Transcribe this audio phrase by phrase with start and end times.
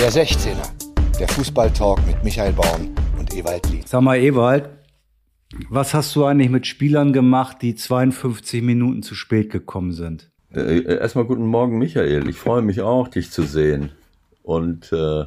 [0.00, 3.82] Der 16er, der Fußballtalk mit Michael Baum und Ewald Lien.
[3.84, 4.68] Sag mal, Ewald,
[5.70, 10.30] was hast du eigentlich mit Spielern gemacht, die 52 Minuten zu spät gekommen sind?
[10.54, 12.28] Äh, erstmal guten Morgen, Michael.
[12.28, 13.90] Ich freue mich auch, dich zu sehen
[14.44, 15.24] und äh,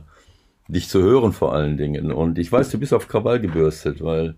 [0.70, 2.10] dich zu hören vor allen Dingen.
[2.14, 4.36] Und ich weiß, du bist auf Krawall gebürstet, weil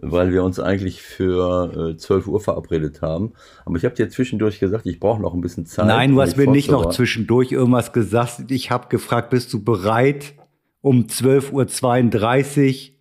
[0.00, 3.32] weil wir uns eigentlich für äh, 12 Uhr verabredet haben.
[3.64, 5.86] Aber ich habe dir zwischendurch gesagt, ich brauche noch ein bisschen Zeit.
[5.86, 8.50] Nein, du hast mir nicht noch zwischendurch irgendwas gesagt.
[8.50, 10.34] Ich habe gefragt, bist du bereit
[10.80, 12.94] um 12.32 Uhr?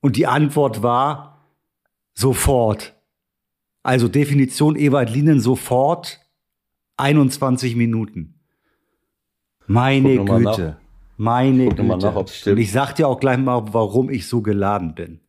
[0.00, 1.46] Und die Antwort war
[2.14, 2.94] sofort.
[3.82, 6.20] Also Definition Ewald Lienen sofort
[6.96, 8.34] 21 Minuten.
[9.66, 10.76] Meine Güte.
[11.16, 11.84] Meine Güte.
[11.84, 15.20] Nach, Und ich sag dir auch gleich mal, warum ich so geladen bin.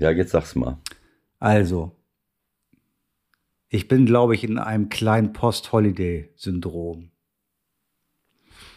[0.00, 0.78] Ja, jetzt sag's mal.
[1.38, 1.94] Also,
[3.68, 7.10] ich bin, glaube ich, in einem kleinen Post-Holiday-Syndrom.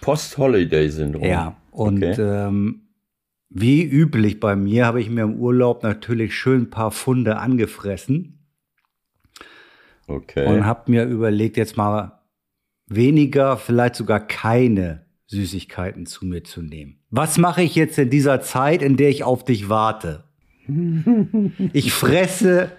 [0.01, 1.23] Post-Holiday-Syndrom?
[1.23, 2.15] Ja, und okay.
[2.19, 2.81] ähm,
[3.49, 8.39] wie üblich bei mir habe ich mir im Urlaub natürlich schön ein paar Funde angefressen.
[10.07, 10.45] Okay.
[10.45, 12.19] Und habe mir überlegt, jetzt mal
[12.87, 16.99] weniger, vielleicht sogar keine Süßigkeiten zu mir zu nehmen.
[17.09, 20.25] Was mache ich jetzt in dieser Zeit, in der ich auf dich warte?
[21.73, 22.71] Ich fresse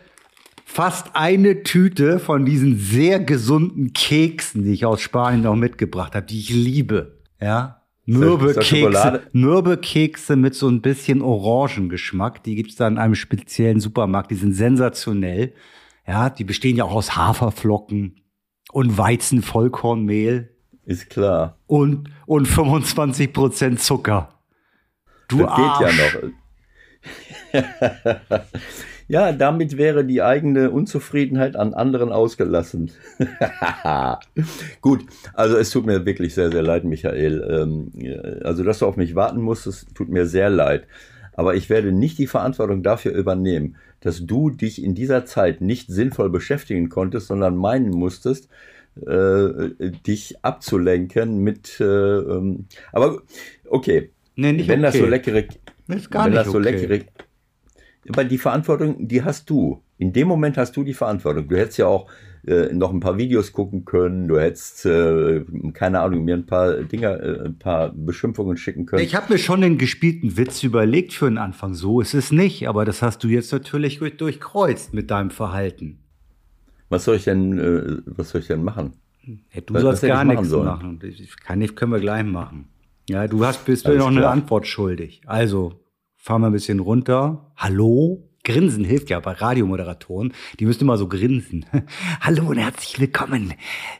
[0.64, 6.27] fast eine Tüte von diesen sehr gesunden Keksen, die ich aus Spanien noch mitgebracht habe,
[6.27, 7.18] die ich liebe.
[7.40, 7.82] Ja.
[8.06, 12.42] Mürbe Kekse, Mürbe Kekse mit so ein bisschen Orangengeschmack.
[12.42, 14.30] Die gibt's da in einem speziellen Supermarkt.
[14.30, 15.55] Die sind sensationell.
[16.06, 18.20] Ja, die bestehen ja auch aus Haferflocken
[18.72, 20.50] und Weizenvollkornmehl.
[20.84, 21.58] Ist klar.
[21.66, 24.40] Und, und 25 Prozent Zucker.
[25.28, 25.78] Du das Arsch.
[25.78, 26.34] geht ja noch.
[29.08, 32.91] ja, damit wäre die eigene Unzufriedenheit an anderen ausgelassen.
[34.80, 37.46] Gut, also es tut mir wirklich sehr, sehr leid, Michael.
[37.48, 37.92] Ähm,
[38.42, 40.86] also, dass du auf mich warten musstest, tut mir sehr leid.
[41.36, 45.89] Aber ich werde nicht die Verantwortung dafür übernehmen, dass du dich in dieser Zeit nicht
[45.89, 48.48] sinnvoll beschäftigen konntest, sondern meinen musstest,
[49.06, 49.70] äh,
[50.06, 51.80] dich abzulenken mit.
[51.80, 53.23] Äh, ähm, aber
[53.68, 54.92] okay, nee, nicht wenn okay.
[54.92, 55.45] das so leckere,
[55.89, 56.70] ist gar wenn nicht das so okay.
[56.70, 57.05] leckere
[58.09, 59.83] aber die Verantwortung, die hast du.
[59.98, 61.48] In dem Moment hast du die Verantwortung.
[61.48, 62.11] Du hättest ja auch
[62.47, 64.29] äh, noch ein paar Videos gucken können.
[64.29, 69.03] Du hättest, äh, keine Ahnung, mir ein paar Dinger, äh, ein paar Beschimpfungen schicken können.
[69.03, 71.75] Ich habe mir schon den gespielten Witz überlegt für den Anfang.
[71.75, 72.69] So ist es nicht.
[72.69, 76.01] Aber das hast du jetzt natürlich durchkreuzt mit deinem Verhalten.
[76.91, 78.92] Was soll ich denn, äh, was soll ich denn machen?
[79.27, 80.67] Ja, du was, sollst was gar nichts sollen?
[80.67, 81.01] machen.
[81.45, 82.69] Kann nicht, können wir gleich machen.
[83.09, 84.17] Ja, du hast, bist mir noch klar.
[84.17, 85.23] eine Antwort schuldig.
[85.27, 85.81] Also,
[86.24, 87.52] fahren wir ein bisschen runter.
[87.55, 88.30] Hallo?
[88.45, 90.33] Grinsen hilft ja bei Radiomoderatoren.
[90.58, 91.67] Die müssen immer so grinsen.
[92.23, 93.52] Hallo und herzlich willkommen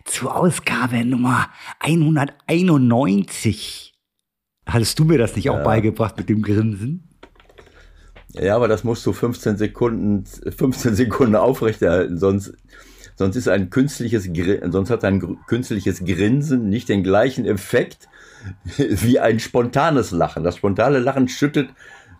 [0.07, 3.93] zur Ausgabe Nummer 191.
[4.65, 5.53] Hattest du mir das nicht ja.
[5.53, 7.11] auch beigebracht mit dem Grinsen?
[8.33, 12.55] Ja, aber das musst du 15 Sekunden, 15 Sekunden aufrechterhalten, sonst,
[13.17, 14.31] sonst ist ein künstliches,
[14.71, 18.09] sonst hat ein künstliches Grinsen nicht den gleichen Effekt
[18.79, 20.43] wie ein spontanes Lachen.
[20.43, 21.69] Das spontane Lachen schüttet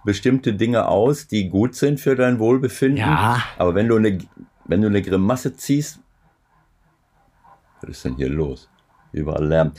[0.05, 2.99] bestimmte Dinge aus, die gut sind für dein Wohlbefinden.
[2.99, 3.43] Ja.
[3.59, 4.19] Aber wenn du eine,
[4.67, 6.01] wenn du eine Grimasse ziehst,
[7.81, 8.69] was ist denn hier los?
[9.13, 9.73] Überall Lärm.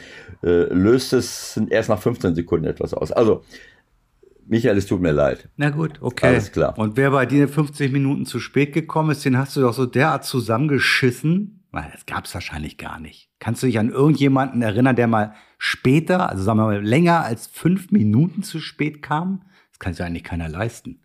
[0.44, 3.12] Äh, löst es erst nach 15 Sekunden etwas aus.
[3.12, 3.44] Also,
[4.48, 5.50] Michael, es tut mir leid.
[5.58, 6.28] Na gut, okay.
[6.28, 6.78] Alles klar.
[6.78, 9.86] Und wer bei dir 50 Minuten zu spät gekommen ist, den hast du doch so
[9.86, 11.64] derart zusammengeschissen.
[11.72, 13.30] Das gab es wahrscheinlich gar nicht.
[13.40, 17.48] Kannst du dich an irgendjemanden erinnern, der mal später, also sagen wir mal länger als
[17.48, 19.42] fünf Minuten zu spät kam?
[19.76, 21.02] Das kann sich eigentlich keiner leisten.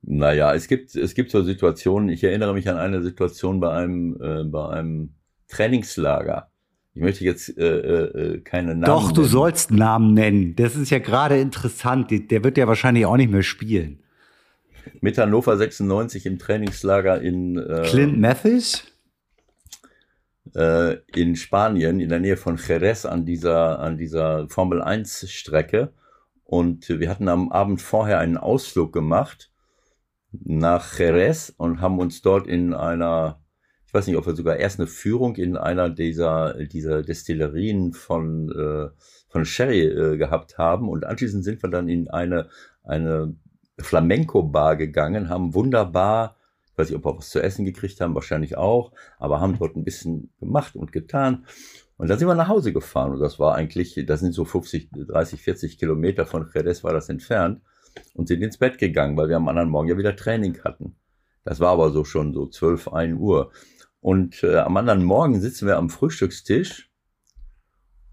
[0.00, 4.18] Naja, es gibt, es gibt so Situationen, ich erinnere mich an eine Situation bei einem,
[4.18, 5.10] äh, bei einem
[5.48, 6.48] Trainingslager.
[6.94, 9.30] Ich möchte jetzt äh, äh, keine Namen Doch, du nennen.
[9.30, 10.56] sollst Namen nennen.
[10.56, 12.10] Das ist ja gerade interessant.
[12.10, 14.02] Der wird ja wahrscheinlich auch nicht mehr spielen.
[15.02, 18.84] Mit Hannover 96 im Trainingslager in äh, Clint Mathis?
[20.54, 25.92] Äh, in Spanien, in der Nähe von Jerez an dieser, an dieser Formel 1 Strecke.
[26.44, 29.50] Und wir hatten am Abend vorher einen Ausflug gemacht
[30.42, 33.40] nach Jerez und haben uns dort in einer,
[33.86, 38.50] ich weiß nicht, ob wir sogar erst eine Führung in einer dieser, dieser Destillerien von,
[38.50, 38.90] äh,
[39.28, 40.88] von Sherry äh, gehabt haben.
[40.88, 42.48] Und anschließend sind wir dann in eine,
[42.82, 43.34] eine
[43.78, 46.36] Flamenco-Bar gegangen, haben wunderbar,
[46.70, 49.76] ich weiß nicht, ob wir was zu essen gekriegt haben, wahrscheinlich auch, aber haben dort
[49.76, 51.46] ein bisschen gemacht und getan.
[51.96, 54.90] Und dann sind wir nach Hause gefahren und das war eigentlich, das sind so 50,
[54.92, 57.62] 30, 40 Kilometer von Jerez war das entfernt
[58.14, 60.96] und sind ins Bett gegangen, weil wir am anderen Morgen ja wieder Training hatten.
[61.44, 63.52] Das war aber so schon so 12, 1 Uhr.
[64.00, 66.90] Und äh, am anderen Morgen sitzen wir am Frühstückstisch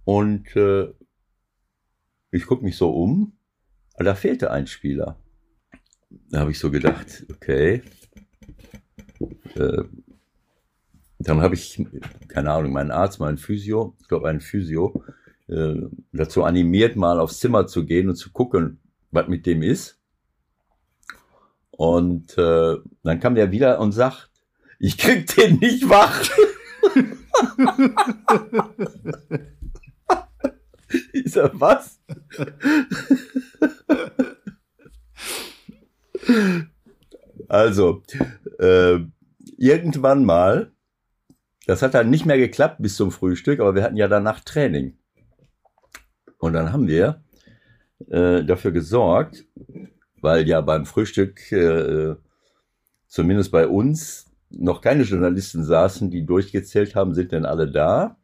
[0.04, 0.94] und äh,
[2.32, 3.34] ich gucke mich so um,
[3.98, 5.18] da fehlte ein Spieler.
[6.30, 7.82] Da habe ich so gedacht, okay.
[9.56, 9.84] Äh,
[11.28, 11.84] dann habe ich,
[12.28, 15.04] keine Ahnung, meinen Arzt, meinen Physio, ich glaube einen Physio,
[15.48, 15.76] äh,
[16.14, 18.80] dazu animiert, mal aufs Zimmer zu gehen und zu gucken,
[19.12, 20.00] was mit dem ist.
[21.72, 24.30] Und äh, dann kam der wieder und sagt,
[24.80, 26.30] ich krieg den nicht wach.
[31.14, 32.00] ich sag, was?
[37.48, 38.04] also,
[38.60, 39.00] äh,
[39.58, 40.72] irgendwann mal,
[41.72, 44.98] das hat dann nicht mehr geklappt bis zum Frühstück, aber wir hatten ja danach Training.
[46.38, 47.24] Und dann haben wir
[48.10, 49.46] äh, dafür gesorgt,
[50.20, 52.16] weil ja beim Frühstück, äh,
[53.08, 58.18] zumindest bei uns, noch keine Journalisten saßen, die durchgezählt haben, sind denn alle da?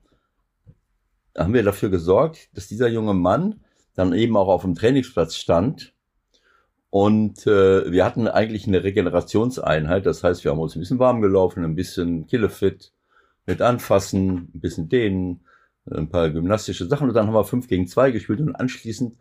[1.38, 3.62] Haben wir dafür gesorgt, dass dieser junge Mann
[3.96, 5.94] dann eben auch auf dem Trainingsplatz stand.
[6.90, 10.06] Und äh, wir hatten eigentlich eine Regenerationseinheit.
[10.06, 12.92] Das heißt, wir haben uns ein bisschen warm gelaufen, ein bisschen Killefit
[13.48, 15.42] mit Anfassen, ein bisschen Dehnen,
[15.90, 17.08] ein paar gymnastische Sachen.
[17.08, 19.16] Und dann haben wir fünf gegen zwei gespielt und anschließend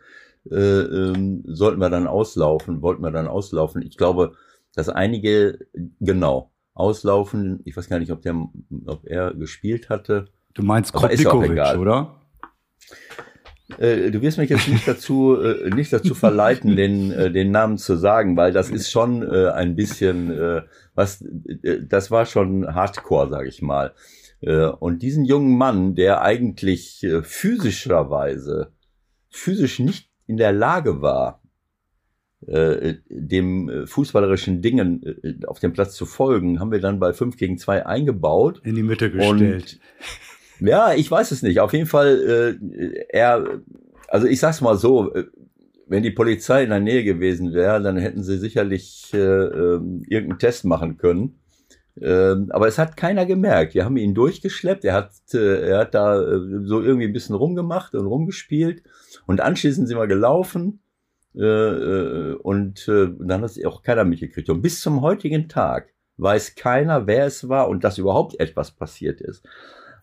[0.51, 3.81] äh, ähm, sollten wir dann auslaufen, wollten wir dann auslaufen.
[3.81, 4.33] Ich glaube,
[4.75, 5.67] dass einige,
[5.99, 7.61] genau, auslaufen.
[7.65, 8.35] Ich weiß gar nicht, ob der,
[8.85, 10.27] ob er gespielt hatte.
[10.53, 12.21] Du meinst Kropnikovic, oder?
[13.77, 17.77] Äh, du wirst mich jetzt nicht dazu, äh, nicht dazu verleiten, den, äh, den Namen
[17.77, 20.61] zu sagen, weil das ist schon äh, ein bisschen, äh,
[20.95, 23.93] was, äh, das war schon Hardcore, sag ich mal.
[24.39, 28.71] Und diesen jungen Mann, der eigentlich physischerweise,
[29.31, 31.41] physisch nicht in der Lage war,
[32.39, 37.87] dem fußballerischen Dingen auf dem Platz zu folgen, haben wir dann bei 5 gegen 2
[37.87, 38.61] eingebaut.
[38.63, 39.79] In die Mitte gestellt.
[39.79, 39.79] Und,
[40.59, 41.59] ja, ich weiß es nicht.
[41.59, 43.61] Auf jeden Fall, äh, er,
[44.07, 45.25] also ich sag's mal so, äh,
[45.87, 50.39] wenn die Polizei in der Nähe gewesen wäre, dann hätten sie sicherlich äh, äh, irgendeinen
[50.39, 51.39] Test machen können.
[52.01, 53.73] Ähm, aber es hat keiner gemerkt.
[53.73, 54.85] Wir haben ihn durchgeschleppt.
[54.85, 58.83] Er hat, äh, er hat da äh, so irgendwie ein bisschen rumgemacht und rumgespielt.
[59.25, 60.81] Und anschließend sind wir gelaufen.
[61.35, 64.49] Äh, äh, und äh, dann hat es auch keiner mitgekriegt.
[64.49, 69.21] Und bis zum heutigen Tag weiß keiner, wer es war und dass überhaupt etwas passiert
[69.21, 69.43] ist.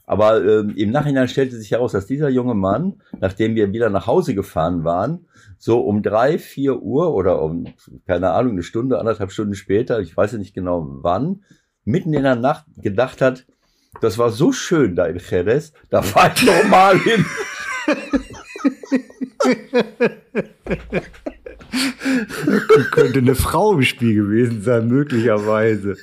[0.07, 4.07] Aber äh, im Nachhinein stellte sich heraus, dass dieser junge Mann, nachdem wir wieder nach
[4.07, 5.27] Hause gefahren waren,
[5.59, 7.67] so um drei, vier Uhr oder um,
[8.07, 11.45] keine Ahnung, eine Stunde, anderthalb Stunden später, ich weiß ja nicht genau wann,
[11.85, 13.47] mitten in der Nacht gedacht hat,
[14.01, 17.25] das war so schön da in Jerez, da fahr ich nochmal hin.
[22.91, 25.97] Könnte eine Frau im Spiel gewesen sein, möglicherweise.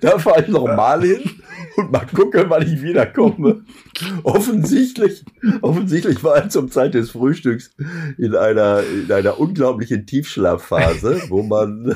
[0.00, 1.22] Da fahre ich nochmal hin
[1.76, 3.64] und mal gucken, wann ich wiederkomme.
[4.22, 5.24] Offensichtlich,
[5.60, 7.74] offensichtlich war er zum Zeit des Frühstücks
[8.18, 11.94] in einer, in einer unglaublichen Tiefschlafphase, wo man.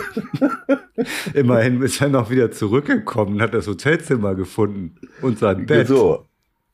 [1.34, 5.88] Immerhin ist er noch wieder zurückgekommen, hat das Hotelzimmer gefunden und sein Bett.
[5.88, 6.26] So,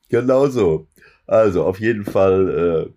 [0.09, 0.87] genau so.
[1.27, 2.89] Also auf jeden Fall,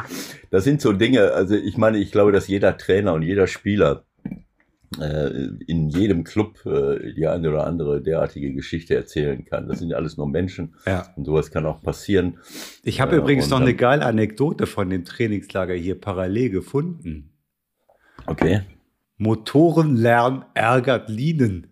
[0.00, 0.04] äh,
[0.50, 4.04] das sind so Dinge, also ich meine, ich glaube, dass jeder Trainer und jeder Spieler
[4.98, 9.68] in jedem Club äh, die eine oder andere derartige Geschichte erzählen kann.
[9.68, 11.06] Das sind ja alles nur Menschen Ja.
[11.16, 12.38] und sowas kann auch passieren.
[12.82, 17.30] Ich habe Äh, übrigens und noch eine geile Anekdote von dem Trainingslager hier parallel gefunden.
[18.26, 18.62] Okay.
[19.16, 21.68] Motorenlärm ärgert Linen.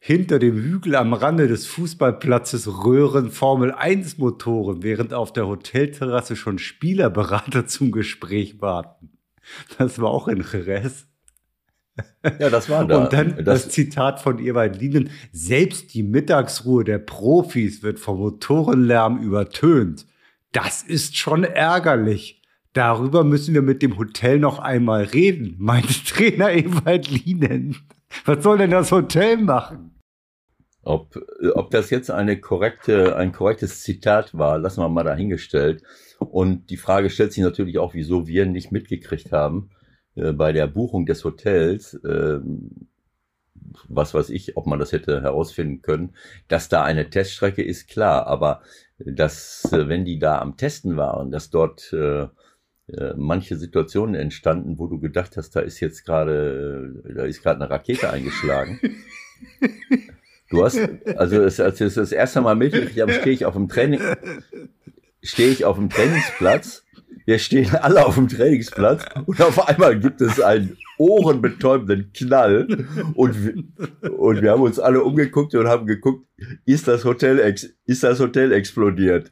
[0.00, 6.36] Hinter dem Hügel am Rande des Fußballplatzes röhren Formel 1 Motoren, während auf der Hotelterrasse
[6.36, 9.10] schon Spielerberater zum Gespräch warten.
[9.76, 11.07] Das war auch in Jerez.
[12.38, 13.04] Ja, das war da.
[13.04, 15.10] Und dann das, das, Zitat von Ewald Lienen.
[15.32, 20.06] Selbst die Mittagsruhe der Profis wird vom Motorenlärm übertönt.
[20.52, 22.42] Das ist schon ärgerlich.
[22.72, 27.76] Darüber müssen wir mit dem Hotel noch einmal reden, meinte Trainer Ewald Lienen.
[28.24, 29.98] Was soll denn das Hotel machen?
[30.88, 31.20] ob,
[31.54, 35.82] ob das jetzt eine korrekte, ein korrektes Zitat war, lassen wir mal dahingestellt.
[36.18, 39.70] Und die Frage stellt sich natürlich auch, wieso wir nicht mitgekriegt haben
[40.18, 42.40] äh, bei der Buchung des Hotels, äh,
[43.88, 46.14] was weiß ich, ob man das hätte herausfinden können,
[46.48, 48.62] dass da eine Teststrecke ist, klar, aber
[48.98, 52.22] dass, äh, wenn die da am Testen waren, dass dort äh,
[52.88, 57.60] äh, manche Situationen entstanden, wo du gedacht hast, da ist jetzt gerade, da ist gerade
[57.60, 58.80] eine Rakete eingeschlagen.
[60.50, 60.78] Du hast,
[61.16, 64.00] also es- als das das erste Mal mitgekriegt habe, stehe ich auf dem Training,
[65.22, 66.84] stehe ich auf dem Trainingsplatz
[67.28, 72.66] wir stehen alle auf dem Trainingsplatz und auf einmal gibt es einen ohrenbetäubenden Knall
[73.14, 76.26] und, wir, und wir haben uns alle umgeguckt und haben geguckt,
[76.64, 79.30] ist das Hotel, ex, ist das Hotel explodiert?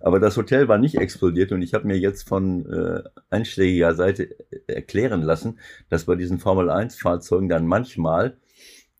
[0.00, 4.34] Aber das Hotel war nicht explodiert und ich habe mir jetzt von äh, einschlägiger Seite
[4.66, 5.58] erklären lassen,
[5.90, 8.38] dass bei diesen Formel 1 Fahrzeugen dann manchmal,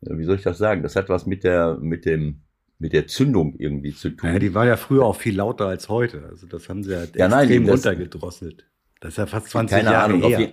[0.02, 2.42] wie soll ich das sagen, das hat was mit der, mit dem,
[2.78, 4.32] mit der Zündung irgendwie zu tun.
[4.32, 6.24] Ja, die war ja früher auch viel lauter als heute.
[6.30, 8.66] Also das haben sie ja, ja nein, extrem das, runtergedrosselt.
[9.00, 10.36] Das ist ja fast 20 keine Jahre Ahnung, her.
[10.36, 10.52] Auf, je,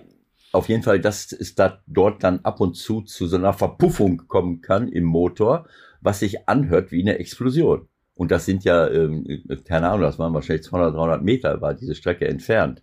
[0.52, 4.28] auf jeden Fall, dass es da dort dann ab und zu zu so einer Verpuffung
[4.28, 5.66] kommen kann im Motor,
[6.00, 7.88] was sich anhört wie eine Explosion.
[8.14, 9.26] Und das sind ja, ähm,
[9.64, 12.82] keine Ahnung, das waren wahrscheinlich 200, 300 Meter, war diese Strecke entfernt.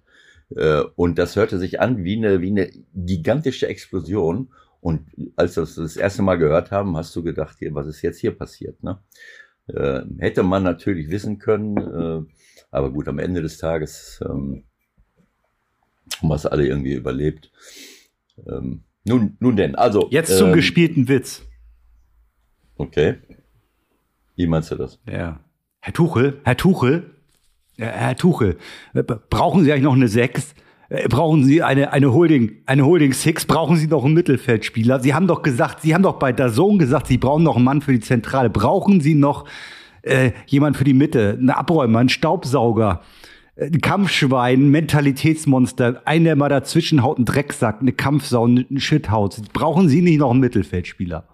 [0.55, 4.49] Äh, und das hörte sich an wie eine, wie eine gigantische Explosion.
[4.81, 8.19] Und als wir das das erste Mal gehört haben, hast du gedacht, was ist jetzt
[8.19, 8.83] hier passiert?
[8.83, 8.99] Ne?
[9.67, 12.33] Äh, hätte man natürlich wissen können, äh,
[12.71, 14.63] aber gut, am Ende des Tages ähm,
[16.19, 17.51] haben wir es alle irgendwie überlebt.
[18.47, 20.07] Ähm, nun, nun denn, also.
[20.09, 21.43] Jetzt zum ähm, gespielten Witz.
[22.75, 23.17] Okay.
[24.35, 24.99] Wie meinst du das?
[25.05, 25.39] Ja.
[25.79, 27.15] Herr Tuchel, Herr Tuchel,
[27.77, 28.57] Herr Tuchel,
[28.93, 30.53] äh, brauchen Sie eigentlich noch eine Sechs?
[30.91, 33.45] Äh, Brauchen Sie eine, eine Holding, eine Holding Six?
[33.45, 34.99] Brauchen Sie noch einen Mittelfeldspieler?
[34.99, 37.81] Sie haben doch gesagt, Sie haben doch bei Dazon gesagt, Sie brauchen noch einen Mann
[37.81, 38.49] für die Zentrale.
[38.49, 39.45] Brauchen Sie noch
[40.01, 41.37] äh, jemand für die Mitte?
[41.39, 43.01] Einen Abräumer, einen Staubsauger?
[43.59, 49.37] ein Kampfschwein, ein Mentalitätsmonster, ein, der mal dazwischen haut, ein Drecksack, eine Kampfsau, ein Shithaut.
[49.53, 51.27] Brauchen Sie nicht noch einen Mittelfeldspieler?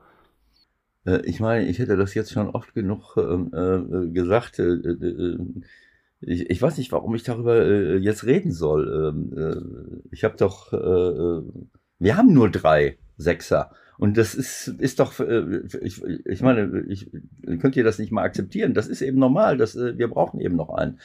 [1.06, 4.60] Äh, Ich meine, ich hätte das jetzt schon oft genug ähm, äh, gesagt.
[4.60, 5.38] Äh, äh,
[6.22, 9.14] ich, ich weiß nicht, warum ich darüber äh, jetzt reden soll.
[9.14, 11.44] Ähm, äh, ich habe doch, äh, äh,
[12.00, 13.72] wir haben nur drei Sechser.
[13.98, 17.10] Und das ist, ist doch, äh, ich, ich meine, ich,
[17.60, 18.74] könnt ihr das nicht mal akzeptieren?
[18.74, 19.58] Das ist eben normal.
[19.58, 21.00] Das, äh, wir brauchen eben noch einen.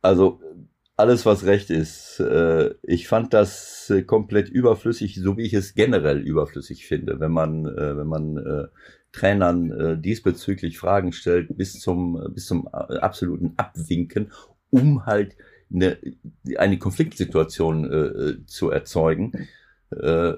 [0.00, 0.40] Also
[0.96, 2.22] alles, was recht ist.
[2.82, 8.06] Ich fand das komplett überflüssig, so wie ich es generell überflüssig finde, wenn man, wenn
[8.06, 8.68] man
[9.12, 14.32] Trainern äh, diesbezüglich Fragen stellt, bis zum, bis zum äh, absoluten Abwinken,
[14.70, 15.36] um halt
[15.72, 15.98] eine,
[16.56, 19.32] eine Konfliktsituation äh, zu erzeugen.
[19.90, 20.32] Äh,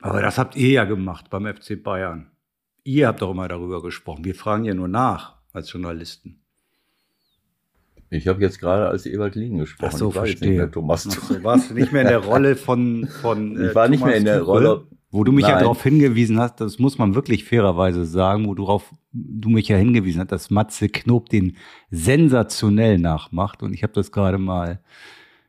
[0.00, 2.30] Aber das habt ihr ja gemacht beim FC Bayern.
[2.84, 4.24] Ihr habt doch immer darüber gesprochen.
[4.24, 6.40] Wir fragen ja nur nach als Journalisten.
[8.08, 9.90] ich habe jetzt gerade als Ewald Lien gesprochen.
[9.92, 10.48] Ach so, ich war verstehe.
[10.48, 13.68] nicht mehr Thomas Ach so, warst du nicht mehr in der Rolle von, von äh,
[13.68, 14.86] Ich war nicht Thomas mehr in der Rolle.
[15.12, 15.60] Wo du mich ja Nein.
[15.62, 19.76] darauf hingewiesen hast, das muss man wirklich fairerweise sagen, wo du, drauf, du mich ja
[19.76, 21.56] hingewiesen hast, dass Matze Knob den
[21.90, 23.62] sensationell nachmacht.
[23.62, 24.80] Und ich habe das gerade mal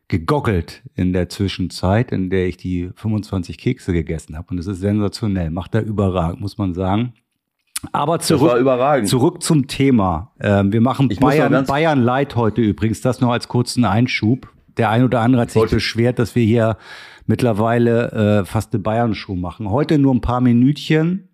[0.08, 4.48] gegoggelt in der Zwischenzeit, in der ich die 25 Kekse gegessen habe.
[4.50, 7.14] Und es ist sensationell, macht er überragend, muss man sagen.
[7.92, 10.32] Aber Das zurück, zurück zum Thema.
[10.40, 13.02] Ähm, wir machen Ich Bayern, Bayern Light heute übrigens.
[13.02, 14.52] Das noch als kurzen Einschub.
[14.78, 16.78] Der ein oder andere hat sich beschwert, dass wir hier
[17.32, 19.70] mittlerweile äh, fast eine Bayern-Show machen.
[19.70, 21.30] Heute nur ein paar Minütchen.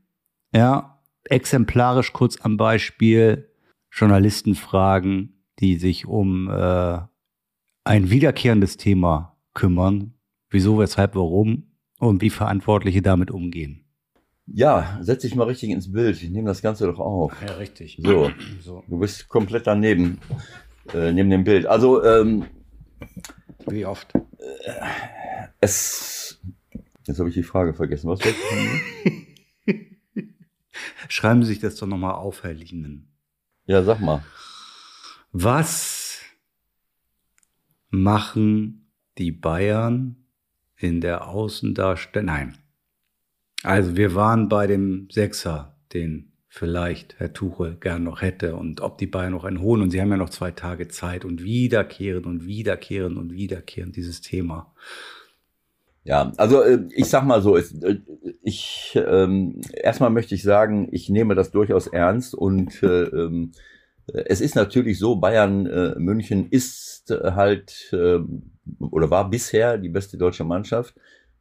[0.53, 3.49] Ja, exemplarisch kurz am Beispiel
[3.91, 6.99] Journalistenfragen, die sich um äh,
[7.83, 10.13] ein wiederkehrendes Thema kümmern.
[10.51, 11.63] Wieso, weshalb, warum
[11.97, 13.83] und wie Verantwortliche damit umgehen.
[14.45, 16.21] Ja, setz dich mal richtig ins Bild.
[16.21, 17.33] Ich nehme das Ganze doch auf.
[17.45, 17.99] Ja, richtig.
[18.03, 18.29] So.
[18.61, 18.83] so.
[18.87, 20.19] Du bist komplett daneben,
[20.93, 21.65] äh, neben dem Bild.
[21.65, 22.45] Also, ähm,
[23.67, 24.13] Wie oft?
[25.59, 26.39] es.
[27.05, 28.09] Jetzt habe ich die Frage vergessen.
[28.09, 28.19] Was?
[31.09, 33.13] Schreiben Sie sich das doch nochmal auf, Herr Liemen.
[33.65, 34.23] Ja, sag mal.
[35.31, 36.21] Was
[37.89, 40.17] machen die Bayern
[40.75, 42.25] in der Außendarstellung?
[42.25, 42.57] Nein.
[43.63, 48.97] Also wir waren bei dem Sechser, den vielleicht Herr Tuchel gern noch hätte und ob
[48.97, 49.81] die Bayern noch einen holen.
[49.81, 54.21] Und sie haben ja noch zwei Tage Zeit und wiederkehren und wiederkehren und wiederkehren dieses
[54.21, 54.73] Thema.
[56.03, 57.63] Ja, also äh, ich sag mal so, äh,
[58.41, 63.51] ich ähm, erstmal möchte ich sagen, ich nehme das durchaus ernst und äh, ähm,
[64.07, 68.19] es ist natürlich so, Bayern äh, München ist halt äh,
[68.79, 70.95] oder war bisher die beste deutsche Mannschaft.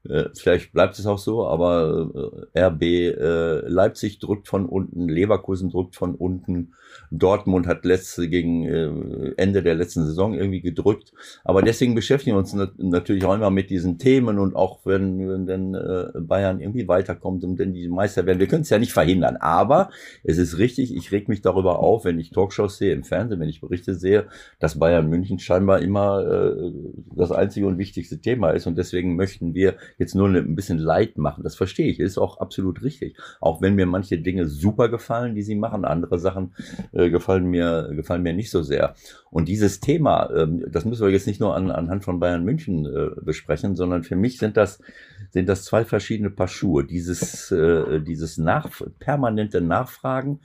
[0.08, 5.70] Äh, vielleicht bleibt es auch so, aber äh, RB äh, Leipzig drückt von unten, Leverkusen
[5.70, 6.75] drückt von unten,
[7.10, 11.12] Dortmund hat letzte gegen äh, Ende der letzten Saison irgendwie gedrückt.
[11.44, 15.28] Aber deswegen beschäftigen wir uns nat natürlich auch immer mit diesen Themen und auch wenn,
[15.28, 18.38] wenn dann äh, Bayern irgendwie weiterkommt und dann die Meister werden.
[18.38, 19.36] Wir können es ja nicht verhindern.
[19.36, 19.90] Aber
[20.25, 23.48] es ist richtig, ich reg mich darüber auf, wenn ich Talkshows sehe im Fernsehen, wenn
[23.48, 24.26] ich Berichte sehe,
[24.58, 26.72] dass Bayern München scheinbar immer äh,
[27.14, 28.66] das einzige und wichtigste Thema ist.
[28.66, 31.42] Und deswegen möchten wir jetzt nur ein bisschen Leid machen.
[31.44, 33.16] Das verstehe ich, ist auch absolut richtig.
[33.40, 36.54] Auch wenn mir manche Dinge super gefallen, die sie machen, andere Sachen
[36.96, 38.94] äh, gefallen mir gefallen mir nicht so sehr.
[39.30, 42.86] Und dieses Thema, ähm, das müssen wir jetzt nicht nur an, anhand von Bayern München
[42.86, 44.80] äh, besprechen, sondern für mich sind das
[45.30, 46.84] sind das zwei verschiedene Paar Schuhe.
[46.84, 50.40] Dieses äh, dieses nach, permanente Nachfragen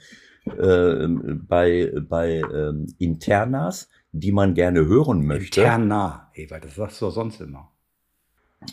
[0.45, 5.61] äh, bei bei ähm, Internas die man gerne hören möchte.
[5.61, 7.69] Interna, Ewald, das sagst du sonst immer.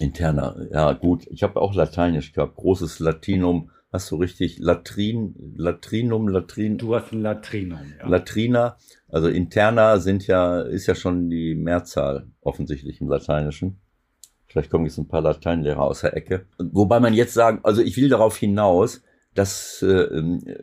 [0.00, 1.26] Interna, ja gut.
[1.30, 3.70] Ich habe auch Lateinisch gehabt, großes Latinum.
[3.90, 6.76] Hast du richtig Latrin, Latrinum, Latrin?
[6.76, 8.06] Du hast ein Latrinum, ja.
[8.06, 8.76] Latrina,
[9.08, 13.80] also interna sind ja, ist ja schon die Mehrzahl offensichtlich im Lateinischen.
[14.46, 16.46] Vielleicht kommen jetzt ein paar Lateinlehrer aus der Ecke.
[16.58, 19.02] Wobei man jetzt sagen, also ich will darauf hinaus,
[19.34, 20.08] dass, äh,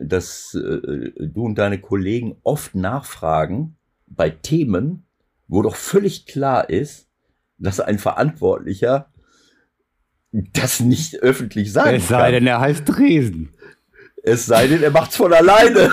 [0.00, 5.04] dass äh, du und deine Kollegen oft nachfragen, bei Themen,
[5.48, 7.08] wo doch völlig klar ist,
[7.58, 9.12] dass ein Verantwortlicher
[10.52, 11.96] das nicht öffentlich sagen kann.
[11.96, 13.50] Es sei denn, er heißt Dresen.
[14.22, 15.92] Es sei denn, er macht's von alleine.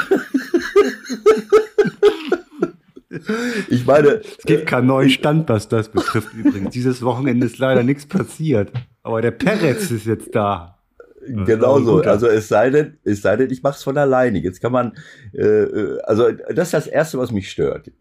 [3.69, 4.21] ich meine.
[4.21, 6.71] Es gibt keinen neuen Stand, was das betrifft übrigens.
[6.71, 8.71] Dieses Wochenende ist leider nichts passiert.
[9.03, 10.79] Aber der Peretz ist jetzt da.
[11.25, 12.01] Genau so.
[12.01, 14.39] Also es sei denn, es sei denn, ich mache es von alleine.
[14.39, 14.93] Jetzt kann man,
[15.33, 17.91] äh, äh, also das ist das Erste, was mich stört.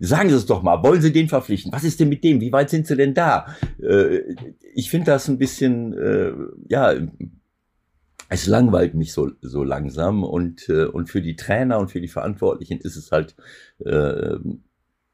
[0.00, 1.72] Sagen Sie es doch mal, wollen Sie den verpflichten?
[1.72, 2.40] Was ist denn mit dem?
[2.40, 3.46] Wie weit sind Sie denn da?
[3.80, 4.34] Äh,
[4.76, 6.32] ich finde das ein bisschen, äh,
[6.68, 6.92] ja,
[8.28, 12.08] es langweilt mich so, so langsam und, äh, und für die Trainer und für die
[12.08, 13.36] Verantwortlichen ist es halt
[13.78, 14.36] äh,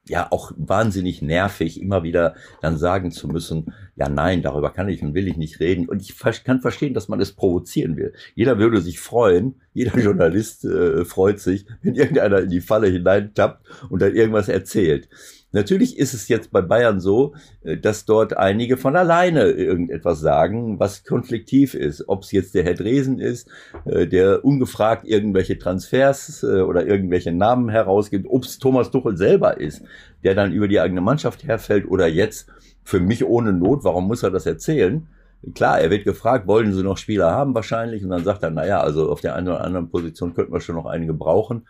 [0.08, 5.00] ja auch wahnsinnig nervig, immer wieder dann sagen zu müssen, ja nein, darüber kann ich
[5.00, 5.88] und will ich nicht reden.
[5.88, 8.14] Und ich kann verstehen, dass man es provozieren will.
[8.34, 13.64] Jeder würde sich freuen, jeder Journalist äh, freut sich, wenn irgendeiner in die Falle hineintappt
[13.90, 15.08] und dann irgendwas erzählt.
[15.52, 20.80] Natürlich ist es jetzt bei Bayern so, äh, dass dort einige von alleine irgendetwas sagen,
[20.80, 22.08] was konfliktiv ist.
[22.08, 23.48] Ob es jetzt der Herr Dresen ist,
[23.84, 29.60] äh, der ungefragt irgendwelche Transfers äh, oder irgendwelche Namen herausgibt, ob es Thomas Tuchel selber
[29.60, 29.82] ist,
[30.24, 32.48] der dann über die eigene Mannschaft herfällt oder jetzt
[32.82, 35.06] für mich ohne Not, warum muss er das erzählen?
[35.54, 38.04] Klar, er wird gefragt, wollen Sie noch Spieler haben wahrscheinlich?
[38.04, 40.76] Und dann sagt er, naja, also auf der einen oder anderen Position könnten wir schon
[40.76, 41.66] noch einige brauchen.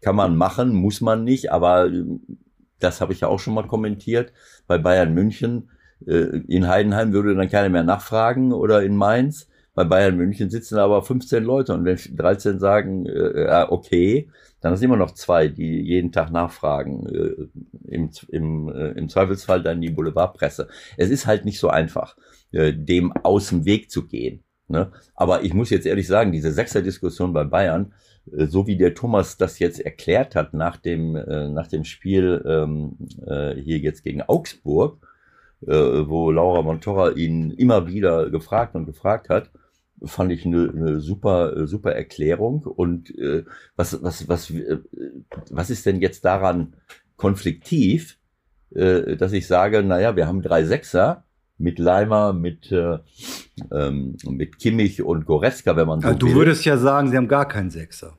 [0.00, 1.90] Kann man machen, muss man nicht, aber
[2.80, 4.32] das habe ich ja auch schon mal kommentiert,
[4.66, 5.70] bei Bayern München.
[6.06, 9.48] Äh, in Heidenheim würde dann keiner mehr nachfragen oder in Mainz.
[9.74, 14.86] Bei Bayern München sitzen aber 15 Leute und wenn 13 sagen, äh, okay, dann sind
[14.86, 17.06] immer noch zwei, die jeden Tag nachfragen.
[17.06, 20.68] Äh, im, im, äh, Im Zweifelsfall dann die Boulevardpresse.
[20.96, 22.16] Es ist halt nicht so einfach,
[22.52, 24.42] äh, dem aus dem Weg zu gehen.
[24.68, 24.90] Ne?
[25.14, 27.92] Aber ich muss jetzt ehrlich sagen, diese Sechser-Diskussion bei Bayern,
[28.32, 32.96] so wie der Thomas das jetzt erklärt hat nach dem, äh, nach dem Spiel ähm,
[33.26, 35.06] äh, hier jetzt gegen Augsburg,
[35.66, 39.50] äh, wo Laura Montorra ihn immer wieder gefragt und gefragt hat,
[40.04, 42.62] fand ich eine, eine super, äh, super Erklärung.
[42.64, 43.44] Und äh,
[43.76, 44.78] was, was, was, äh,
[45.50, 46.74] was ist denn jetzt daran
[47.16, 48.18] konfliktiv,
[48.74, 51.24] äh, dass ich sage, naja, wir haben drei Sechser,
[51.58, 52.98] mit Leimer, mit, äh,
[53.72, 56.34] ähm, mit Kimmich und Goretzka, wenn man so ja, Du will.
[56.36, 58.18] würdest ja sagen, sie haben gar keinen Sechser.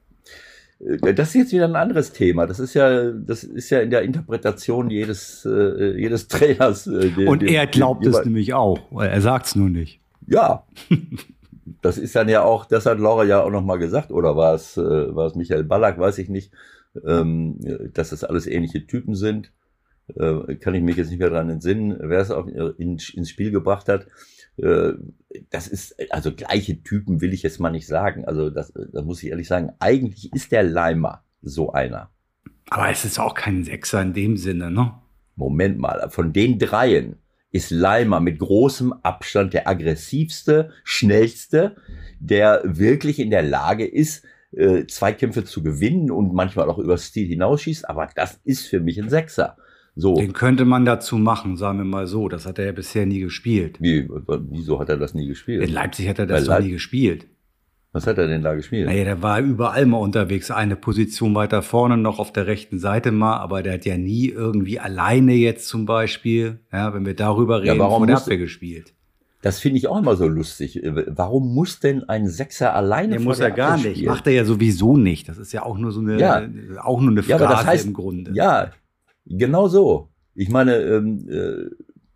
[0.80, 2.48] Äh, das ist jetzt wieder ein anderes Thema.
[2.48, 6.88] Das ist ja, das ist ja in der Interpretation jedes, äh, jedes Trainers.
[6.88, 8.80] Äh, den, und er glaubt den, es nämlich auch.
[9.00, 10.02] Er sagt es nur nicht.
[10.26, 10.64] Ja.
[11.82, 14.78] das ist dann ja auch, das hat Laura ja auch nochmal gesagt, oder war es,
[14.78, 16.52] äh, war es Michael Ballack, weiß ich nicht,
[17.06, 17.58] ähm,
[17.94, 19.52] dass das alles ähnliche Typen sind
[20.16, 23.52] äh, kann ich mich jetzt nicht mehr dran entsinnen, wer es auch in, ins Spiel
[23.52, 24.08] gebracht hat.
[24.58, 24.94] Äh,
[25.50, 28.26] das ist, also gleiche Typen will ich jetzt mal nicht sagen.
[28.26, 29.74] Also das, das muss ich ehrlich sagen.
[29.80, 32.10] Eigentlich ist der Leimer so einer.
[32.70, 34.94] Aber es ist auch kein Sechser in dem Sinne, ne?
[35.36, 37.18] Moment mal, von den dreien
[37.52, 41.76] ist Leimer mit großem Abstand der aggressivste, schnellste,
[42.20, 47.28] der wirklich in der Lage ist, äh, Zweikämpfe zu gewinnen und manchmal auch über Stil
[47.28, 47.88] hinausschießt.
[47.88, 49.58] Aber das ist für mich ein Sechser.
[50.00, 50.16] So.
[50.16, 52.30] Den könnte man dazu machen, sagen wir mal so.
[52.30, 53.78] Das hat er ja bisher nie gespielt.
[53.82, 54.08] Wie,
[54.50, 55.64] wieso hat er das nie gespielt?
[55.64, 57.26] In Leipzig hat er das doch nie gespielt.
[57.94, 58.86] Was hat er denn da gespielt?
[58.86, 60.52] Naja, der war überall mal unterwegs.
[60.52, 64.28] Eine Position weiter vorne noch auf der rechten Seite mal, aber der hat ja nie
[64.28, 68.38] irgendwie alleine jetzt zum Beispiel, ja, wenn wir darüber reden, ja, warum vor der Abwehr
[68.38, 68.94] gespielt.
[69.42, 70.80] Das finde ich auch immer so lustig.
[71.08, 74.06] Warum muss denn ein Sechser alleine der muss er gar nicht.
[74.06, 75.28] Macht er ja sowieso nicht.
[75.28, 76.48] Das ist ja auch nur so eine, ja.
[76.84, 78.32] auch nur eine Phrase ja, das heißt, im Grunde.
[78.34, 78.72] Ja,
[79.30, 80.10] Genau so.
[80.36, 81.70] Ich meine, ähm, äh,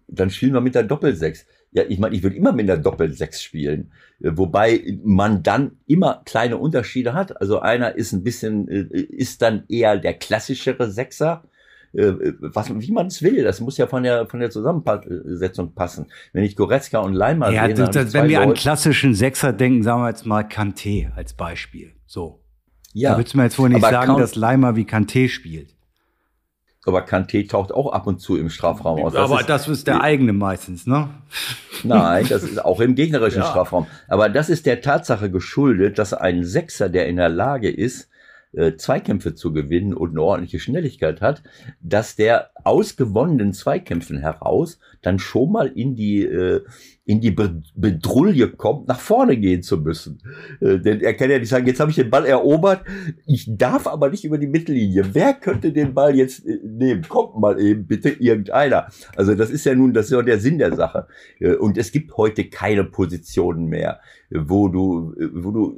[0.07, 1.45] dann spielen wir mit der Doppelsechs.
[1.71, 6.21] Ja, ich meine, ich würde immer mit der Doppelsechs spielen, äh, wobei man dann immer
[6.25, 7.39] kleine Unterschiede hat.
[7.39, 11.43] Also einer ist ein bisschen, äh, ist dann eher der klassischere Sechser,
[11.93, 13.43] äh, was, wie man es will.
[13.43, 16.07] Das muss ja von der, von der Zusammensetzung passen.
[16.33, 19.83] Wenn ich Goretzka und Leimer ja, sehe, das, das, wenn wir an klassischen Sechser denken,
[19.83, 21.93] sagen wir jetzt mal Kanté als Beispiel.
[22.05, 22.41] So.
[22.93, 23.11] Ja.
[23.11, 25.73] Da willst du mir jetzt wohl nicht sagen, dass Leimer wie Kanté spielt.
[26.85, 29.13] Aber Kanté taucht auch ab und zu im Strafraum aus.
[29.13, 31.09] Das aber ist, das ist der eigene meistens, ne?
[31.83, 33.47] Nein, das ist auch im gegnerischen ja.
[33.47, 33.87] Strafraum.
[34.07, 38.10] Aber das ist der Tatsache geschuldet, dass ein Sechser, der in der Lage ist,
[38.53, 41.43] äh, Zweikämpfe zu gewinnen und eine ordentliche Schnelligkeit hat,
[41.81, 46.61] dass der aus gewonnenen Zweikämpfen heraus dann schon mal in die äh,
[47.05, 50.21] in die Bedrulle kommt, nach vorne gehen zu müssen.
[50.61, 52.85] Äh, denn er kann ja nicht sagen, jetzt habe ich den Ball erobert,
[53.25, 55.05] ich darf aber nicht über die Mittellinie.
[55.13, 57.01] Wer könnte den Ball jetzt äh, nehmen?
[57.09, 58.87] Kommt mal eben bitte irgendeiner.
[59.15, 61.07] Also das ist ja nun, das ist ja der Sinn der Sache.
[61.39, 65.77] Äh, und es gibt heute keine Positionen mehr, wo du, wo du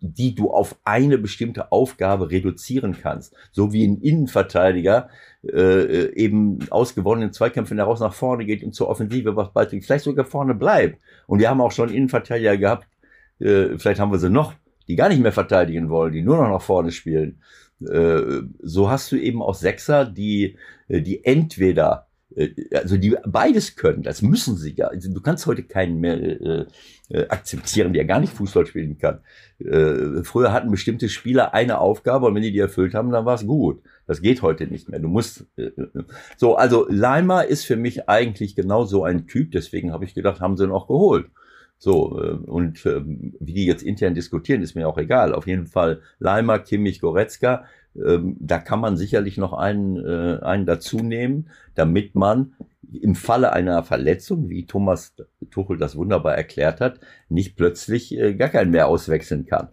[0.00, 3.34] die du auf eine bestimmte Aufgabe reduzieren kannst.
[3.50, 5.08] So wie ein Innenverteidiger
[5.42, 10.24] äh, eben ausgewonnenen Zweikämpfen heraus nach vorne geht und zur Offensive was beiträgt, vielleicht sogar
[10.24, 11.00] vorne bleibt.
[11.26, 12.88] Und wir haben auch schon Innenverteidiger gehabt,
[13.40, 14.54] äh, vielleicht haben wir sie noch,
[14.86, 17.40] die gar nicht mehr verteidigen wollen, die nur noch nach vorne spielen.
[17.80, 20.56] Äh, so hast du eben auch Sechser, die,
[20.88, 22.07] äh, die entweder äh,
[22.72, 24.88] also die beides können, das müssen sie ja.
[24.88, 26.66] Also du kannst heute keinen mehr äh,
[27.08, 29.20] äh, akzeptieren, der gar nicht Fußball spielen kann.
[29.58, 33.34] Äh, früher hatten bestimmte Spieler eine Aufgabe und wenn die die erfüllt haben, dann war
[33.34, 33.80] es gut.
[34.06, 35.00] Das geht heute nicht mehr.
[35.00, 35.88] Du musst äh, äh,
[36.36, 40.40] so, also Leimer ist für mich eigentlich genau so ein Typ, deswegen habe ich gedacht,
[40.40, 41.26] haben sie ihn auch geholt.
[41.78, 45.32] So, äh, und äh, wie die jetzt intern diskutieren, ist mir auch egal.
[45.32, 47.64] Auf jeden Fall Leimer, Kimmich, Goretzka,
[48.06, 52.54] ähm, da kann man sicherlich noch einen, äh, einen dazu nehmen, damit man
[52.92, 55.14] im Falle einer Verletzung, wie Thomas
[55.50, 59.68] Tuchel das wunderbar erklärt hat, nicht plötzlich äh, gar keinen mehr auswechseln kann.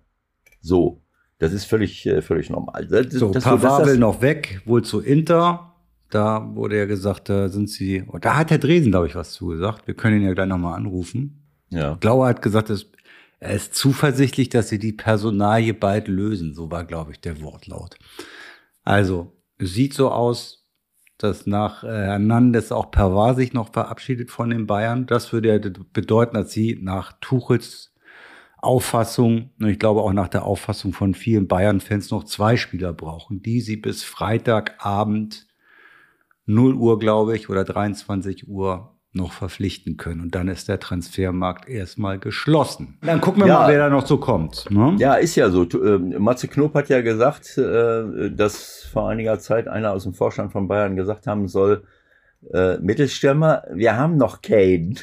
[0.62, 1.02] So,
[1.38, 2.88] das ist völlig, äh, völlig normal.
[2.88, 5.74] Das, so, das, Pavard will noch weg, wohl zu Inter.
[6.10, 9.32] Da wurde ja gesagt, da sind sie, oh, da hat Herr Dresen, glaube ich, was
[9.32, 9.88] zugesagt.
[9.88, 11.42] Wir können ihn ja gleich nochmal anrufen.
[11.70, 11.98] Ja.
[12.00, 12.88] Glauer hat gesagt, dass
[13.40, 16.54] er ist zuversichtlich, dass sie die Personalie bald lösen.
[16.54, 17.98] So war, glaube ich, der Wortlaut.
[18.84, 20.66] Also, es sieht so aus,
[21.18, 25.06] dass nach äh, Hernandez auch Pavard sich noch verabschiedet von den Bayern.
[25.06, 27.94] Das würde ja bedeuten, dass sie nach Tuchels
[28.58, 33.42] Auffassung, und ich glaube auch nach der Auffassung von vielen Bayern-Fans, noch zwei Spieler brauchen,
[33.42, 35.48] die sie bis Freitagabend
[36.48, 40.22] 0 Uhr, glaube ich, oder 23 Uhr noch verpflichten können.
[40.22, 42.98] Und dann ist der Transfermarkt erstmal geschlossen.
[43.02, 44.70] Dann gucken wir ja, mal, wer da noch so kommt.
[44.70, 44.96] Ne?
[45.00, 45.64] Ja, ist ja so.
[45.64, 50.52] Äh, Matze Knob hat ja gesagt, äh, dass vor einiger Zeit einer aus dem Vorstand
[50.52, 51.84] von Bayern gesagt haben soll,
[52.54, 54.96] äh, Mittelstürmer, wir haben noch Kane.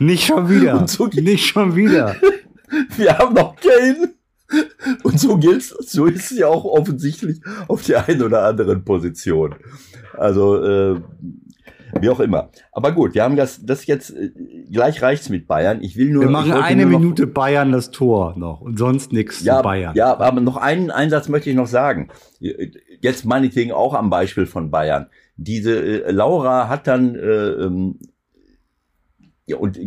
[0.00, 0.84] Nicht schon wieder.
[1.14, 2.16] Nicht schon wieder.
[2.96, 4.15] Wir haben noch Kane.
[5.02, 9.56] Und so gilt's, so ist es ja auch offensichtlich auf der einen oder anderen Position.
[10.16, 11.00] Also, äh,
[12.00, 12.50] wie auch immer.
[12.72, 14.30] Aber gut, wir haben das, das jetzt, äh,
[14.70, 15.82] gleich reicht's mit Bayern.
[15.82, 16.24] Ich will nur.
[16.24, 19.94] Wir machen eine Minute Bayern das Tor noch und sonst nichts ja, zu Bayern.
[19.94, 22.08] Ja, aber noch einen Einsatz möchte ich noch sagen.
[22.38, 25.06] Jetzt meinetwegen auch am Beispiel von Bayern.
[25.36, 27.98] Diese äh, Laura hat dann, äh, ähm,
[29.46, 29.78] ja, und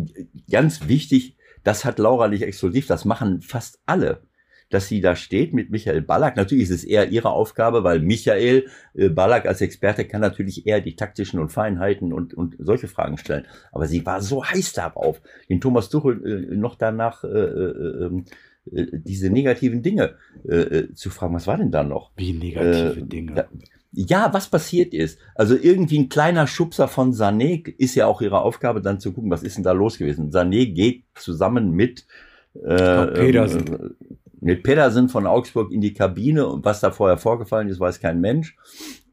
[0.50, 4.22] ganz wichtig, das hat Laura nicht exklusiv, das machen fast alle
[4.70, 6.36] dass sie da steht mit Michael Ballack.
[6.36, 10.82] Natürlich ist es eher ihre Aufgabe, weil Michael äh, Ballack als Experte kann natürlich eher
[10.82, 13.46] die taktischen und Feinheiten und, und solche Fragen stellen.
[13.72, 18.26] Aber sie war so heiß darauf, den Thomas Tuchel äh, noch danach äh, äh, ähm,
[18.72, 20.16] äh, diese negativen Dinge
[20.48, 21.34] äh, äh, zu fragen.
[21.34, 22.12] Was war denn da noch?
[22.16, 23.34] Wie negative äh, Dinge?
[23.34, 23.46] Da,
[23.92, 25.20] ja, was passiert ist.
[25.34, 29.32] Also irgendwie ein kleiner Schubser von Sané ist ja auch ihre Aufgabe, dann zu gucken,
[29.32, 30.30] was ist denn da los gewesen.
[30.30, 32.06] Sané geht zusammen mit
[32.54, 33.96] äh, Petersen.
[34.42, 38.22] Mit Pedersen von Augsburg in die Kabine und was da vorher vorgefallen ist, weiß kein
[38.22, 38.56] Mensch.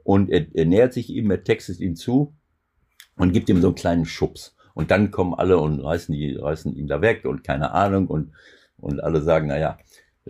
[0.05, 2.35] Und er, er nähert sich ihm, er textet ihn zu
[3.17, 4.55] und gibt ihm so einen kleinen Schubs.
[4.75, 8.33] Und dann kommen alle und reißen, die, reißen ihn da weg und keine Ahnung und,
[8.77, 9.79] und alle sagen, naja,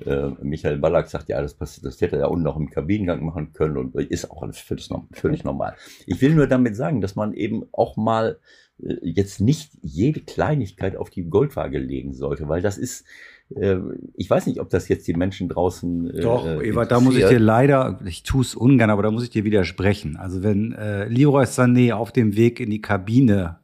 [0.05, 3.25] äh, Michael Ballack sagt, ja, das passiert, das hätte er ja unten noch im Kabinengang
[3.25, 5.75] machen können und ist auch alles völlig, völlig normal.
[6.07, 8.39] Ich will nur damit sagen, dass man eben auch mal
[8.83, 13.05] äh, jetzt nicht jede Kleinigkeit auf die Goldwaage legen sollte, weil das ist,
[13.49, 16.11] ich weiß nicht, ob das jetzt die Menschen draußen.
[16.11, 19.23] Äh, Doch, Eva, da muss ich dir leider, ich tue es ungern, aber da muss
[19.23, 20.17] ich dir widersprechen.
[20.17, 23.61] Also wenn äh, Leroy Sané auf dem Weg in die Kabine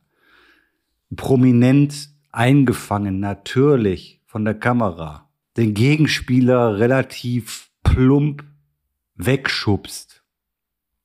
[1.16, 8.44] prominent eingefangen, natürlich von der Kamera, den Gegenspieler relativ plump
[9.16, 10.22] wegschubst,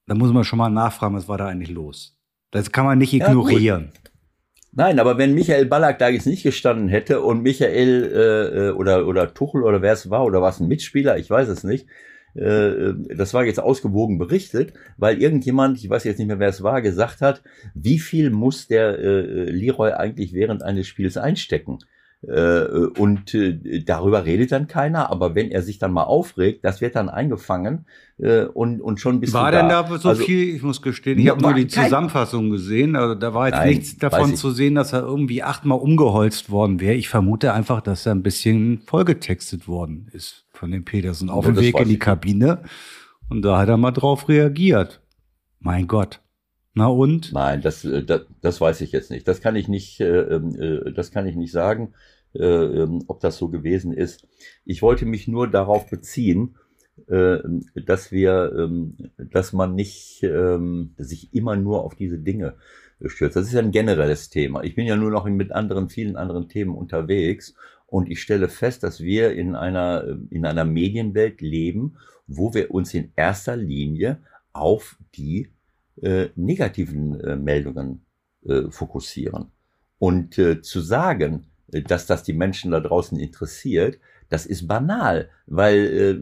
[0.06, 2.18] dann muss man schon mal nachfragen, was war da eigentlich los.
[2.52, 3.92] Das kann man nicht ignorieren.
[3.94, 4.07] Ja,
[4.78, 9.08] Nein, aber wenn Michael Ballack da jetzt nicht gestanden hätte und Michael äh, äh, oder,
[9.08, 11.88] oder Tuchel oder wer es war oder was ein Mitspieler, ich weiß es nicht,
[12.36, 16.62] äh, das war jetzt ausgewogen berichtet, weil irgendjemand, ich weiß jetzt nicht mehr, wer es
[16.62, 17.42] war, gesagt hat,
[17.74, 21.80] wie viel muss der äh, Leroy eigentlich während eines Spiels einstecken?
[22.24, 22.66] Äh,
[22.98, 26.96] und äh, darüber redet dann keiner, aber wenn er sich dann mal aufregt, das wird
[26.96, 27.86] dann eingefangen
[28.18, 31.30] äh, und, und schon bis War denn da so also, viel, ich muss gestehen, ich
[31.30, 34.94] habe nur die Zusammenfassung gesehen, also da war jetzt nein, nichts davon zu sehen, dass
[34.94, 36.96] er irgendwie achtmal umgeholzt worden wäre.
[36.96, 41.60] Ich vermute einfach, dass er ein bisschen vollgetextet worden ist von dem Petersen auf dem
[41.60, 42.64] Weg in die Kabine
[43.30, 45.02] und da hat er mal drauf reagiert.
[45.60, 46.20] Mein Gott.
[46.78, 47.34] Na und?
[47.34, 49.28] Nein, das, äh, das, das weiß ich jetzt nicht.
[49.28, 51.96] Das kann ich nicht, äh, ähm, äh, das kann ich nicht sagen,
[52.36, 54.28] äh, ähm, ob das so gewesen ist.
[54.64, 56.56] Ich wollte mich nur darauf beziehen,
[57.08, 60.26] dass wir, ähm, dass man nicht
[60.98, 62.56] sich immer nur auf diese Dinge
[63.06, 63.36] stürzt.
[63.36, 64.64] Das ist ein generelles Thema.
[64.64, 67.54] Ich bin ja nur noch mit anderen, vielen anderen Themen unterwegs
[67.86, 72.96] und ich stelle fest, dass wir in einer, in einer Medienwelt leben, wo wir uns
[72.96, 74.18] in erster Linie
[74.52, 75.52] auf die
[76.02, 78.06] äh, negativen äh, Meldungen
[78.46, 79.48] äh, fokussieren.
[80.00, 85.30] Und äh, zu sagen, äh, dass das die Menschen da draußen interessiert, das ist banal,
[85.46, 86.20] weil,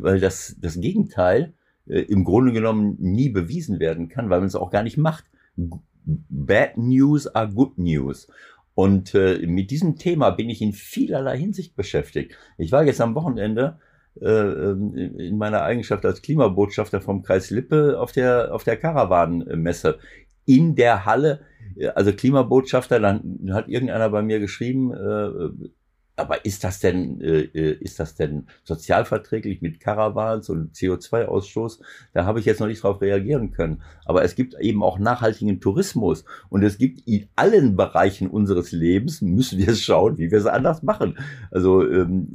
[0.00, 1.54] weil das, das Gegenteil
[1.86, 5.24] im Grunde genommen nie bewiesen werden kann, weil man es auch gar nicht macht.
[5.56, 8.28] Bad News are good news.
[8.74, 12.36] Und äh, mit diesem Thema bin ich in vielerlei Hinsicht beschäftigt.
[12.58, 13.80] Ich war jetzt am Wochenende
[14.20, 19.98] in meiner Eigenschaft als Klimabotschafter vom Kreis Lippe auf der, auf der Karawanenmesse
[20.44, 21.40] in der Halle,
[21.94, 25.68] also Klimabotschafter, dann hat irgendeiner bei mir geschrieben, äh,
[26.18, 31.80] aber ist das denn, äh, äh, ist das denn sozialverträglich mit Caravans und CO2-Ausstoß?
[32.12, 33.82] Da habe ich jetzt noch nicht drauf reagieren können.
[34.04, 39.22] Aber es gibt eben auch nachhaltigen Tourismus und es gibt in allen Bereichen unseres Lebens
[39.22, 41.18] müssen wir schauen, wie wir es anders machen.
[41.50, 42.28] Also ähm,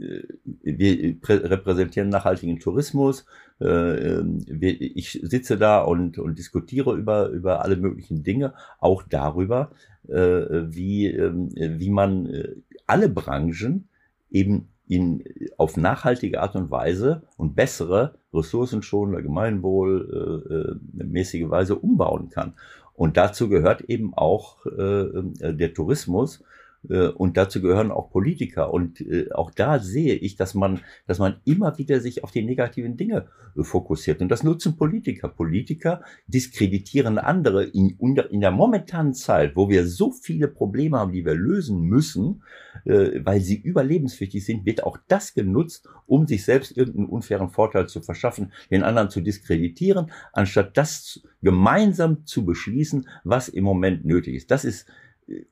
[0.62, 3.26] wir repräsentieren nachhaltigen Tourismus.
[3.60, 9.04] Äh, ähm, wir, ich sitze da und, und diskutiere über, über alle möglichen Dinge, auch
[9.04, 9.72] darüber,
[10.08, 12.56] äh, wie, ähm, wie man äh,
[12.88, 13.89] alle Branchen
[14.30, 15.24] eben in,
[15.58, 22.54] auf nachhaltige Art und Weise und bessere, ressourcenschonende, gemeinwohlmäßige äh, Weise umbauen kann.
[22.93, 26.43] Und dazu gehört eben auch äh, der Tourismus, äh,
[26.89, 28.74] und dazu gehören auch Politiker.
[28.74, 32.43] Und äh, auch da sehe ich, dass man, dass man immer wieder sich auf die
[32.43, 34.22] negativen Dinge äh, fokussiert.
[34.22, 35.30] Und das nutzen Politiker.
[35.30, 37.98] Politiker diskreditieren andere in,
[38.30, 42.43] in der momentanen Zeit, wo wir so viele Probleme haben, die wir lösen müssen,
[42.86, 48.02] weil sie überlebenswichtig sind, wird auch das genutzt, um sich selbst irgendeinen unfairen Vorteil zu
[48.02, 54.52] verschaffen, den anderen zu diskreditieren, anstatt das gemeinsam zu beschließen, was im Moment nötig ist.
[54.52, 54.88] Das ist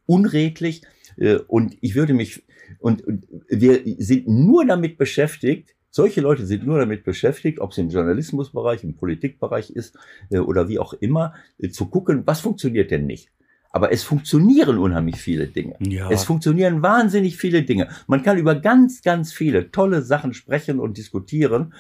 [0.05, 0.81] unredlich.
[1.17, 2.43] Äh, und ich würde mich,
[2.79, 7.77] und, und wir sind nur damit beschäftigt, solche Leute sind nur damit beschäftigt, ob es
[7.77, 9.97] im Journalismusbereich, im Politikbereich ist
[10.29, 13.29] äh, oder wie auch immer, äh, zu gucken, was funktioniert denn nicht.
[13.73, 15.75] Aber es funktionieren unheimlich viele Dinge.
[15.79, 16.09] Ja.
[16.09, 17.87] Es funktionieren wahnsinnig viele Dinge.
[18.05, 21.73] Man kann über ganz, ganz viele tolle Sachen sprechen und diskutieren.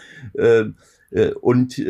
[1.41, 1.85] Und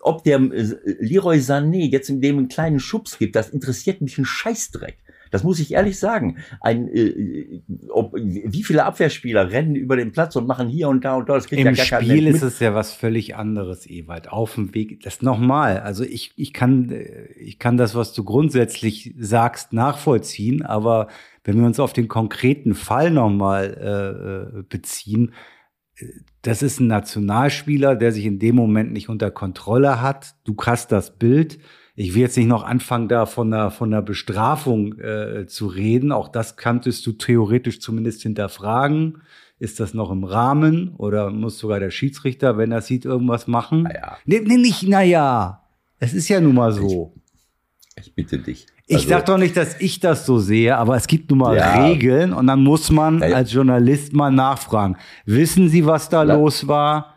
[0.00, 4.24] ob der Leroy Sané jetzt in dem einen kleinen Schubs gibt, das interessiert mich ein
[4.24, 4.96] Scheißdreck.
[5.34, 6.36] Das muss ich ehrlich sagen.
[6.60, 11.16] Ein, äh, ob, wie viele Abwehrspieler rennen über den Platz und machen hier und da
[11.16, 11.34] und da.
[11.34, 14.28] Das Im ja gar Spiel ist es ja was völlig anderes, Ewald.
[14.28, 15.80] Auf dem Weg, das nochmal.
[15.80, 20.62] Also ich, ich kann, äh, ich kann das, was du grundsätzlich sagst, nachvollziehen.
[20.62, 21.08] Aber
[21.42, 23.76] wenn wir uns auf den konkreten Fall nochmal
[24.54, 25.32] äh, äh beziehen,
[25.96, 26.06] äh,
[26.42, 30.36] das ist ein Nationalspieler, der sich in dem Moment nicht unter Kontrolle hat.
[30.44, 31.58] Du hast das Bild
[31.96, 36.10] ich will jetzt nicht noch anfangen, da von einer, von einer Bestrafung äh, zu reden.
[36.10, 39.22] Auch das kanntest du theoretisch zumindest hinterfragen.
[39.60, 43.84] Ist das noch im Rahmen oder muss sogar der Schiedsrichter, wenn er sieht, irgendwas machen?
[43.84, 44.16] Naja.
[44.24, 45.62] Nee, nee, nicht, naja.
[46.00, 47.14] Es ist ja nun mal so.
[47.96, 48.66] Ich, ich bitte dich.
[48.86, 51.56] Ich also, sag doch nicht, dass ich das so sehe, aber es gibt nun mal
[51.56, 51.86] ja.
[51.86, 53.36] Regeln und dann muss man ja, ja.
[53.36, 54.96] als Journalist mal nachfragen.
[55.24, 57.13] Wissen Sie, was da los war?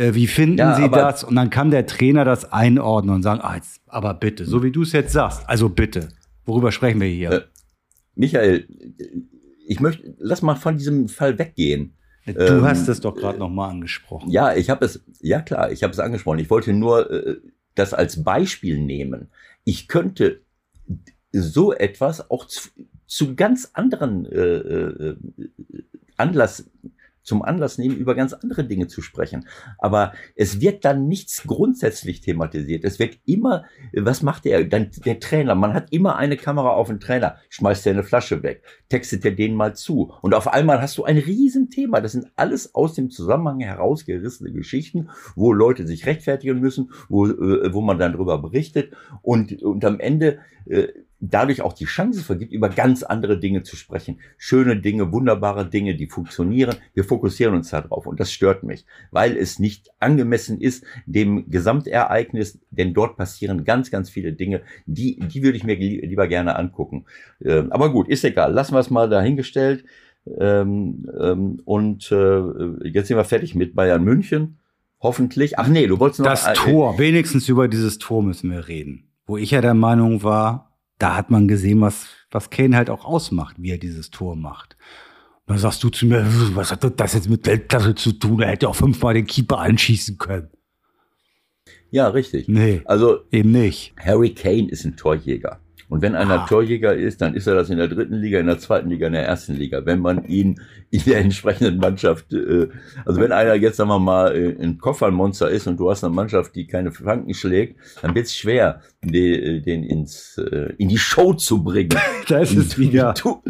[0.00, 1.24] Äh, wie finden ja, Sie das?
[1.24, 4.72] Und dann kann der Trainer das einordnen und sagen, ah, jetzt, aber bitte, so wie
[4.72, 6.08] du es jetzt sagst, also bitte.
[6.46, 7.30] Worüber sprechen wir hier?
[7.30, 7.40] Äh,
[8.14, 8.66] Michael,
[9.66, 11.96] ich möchte, lass mal von diesem Fall weggehen.
[12.24, 14.30] Du ähm, hast es doch gerade noch mal angesprochen.
[14.30, 16.38] Ja, ich habe es, ja klar, ich habe es angesprochen.
[16.38, 17.36] Ich wollte nur äh,
[17.74, 19.28] das als Beispiel nehmen.
[19.64, 20.40] Ich könnte
[21.32, 22.70] so etwas auch zu,
[23.06, 25.16] zu ganz anderen äh, äh,
[26.16, 26.70] Anlass
[27.30, 29.46] zum Anlass nehmen, über ganz andere Dinge zu sprechen.
[29.78, 32.82] Aber es wird dann nichts grundsätzlich thematisiert.
[32.82, 35.54] Es wird immer, was macht der, dann der Trainer?
[35.54, 39.30] Man hat immer eine Kamera auf den Trainer, schmeißt er eine Flasche weg, textet er
[39.30, 40.12] den mal zu.
[40.22, 42.00] Und auf einmal hast du ein Riesenthema.
[42.00, 47.72] Das sind alles aus dem Zusammenhang herausgerissene Geschichten, wo Leute sich rechtfertigen müssen, wo, äh,
[47.72, 48.92] wo man dann drüber berichtet.
[49.22, 50.88] Und, und am Ende äh,
[51.20, 54.18] dadurch auch die Chance vergibt, über ganz andere Dinge zu sprechen.
[54.38, 56.76] Schöne Dinge, wunderbare Dinge, die funktionieren.
[56.94, 62.58] Wir fokussieren uns darauf und das stört mich, weil es nicht angemessen ist dem Gesamtereignis,
[62.70, 67.04] denn dort passieren ganz, ganz viele Dinge, die, die würde ich mir lieber gerne angucken.
[67.44, 68.52] Ähm, aber gut, ist egal.
[68.52, 69.84] Lassen wir es mal dahingestellt.
[70.38, 74.58] Ähm, ähm, und äh, jetzt sind wir fertig mit Bayern München.
[75.00, 75.58] Hoffentlich.
[75.58, 76.26] Ach nee, du wolltest noch.
[76.26, 79.04] Das Tor, wenigstens über dieses Tor müssen wir reden.
[79.26, 80.69] Wo ich ja der Meinung war,
[81.00, 84.76] da hat man gesehen, was, was Kane halt auch ausmacht, wie er dieses Tor macht.
[85.46, 88.40] Und dann sagst du zu mir, was hat das jetzt mit Weltklasse zu tun?
[88.40, 90.50] Er hätte auch fünfmal den Keeper anschießen können.
[91.90, 92.46] Ja, richtig.
[92.48, 92.82] Nee.
[92.84, 93.94] Also eben nicht.
[93.98, 95.60] Harry Kane ist ein Torjäger.
[95.90, 96.46] Und wenn einer ah.
[96.46, 99.12] Torjäger ist, dann ist er das in der dritten Liga, in der zweiten Liga, in
[99.12, 99.84] der ersten Liga.
[99.84, 102.68] Wenn man ihn in der entsprechenden Mannschaft, äh,
[103.04, 106.14] also wenn einer jetzt, sagen wir mal, äh, ein Koffermonster ist und du hast eine
[106.14, 110.96] Mannschaft, die keine Flanken schlägt, dann wird es schwer, den, den ins, äh, in die
[110.96, 111.98] Show zu bringen.
[112.28, 113.12] das ist wieder.
[113.16, 113.42] Wie du,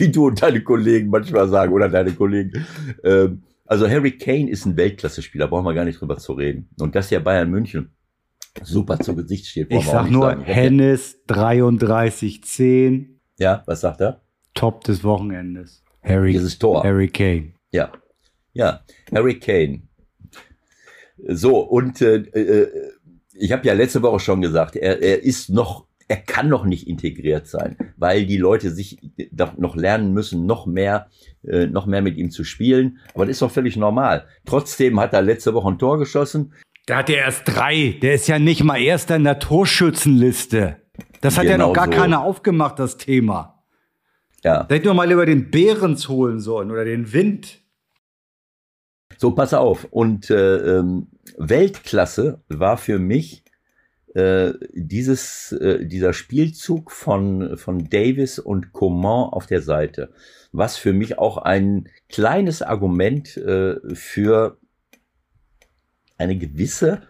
[0.00, 2.66] wie du und deine Kollegen manchmal sagen, oder deine Kollegen.
[3.04, 6.70] Ähm, also Harry Kane ist ein Weltklasse-Spieler, brauchen wir gar nicht drüber zu reden.
[6.80, 7.90] Und das ja Bayern München
[8.62, 9.70] super zu Gesicht steht.
[9.70, 10.42] Ich sag nur sagen.
[10.44, 13.20] Hennis 3310.
[13.38, 14.20] Ja, was sagt er?
[14.54, 15.82] Top des Wochenendes.
[16.02, 16.82] Harry, Dieses Tor.
[16.82, 17.52] Harry Kane.
[17.70, 17.92] Ja,
[18.52, 18.80] ja,
[19.12, 19.82] Harry Kane.
[21.26, 22.92] So, und äh, äh,
[23.34, 26.88] ich habe ja letzte Woche schon gesagt, er, er ist noch, er kann noch nicht
[26.88, 28.98] integriert sein, weil die Leute sich
[29.56, 31.08] noch lernen müssen, noch mehr,
[31.46, 32.98] äh, noch mehr mit ihm zu spielen.
[33.14, 34.26] Aber das ist doch völlig normal.
[34.44, 36.52] Trotzdem hat er letzte Woche ein Tor geschossen.
[36.88, 37.98] Der hat ja erst drei.
[38.00, 40.76] Der ist ja nicht mal erster in der Torschützenliste.
[41.20, 41.92] Das hat genau ja noch gar so.
[41.92, 43.62] keiner aufgemacht, das Thema.
[44.42, 44.64] Ja.
[44.64, 47.60] Da man mal über den Behrens holen sollen oder den Wind.
[49.18, 49.84] So, pass auf.
[49.90, 53.44] Und äh, ähm, Weltklasse war für mich
[54.14, 60.12] äh, dieses, äh, dieser Spielzug von, von Davis und Coman auf der Seite.
[60.52, 64.58] Was für mich auch ein kleines Argument äh, für
[66.18, 67.02] eine gewisse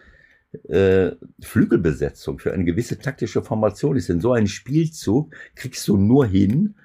[0.67, 4.09] äh, Flügelbesetzung, für eine gewisse taktische Formation ist.
[4.09, 6.75] Denn so einen Spielzug kriegst du nur hin,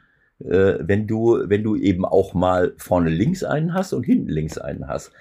[0.41, 4.59] äh, wenn du, wenn du eben auch mal vorne links einen hast und hinten links
[4.59, 5.13] einen hast.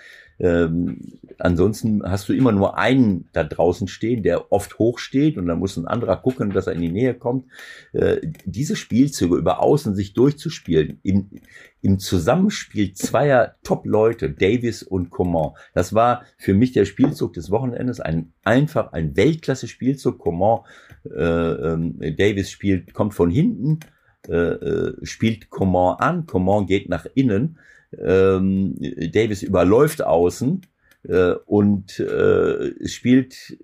[0.43, 0.97] Ähm,
[1.39, 5.57] ansonsten hast du immer nur einen da draußen stehen, der oft hoch steht und dann
[5.57, 7.45] muss ein anderer gucken, dass er in die Nähe kommt.
[7.93, 11.39] Äh, diese Spielzüge über Außen sich durchzuspielen, in,
[11.81, 18.01] im Zusammenspiel zweier Top-Leute, Davis und Coman, das war für mich der Spielzug des Wochenendes,
[18.01, 20.19] ein einfach ein Weltklasse-Spielzug.
[20.19, 20.59] Coman,
[21.05, 23.79] äh, äh, Davis spielt, kommt von hinten,
[24.27, 27.57] äh, äh, spielt Coman an, Coman geht nach innen
[28.03, 28.75] ähm,
[29.11, 30.61] Davis überläuft außen
[31.03, 33.57] äh, und äh, spielt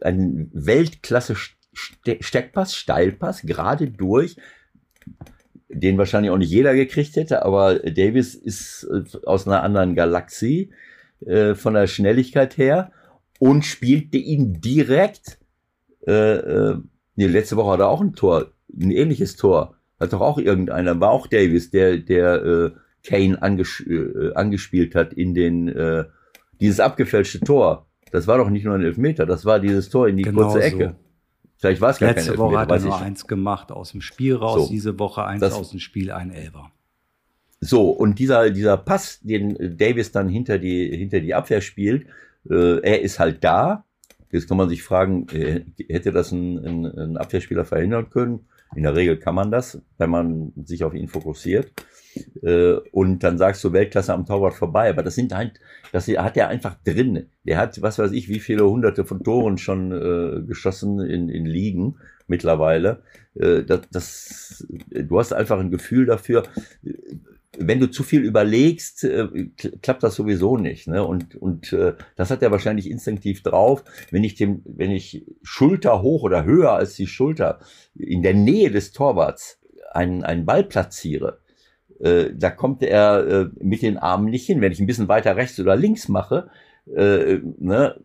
[0.00, 1.36] einen Weltklasse
[1.74, 4.36] Steckpass, Steilpass, gerade durch,
[5.68, 10.70] den wahrscheinlich auch nicht jeder gekriegt hätte, aber Davis ist äh, aus einer anderen Galaxie
[11.26, 12.92] äh, von der Schnelligkeit her
[13.38, 15.38] und spielte ihn direkt.
[16.06, 16.78] Äh, äh,
[17.16, 19.76] nee, letzte Woche hat er auch ein Tor, ein ähnliches Tor.
[19.98, 22.70] Hat doch auch irgendeiner, war auch Davis, der, der äh,
[23.04, 26.04] Kane anges äh, angespielt hat in den äh,
[26.60, 27.86] dieses abgefälschte Tor.
[28.10, 30.62] Das war doch nicht nur ein Elfmeter, das war dieses Tor in die genau kurze
[30.62, 30.94] Ecke.
[30.96, 31.04] So.
[31.56, 34.00] Vielleicht war es gar Letzte kein Elfmeter, Woche hat er nur eins gemacht aus dem
[34.00, 36.70] Spiel raus, so, diese Woche eins das, aus dem Spiel, ein Elfer.
[37.60, 42.06] So, und dieser, dieser Pass, den Davis dann hinter die, hinter die Abwehr spielt,
[42.50, 43.84] äh, er ist halt da.
[44.30, 48.46] Jetzt kann man sich fragen, äh, hätte das ein, ein, ein Abwehrspieler verhindern können?
[48.74, 51.72] In der Regel kann man das, wenn man sich auf ihn fokussiert.
[52.42, 54.90] Äh, und dann sagst du Weltklasse am Torwart vorbei.
[54.90, 55.60] Aber das sind halt,
[55.92, 57.26] das hat er einfach drin.
[57.44, 61.46] Der hat, was weiß ich, wie viele hunderte von Toren schon äh, geschossen in, in
[61.46, 63.02] Ligen mittlerweile.
[63.34, 66.44] Äh, das, das, du hast einfach ein Gefühl dafür,
[67.58, 69.26] wenn du zu viel überlegst, äh,
[69.82, 70.86] klappt das sowieso nicht.
[70.86, 71.04] Ne?
[71.04, 73.84] Und, und äh, das hat er wahrscheinlich instinktiv drauf.
[74.10, 77.60] Wenn ich dem, wenn ich Schulter hoch oder höher als die Schulter
[77.94, 79.60] in der Nähe des Torwarts
[79.92, 81.40] einen, einen Ball platziere,
[82.00, 84.60] äh, da kommt er äh, mit den Armen nicht hin.
[84.60, 86.50] Wenn ich ein bisschen weiter rechts oder links mache,
[86.94, 88.00] äh, ne,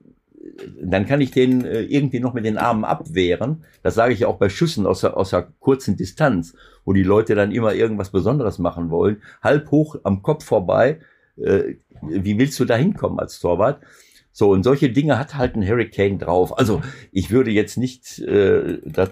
[0.82, 3.64] dann kann ich den äh, irgendwie noch mit den Armen abwehren.
[3.84, 7.36] Das sage ich auch bei Schüssen aus der, aus der kurzen Distanz, wo die Leute
[7.36, 9.22] dann immer irgendwas Besonderes machen wollen.
[9.42, 11.00] Halb hoch am Kopf vorbei,
[11.38, 13.82] äh, wie willst du da hinkommen als Torwart?
[14.32, 16.58] So, und solche Dinge hat halt ein Hurricane drauf.
[16.58, 19.10] Also ich würde jetzt nicht äh, da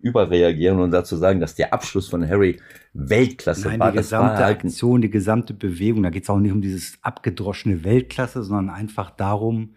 [0.00, 2.60] überreagieren und dazu sagen, dass der Abschluss von Harry
[2.92, 3.90] Weltklasse Nein, war.
[3.90, 6.60] die Das war gesamte halt Aktion, die gesamte Bewegung, da geht es auch nicht um
[6.60, 9.74] dieses abgedroschene Weltklasse, sondern einfach darum,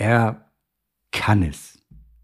[0.00, 0.46] er
[1.12, 1.78] kann es.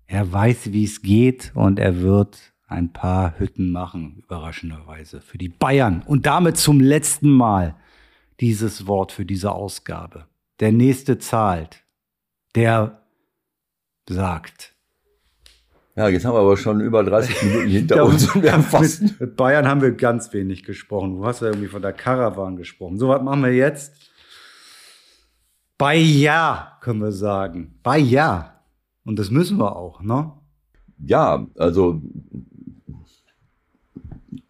[0.06, 5.50] Er weiß, wie es geht und er wird ein paar Hütten machen, überraschenderweise, für die
[5.50, 6.02] Bayern.
[6.06, 7.76] Und damit zum letzten Mal
[8.40, 10.26] dieses Wort für diese Ausgabe.
[10.58, 11.84] Der nächste zahlt.
[12.54, 13.02] Der
[14.08, 14.74] sagt.
[15.96, 19.02] ja, jetzt haben wir aber schon über 30 Minuten hinter uns und wir haben fast
[19.02, 21.16] mit, mit Bayern haben wir ganz wenig gesprochen.
[21.16, 22.96] Du hast ja irgendwie von der Caravan gesprochen.
[22.98, 24.05] So, was machen wir jetzt?
[25.78, 27.78] Bei Ja, können wir sagen.
[27.82, 28.60] Bei Ja.
[29.04, 30.32] Und das müssen wir auch, ne?
[30.98, 32.00] Ja, also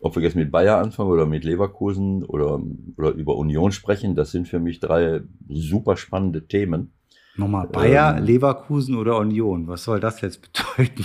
[0.01, 2.61] ob wir jetzt mit Bayer anfangen oder mit Leverkusen oder,
[2.97, 6.93] oder über Union sprechen, das sind für mich drei super spannende Themen.
[7.37, 8.25] Nochmal, Bayer, Ähm.
[8.25, 9.67] Leverkusen oder Union.
[9.67, 10.41] Was soll das jetzt
[10.77, 11.05] bedeuten?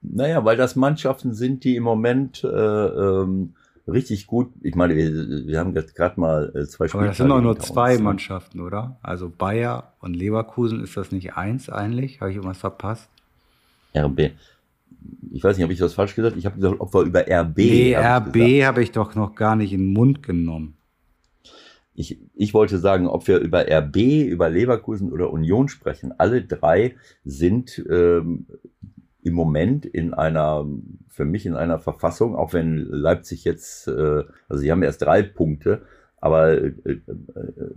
[0.00, 3.54] Naja, weil das Mannschaften sind, die im Moment äh, ähm,
[3.90, 7.28] richtig gut, ich meine, wir, wir haben jetzt gerade mal äh, zwei Aber das sind
[7.28, 8.04] doch nur zwei uns, ne?
[8.04, 8.98] Mannschaften, oder?
[9.02, 12.20] Also Bayer und Leverkusen, ist das nicht eins eigentlich?
[12.20, 13.08] Habe ich irgendwas verpasst?
[13.96, 14.32] RB.
[15.32, 16.36] Ich weiß nicht, habe ich das falsch gesagt?
[16.36, 17.56] Ich habe gesagt, ob wir über RB.
[17.56, 18.28] Nee, hab.
[18.28, 20.76] RB habe ich doch noch gar nicht in den Mund genommen.
[21.94, 26.12] Ich, ich wollte sagen, ob wir über RB, über Leverkusen oder Union sprechen.
[26.18, 28.46] Alle drei sind ähm,
[29.22, 30.66] im Moment in einer,
[31.08, 35.22] für mich in einer Verfassung, auch wenn Leipzig jetzt, äh, also sie haben erst drei
[35.22, 35.82] Punkte,
[36.20, 37.00] aber äh, äh,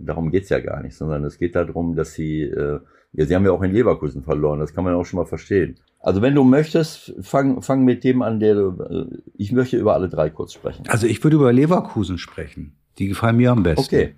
[0.00, 2.80] darum geht's ja gar nicht, sondern es geht darum, dass sie, äh,
[3.12, 5.76] ja, sie haben ja auch in Leverkusen verloren, das kann man auch schon mal verstehen.
[6.00, 9.94] Also wenn du möchtest, fang, fang mit dem an, der, du- äh, ich möchte über
[9.94, 10.84] alle drei kurz sprechen.
[10.88, 12.76] Also ich würde über Leverkusen sprechen.
[12.98, 13.82] Die gefallen mir am besten.
[13.94, 14.14] Okay.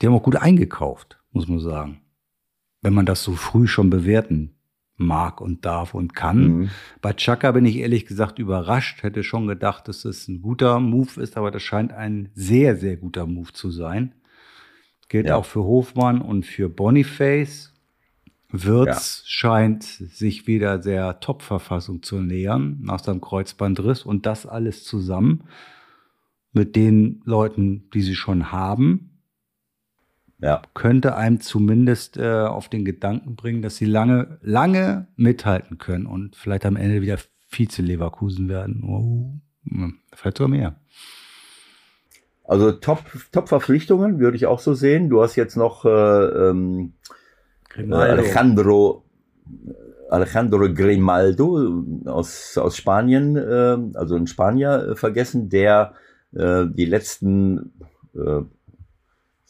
[0.00, 2.00] Die haben auch gut eingekauft, muss man sagen.
[2.82, 4.53] Wenn man das so früh schon bewerten
[4.96, 6.46] mag und darf und kann.
[6.46, 6.70] Mhm.
[7.02, 9.02] Bei Chaka bin ich ehrlich gesagt überrascht.
[9.02, 12.96] Hätte schon gedacht, dass es ein guter Move ist, aber das scheint ein sehr, sehr
[12.96, 14.14] guter Move zu sein.
[15.08, 15.36] Gilt Ja.
[15.36, 17.72] auch für Hofmann und für Boniface.
[18.50, 25.42] Wirtz scheint sich wieder der Top-Verfassung zu nähern nach seinem Kreuzbandriss und das alles zusammen
[26.52, 29.13] mit den Leuten, die sie schon haben,
[30.44, 30.60] Ja.
[30.74, 36.36] könnte einem zumindest äh, auf den Gedanken bringen, dass sie lange, lange mithalten können und
[36.36, 37.16] vielleicht am Ende wieder
[37.48, 38.84] Vize-Leverkusen werden.
[38.84, 40.76] Oh, hm, vielleicht sogar mehr.
[42.44, 45.08] Also Top, Top-Verpflichtungen würde ich auch so sehen.
[45.08, 46.92] Du hast jetzt noch äh, ähm,
[47.74, 49.04] äh, Alejandro,
[50.10, 55.94] Alejandro Grimaldo aus, aus Spanien, äh, also ein Spanier äh, vergessen, der
[56.34, 57.72] äh, die letzten,
[58.14, 58.42] äh,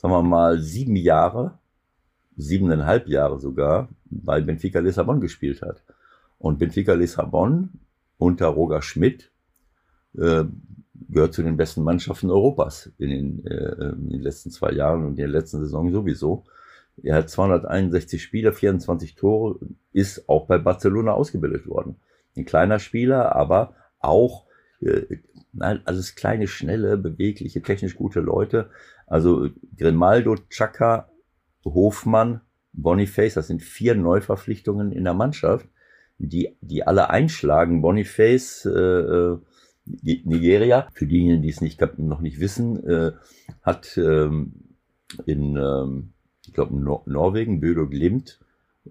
[0.05, 1.59] sagen wir mal, sieben Jahre,
[2.37, 5.83] siebeneinhalb Jahre sogar, bei Benfica Lissabon gespielt hat.
[6.39, 7.71] Und Benfica Lissabon
[8.19, 9.31] unter Roger Schmidt
[10.19, 10.45] äh,
[11.09, 15.13] gehört zu den besten Mannschaften Europas in den, äh, in den letzten zwei Jahren und
[15.13, 16.45] in der letzten Saison sowieso.
[17.03, 19.59] Er hat 261 Spieler, 24 Tore,
[19.95, 21.97] ist auch bei Barcelona ausgebildet worden.
[22.37, 24.45] Ein kleiner Spieler, aber auch
[24.83, 25.17] äh,
[25.59, 28.69] alles kleine, schnelle, bewegliche, technisch gute Leute.
[29.07, 31.09] Also Grimaldo, Chaka,
[31.65, 32.41] Hofmann,
[32.73, 35.69] Boniface, das sind vier Neuverpflichtungen in der Mannschaft,
[36.19, 37.83] die, die alle einschlagen.
[37.83, 39.39] Boniface, äh, äh,
[39.87, 43.13] Nigeria, für diejenigen, die es nicht, noch nicht wissen, äh,
[43.63, 44.55] hat ähm,
[45.27, 46.13] in, ähm,
[46.47, 48.41] ich glaube, Nor Norwegen, Bödo Glimt,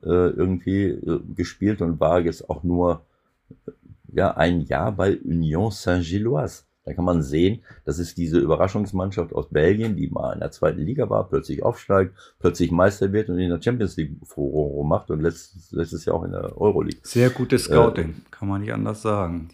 [0.01, 3.05] äh, irgendwie äh, gespielt und war jetzt auch nur
[3.49, 3.71] äh,
[4.13, 6.63] ja, ein Jahr bei Union Saint-Gilloise.
[6.85, 10.81] Da kann man sehen, das ist diese Überraschungsmannschaft aus Belgien, die mal in der zweiten
[10.81, 15.21] Liga war, plötzlich aufsteigt, plötzlich Meister wird und in der Champions League Furore macht und
[15.21, 16.99] letztes, letztes Jahr auch in der Euroleague.
[17.03, 19.49] Sehr gutes Scouting, kann man nicht anders sagen.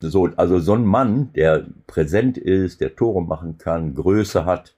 [0.00, 4.74] So, also so ein Mann, der präsent ist, der Tore machen kann, Größe hat.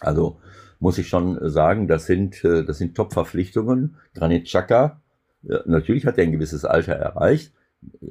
[0.00, 0.40] Also
[0.78, 3.96] muss ich schon sagen, das sind, äh, das sind Top-Verpflichtungen.
[4.14, 5.00] Granit Xhaka,
[5.48, 7.52] äh, natürlich hat er ein gewisses Alter erreicht,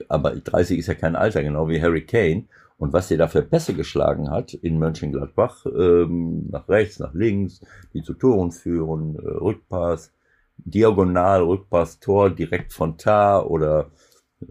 [0.10, 2.46] aber 30 ist ja kein Alter, genau wie Harry Kane.
[2.82, 7.62] Und was er da für Pässe geschlagen hat in Mönchengladbach, ähm, nach rechts, nach links,
[7.94, 10.12] die zu Toren führen, äh, Rückpass,
[10.58, 13.92] Diagonal, Rückpass, Tor direkt von Tar oder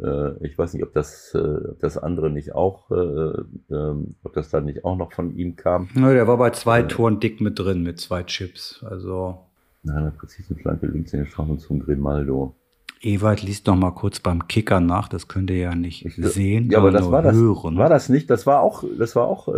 [0.01, 4.49] äh, ich weiß nicht, ob das, äh, das andere nicht auch, äh, ähm, ob das
[4.49, 5.89] dann nicht auch noch von ihm kam.
[5.95, 8.85] Na, der war bei zwei Toren dick mit drin, mit zwei Chips.
[8.89, 9.41] Also
[9.83, 12.55] Nein, eine präzise Flanke links in den Strafraum zum Grimaldo.
[13.03, 16.71] Ewald liest noch mal kurz beim Kicker nach, das könnt ihr ja nicht Ich- sehen,
[16.71, 17.77] Ja, aber das war das, hören.
[17.79, 19.53] war das nicht, das war auch, das war auch äh,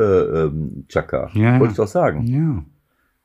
[0.44, 1.30] ähm, Chaka.
[1.34, 1.60] Ja, ja.
[1.60, 2.24] Wollte ich doch sagen.
[2.26, 2.64] Ja.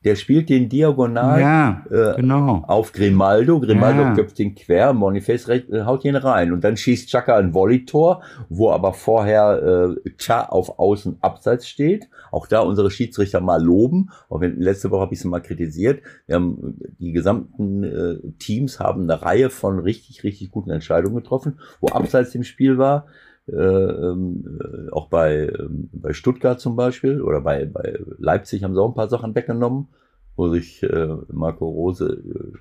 [0.03, 2.63] Der spielt den diagonal ja, äh, genau.
[2.67, 3.59] auf Grimaldo.
[3.59, 4.13] Grimaldo ja.
[4.13, 6.51] köpft den quer, Boniface äh, haut ihn rein.
[6.51, 12.09] Und dann schießt Chaka ein Volley-Tor, wo aber vorher äh, Cha auf Außen abseits steht.
[12.31, 14.11] Auch da unsere Schiedsrichter mal loben.
[14.29, 16.03] Auch wenn, letzte Woche habe ich sie mal kritisiert.
[16.27, 21.59] Wir haben, die gesamten äh, Teams haben eine Reihe von richtig, richtig guten Entscheidungen getroffen,
[21.81, 23.07] wo abseits im Spiel war.
[23.49, 28.73] Äh, ähm, äh, auch bei, ähm, bei Stuttgart zum Beispiel oder bei, bei Leipzig haben
[28.73, 29.87] sie auch ein paar Sachen weggenommen,
[30.35, 32.57] wo sich äh, Marco Rose äh,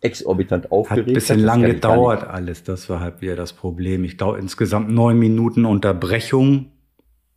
[0.00, 1.08] exorbitant aufgeregt hat.
[1.08, 4.02] Ein bisschen lang gedauert alles, das war halt wieder das Problem.
[4.04, 6.72] Ich glaube insgesamt neun Minuten Unterbrechung,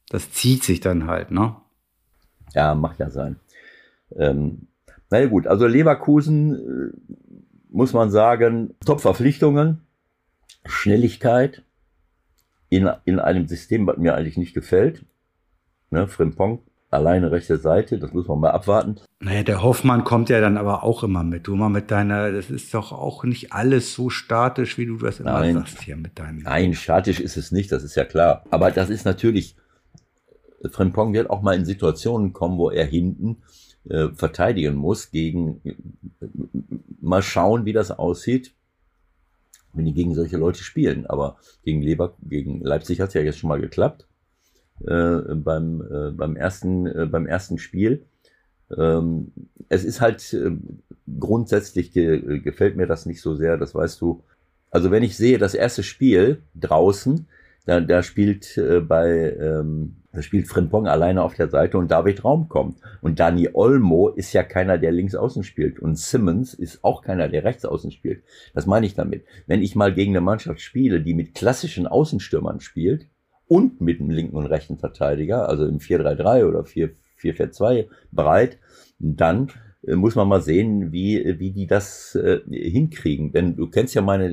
[0.08, 1.58] das zieht sich dann halt, ne?
[2.54, 3.36] Ja, macht ja sein.
[4.16, 4.68] Ähm,
[5.10, 7.14] naja gut, also Leverkusen äh,
[7.70, 9.82] muss man sagen, Top-Verpflichtungen,
[10.66, 11.64] Schnelligkeit,
[12.74, 15.06] in, in einem System, was mir eigentlich nicht gefällt.
[15.92, 18.96] Ne, Frimpong, alleine rechte Seite, das muss man mal abwarten.
[19.20, 21.46] Naja, der Hoffmann kommt ja dann aber auch immer mit.
[21.46, 25.20] Du mal mit deiner, das ist doch auch nicht alles so statisch, wie du das
[25.20, 25.54] immer Nein.
[25.54, 26.40] sagst hier mit deinem.
[26.40, 28.44] Nein, statisch ist es nicht, das ist ja klar.
[28.50, 29.56] Aber das ist natürlich,
[30.72, 33.44] Frimpong wird auch mal in Situationen kommen, wo er hinten
[33.88, 35.62] äh, verteidigen muss gegen,
[37.02, 38.56] mal schauen, wie das aussieht
[39.74, 41.06] wenn die gegen solche Leute spielen.
[41.06, 44.08] Aber gegen Lever, gegen Leipzig hat es ja jetzt schon mal geklappt
[44.86, 48.06] äh, beim äh, beim ersten äh, beim ersten Spiel.
[48.76, 49.32] Ähm,
[49.70, 50.52] es ist halt äh,
[51.20, 53.58] grundsätzlich ge gefällt mir das nicht so sehr.
[53.58, 54.24] Das weißt du.
[54.72, 57.28] Also wenn ich sehe das erste Spiel draußen,
[57.66, 62.24] da, da spielt äh, bei ähm, da spielt Frimpong alleine auf der Seite und David
[62.24, 62.80] Raum kommt.
[63.02, 65.80] Und Dani Olmo ist ja keiner, der links außen spielt.
[65.80, 68.24] Und Simmons ist auch keiner, der rechts außen spielt.
[68.54, 69.26] Das meine ich damit.
[69.48, 73.08] Wenn ich mal gegen eine Mannschaft spiele, die mit klassischen Außenstürmern spielt
[73.48, 78.60] und mit einem linken und rechten Verteidiger, also im 4-3-3 oder 4-4-2 bereit,
[79.00, 79.50] dann
[79.88, 83.32] äh, muss man mal sehen, wie, wie die das äh, hinkriegen.
[83.32, 84.30] Denn du kennst ja meine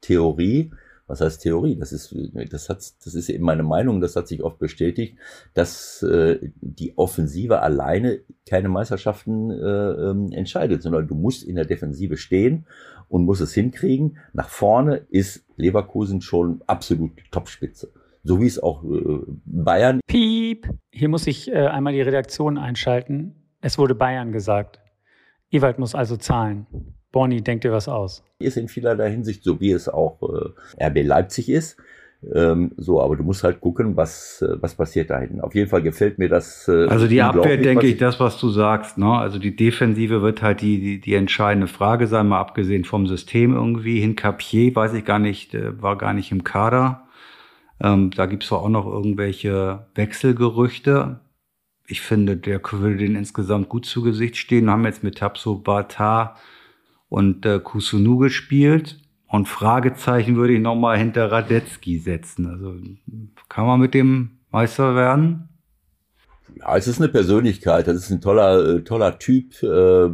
[0.00, 0.70] Theorie,
[1.10, 1.76] was heißt Theorie?
[1.76, 2.14] Das ist,
[2.50, 5.18] das hat, das ist eben meine Meinung, das hat sich oft bestätigt,
[5.54, 11.64] dass äh, die Offensive alleine keine Meisterschaften äh, ähm, entscheidet, sondern du musst in der
[11.64, 12.64] Defensive stehen
[13.08, 14.18] und musst es hinkriegen.
[14.32, 17.92] Nach vorne ist Leverkusen schon absolut Topspitze.
[18.22, 20.00] So wie es auch äh, Bayern.
[20.06, 20.68] Piep!
[20.92, 23.34] Hier muss ich äh, einmal die Redaktion einschalten.
[23.60, 24.80] Es wurde Bayern gesagt.
[25.50, 26.66] Ewald muss also zahlen.
[27.12, 28.22] Bonnie, denkt dir was aus?
[28.38, 30.20] Ist in vielerlei Hinsicht so, wie es auch
[30.78, 31.76] äh, RB Leipzig ist.
[32.34, 35.40] Ähm, so, aber du musst halt gucken, was, äh, was passiert da hinten.
[35.40, 36.68] Auf jeden Fall gefällt mir das.
[36.68, 39.10] Äh, also die Abwehr, denke ich, das, was du sagst, ne?
[39.10, 43.54] Also die Defensive wird halt die, die, die entscheidende Frage sein, mal abgesehen vom System
[43.54, 44.00] irgendwie.
[44.00, 47.06] Hincapier, weiß ich gar nicht, äh, war gar nicht im Kader.
[47.82, 51.20] Ähm, da gibt's auch noch irgendwelche Wechselgerüchte.
[51.86, 54.66] Ich finde, der würde den insgesamt gut zu Gesicht stehen.
[54.66, 56.36] Wir haben jetzt mit Tapso Bata
[57.10, 58.98] und äh, Kusunu gespielt.
[59.26, 62.46] Und Fragezeichen würde ich nochmal hinter Radetzky setzen.
[62.46, 62.74] Also
[63.48, 65.48] kann man mit dem Meister werden?
[66.58, 67.86] Ja, es ist eine Persönlichkeit.
[67.86, 69.62] Das ist ein toller, äh, toller Typ.
[69.62, 70.10] Äh,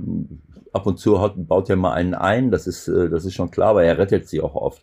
[0.73, 2.51] ab und zu baut er mal einen ein.
[2.51, 4.83] Das ist, äh, das ist schon klar, aber er rettet sie auch oft.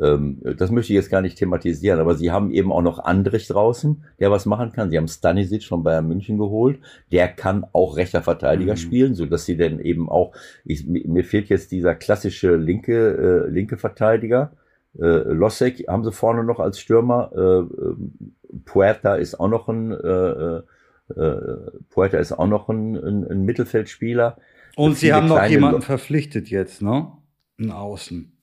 [0.00, 3.46] Ähm, das möchte ich jetzt gar nicht thematisieren, aber sie haben eben auch noch Andrich
[3.46, 4.90] draußen, der was machen kann.
[4.90, 6.78] Sie haben Stanisic von Bayern München geholt.
[7.10, 8.78] Der kann auch rechter Verteidiger mhm.
[8.78, 10.34] spielen, so dass sie dann eben auch,
[10.64, 14.52] ich, mir fehlt jetzt dieser klassische linke, äh, linke Verteidiger.
[14.98, 17.30] Äh, Losek haben sie vorne noch als Stürmer.
[17.34, 18.34] Äh, ähm,
[18.64, 20.62] Puerta ist auch noch ein, äh,
[21.14, 24.36] äh, Puerta ist auch noch ein, ein, ein Mittelfeldspieler.
[24.76, 27.10] Und sie haben noch jemanden verpflichtet jetzt, ne?
[27.58, 28.37] Ein Außen.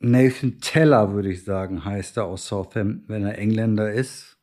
[0.00, 4.36] Nathan Teller, würde ich sagen, heißt er aus Southampton, wenn er Engländer ist.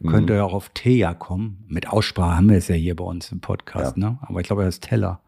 [0.00, 0.08] Mhm.
[0.10, 1.64] Könnte er auch auf Thea kommen.
[1.68, 4.10] Mit Aussprache haben wir es ja hier bei uns im Podcast, ja.
[4.10, 4.18] ne?
[4.22, 5.20] Aber ich glaube, er ist Teller.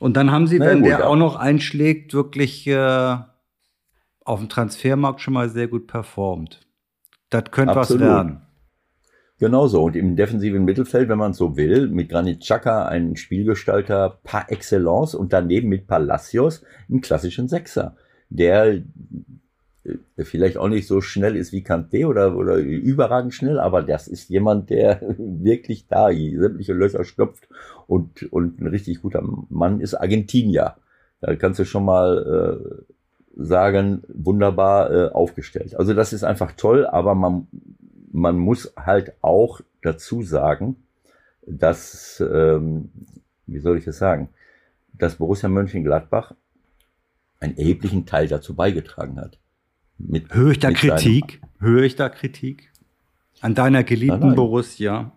[0.00, 1.06] Und dann haben sie, Na, wenn gut, der ja.
[1.06, 3.16] auch noch einschlägt, wirklich äh,
[4.24, 6.66] auf dem Transfermarkt schon mal sehr gut performt.
[7.30, 8.42] Das könnte was werden.
[9.42, 9.82] Genauso.
[9.82, 15.16] Und im defensiven Mittelfeld, wenn man so will, mit Granit Xhaka ein Spielgestalter par excellence
[15.16, 17.96] und daneben mit Palacios einen klassischen Sechser,
[18.30, 18.82] der
[19.82, 24.06] äh, vielleicht auch nicht so schnell ist wie Kanté oder, oder überragend schnell, aber das
[24.06, 27.48] ist jemand, der wirklich da sämtliche Löcher stopft
[27.88, 30.76] und, und ein richtig guter Mann ist Argentinier.
[31.20, 35.74] Da kannst du schon mal äh, sagen, wunderbar äh, aufgestellt.
[35.74, 37.48] Also das ist einfach toll, aber man
[38.12, 40.76] man muss halt auch dazu sagen,
[41.46, 42.90] dass, ähm,
[43.46, 44.28] wie soll ich das sagen,
[44.92, 46.34] dass Borussia Mönchengladbach
[47.40, 49.38] einen erheblichen Teil dazu beigetragen hat.
[49.98, 51.40] Mit, Höre ich da Kritik?
[51.58, 52.70] Höre ich da Kritik?
[53.40, 54.36] An deiner geliebten nein, nein.
[54.36, 55.12] Borussia?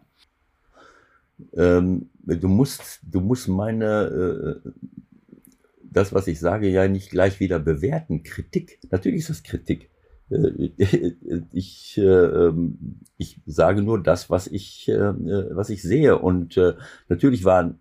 [1.53, 4.69] ähm, du musst, du musst meine, äh,
[5.83, 8.23] das, was ich sage, ja nicht gleich wieder bewerten.
[8.23, 9.89] Kritik, natürlich ist das Kritik.
[10.29, 10.71] Äh,
[11.53, 15.13] ich, äh, ähm, ich sage nur das, was ich, äh,
[15.55, 16.17] was ich sehe.
[16.17, 16.59] Und
[17.09, 17.77] natürlich waren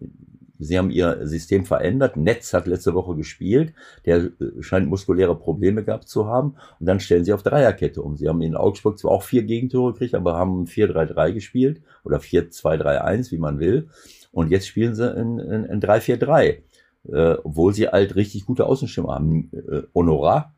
[0.61, 2.17] Sie haben ihr System verändert.
[2.17, 3.75] Netz hat letzte Woche gespielt.
[4.07, 4.31] Der
[4.61, 6.55] scheint muskuläre Probleme gehabt zu haben.
[6.79, 8.17] Und dann stellen sie auf Dreierkette um.
[8.17, 13.33] Sie haben in Augsburg zwar auch vier Gegentore gekriegt, aber haben 4-3-3 gespielt oder 4-2-3-1,
[13.33, 13.89] wie man will.
[14.31, 16.59] Und jetzt spielen sie in, in, in 3-4-3.
[17.07, 19.51] Äh, obwohl sie halt richtig gute Außenstürmer haben.
[19.53, 20.55] Äh, Honorar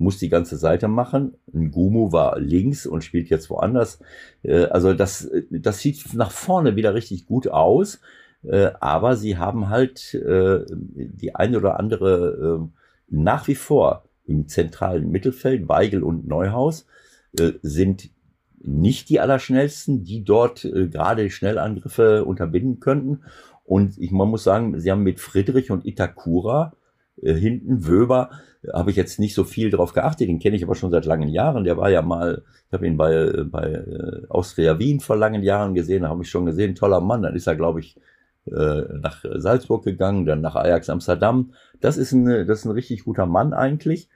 [0.00, 1.34] muss die ganze Seite machen.
[1.54, 4.00] Ein Gumu war links und spielt jetzt woanders.
[4.42, 8.00] Äh, also das, das sieht nach vorne wieder richtig gut aus.
[8.42, 12.70] Äh, aber sie haben halt äh, die eine oder andere
[13.08, 16.86] nach wie vor im zentralen Mittelfeld, Weigel und Neuhaus,
[17.62, 18.10] sind
[18.62, 23.20] nicht die allerschnellsten, die dort gerade Schnellangriffe unterbinden könnten.
[23.64, 26.72] Und ich, man muss sagen, sie haben mit Friedrich und Itakura
[27.22, 28.30] äh, hinten, Wöber,
[28.62, 30.28] äh, habe ich jetzt nicht so viel drauf geachtet.
[30.28, 31.64] Den kenne ich aber schon seit langen Jahren.
[31.64, 35.74] Der war ja mal, ich habe ihn bei, bei äh, Austria Wien vor langen Jahren
[35.74, 37.22] gesehen, da habe ich schon gesehen, toller Mann.
[37.22, 37.96] Dann ist er, glaube ich,
[38.46, 41.52] nach Salzburg gegangen, dann nach Ajax Amsterdam.
[41.80, 44.08] Das ist ein, das ist ein richtig guter Mann eigentlich.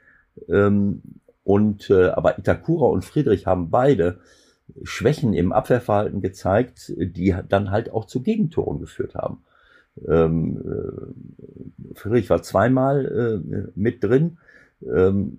[0.49, 1.03] Ähm,
[1.45, 4.21] und aber Itakura und Friedrich haben beide
[4.83, 9.45] Schwächen im Abwehrverhalten gezeigt, die dann halt auch zu Gegentoren geführt haben.
[10.07, 14.39] Ähm, äh, Friedrich war zweimal äh, mit drin
[14.83, 15.37] ähm,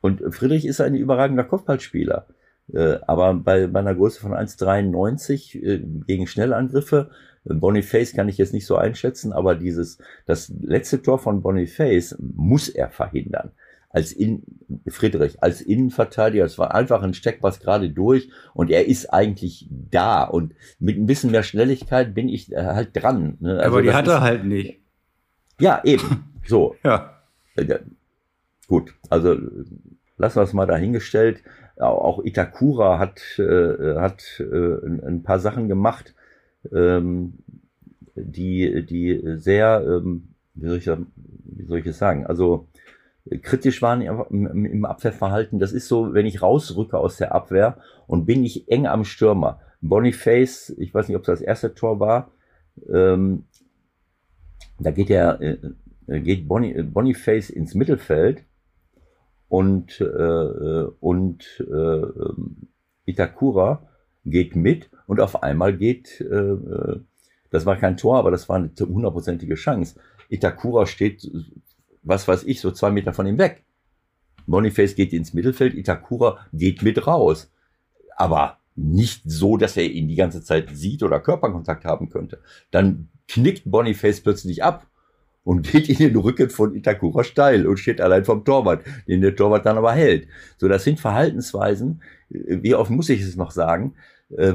[0.00, 2.26] und Friedrich ist ein überragender Kopfballspieler.
[2.72, 7.10] Äh, aber bei, bei einer Größe von 1,93 äh, gegen Schnellangriffe,
[7.44, 12.68] Boniface kann ich jetzt nicht so einschätzen, aber dieses, das letzte Tor von Boniface muss
[12.68, 13.52] er verhindern
[13.96, 14.42] als in
[14.88, 16.44] Friedrich als Innenverteidiger.
[16.44, 21.06] Es war einfach ein Steckpass gerade durch und er ist eigentlich da und mit ein
[21.06, 23.38] bisschen mehr Schnelligkeit bin ich äh, halt dran.
[23.40, 23.58] Ne?
[23.58, 24.80] Also Aber die hat er halt nicht.
[25.58, 26.24] Ja, eben.
[26.48, 26.76] So.
[26.84, 27.22] ja.
[27.56, 27.80] Äh,
[28.68, 29.36] gut, also
[30.16, 31.42] lassen wir es mal dahingestellt.
[31.76, 36.14] Auch Itakura hat, äh, hat äh, ein paar Sachen gemacht,
[36.72, 37.32] ähm,
[38.14, 42.68] die, die sehr, ähm, wie, soll ich, wie soll ich es sagen, also
[43.42, 45.58] kritisch waren im Abwehrverhalten.
[45.58, 49.60] Das ist so, wenn ich rausrücke aus der Abwehr und bin ich eng am Stürmer.
[49.80, 52.30] Boniface, ich weiß nicht, ob das das erste Tor war,
[52.92, 53.44] ähm,
[54.78, 58.44] da geht er, äh, geht Boni, Boniface ins Mittelfeld
[59.48, 62.02] und, äh, und äh,
[63.06, 63.82] Itakura
[64.24, 66.56] geht mit und auf einmal geht, äh,
[67.50, 69.98] das war kein Tor, aber das war eine hundertprozentige Chance.
[70.28, 71.30] Itakura steht
[72.06, 73.64] was weiß ich, so zwei Meter von ihm weg.
[74.46, 77.52] Boniface geht ins Mittelfeld, Itakura geht mit raus.
[78.16, 82.40] Aber nicht so, dass er ihn die ganze Zeit sieht oder Körperkontakt haben könnte.
[82.70, 84.86] Dann knickt Boniface plötzlich ab
[85.42, 89.34] und geht in den Rücken von Itakura steil und steht allein vom Torwart, den der
[89.34, 90.28] Torwart dann aber hält.
[90.58, 93.94] So, das sind Verhaltensweisen, wie oft muss ich es noch sagen,
[94.36, 94.54] äh,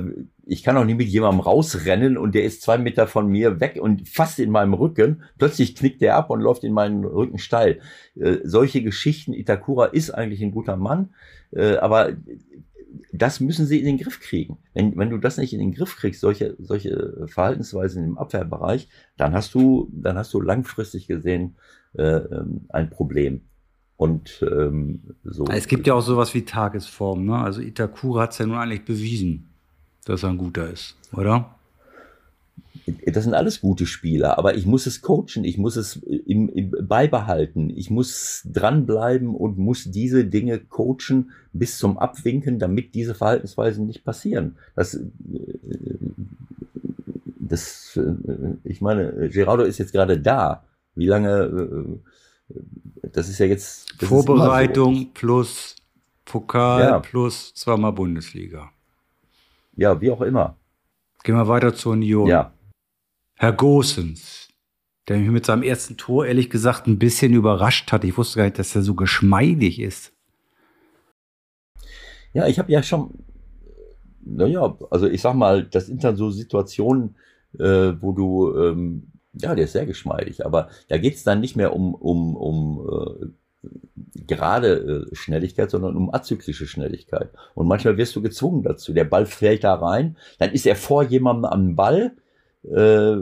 [0.52, 3.80] ich kann auch nicht mit jemandem rausrennen und der ist zwei Meter von mir weg
[3.82, 5.24] und fast in meinem Rücken.
[5.38, 7.80] Plötzlich knickt der ab und läuft in meinen Rücken steil.
[8.20, 11.14] Äh, solche Geschichten, Itakura ist eigentlich ein guter Mann,
[11.52, 12.18] äh, aber
[13.14, 14.58] das müssen sie in den Griff kriegen.
[14.74, 19.34] Wenn, wenn du das nicht in den Griff kriegst, solche, solche Verhaltensweisen im Abwehrbereich, dann
[19.34, 21.56] hast du, dann hast du langfristig gesehen
[21.94, 23.40] äh, ähm, ein Problem.
[23.96, 25.46] Und ähm, so.
[25.46, 27.38] Es gibt ja auch sowas wie Tagesform, ne?
[27.38, 29.51] Also Itakura hat es ja nun eigentlich bewiesen
[30.12, 31.56] dass er ein guter ist, oder?
[33.06, 36.72] Das sind alles gute Spieler, aber ich muss es coachen, ich muss es im, im
[36.82, 43.88] beibehalten, ich muss dranbleiben und muss diese Dinge coachen bis zum Abwinken, damit diese Verhaltensweisen
[43.88, 44.58] nicht passieren.
[44.76, 45.02] Das, äh,
[47.40, 50.64] das, äh, ich meine, Gerardo ist jetzt gerade da.
[50.96, 52.00] Wie lange,
[52.50, 52.60] äh,
[53.12, 53.94] das ist ja jetzt.
[54.04, 55.08] Vorbereitung so.
[55.14, 55.76] plus
[56.26, 57.00] Pokal ja.
[57.00, 58.72] plus zweimal Bundesliga.
[59.76, 60.58] Ja, wie auch immer.
[61.24, 62.28] Gehen wir weiter zur Union.
[62.28, 62.54] Ja.
[63.36, 64.50] Herr Gosens,
[65.08, 68.04] der mich mit seinem ersten Tor ehrlich gesagt ein bisschen überrascht hat.
[68.04, 70.14] Ich wusste gar nicht, dass er so geschmeidig ist.
[72.34, 73.26] Ja, ich habe ja schon,
[74.24, 77.16] naja, also ich sag mal, das sind dann so Situationen,
[77.60, 81.56] äh, wo du, ähm, ja, der ist sehr geschmeidig, aber da geht es dann nicht
[81.56, 83.26] mehr um, um, um äh,
[84.28, 87.32] gerade äh, Schnelligkeit, sondern um azyklische Schnelligkeit.
[87.54, 88.94] Und manchmal wirst du gezwungen dazu.
[88.94, 92.14] Der Ball fällt da rein, dann ist er vor jemandem am Ball
[92.64, 93.16] äh,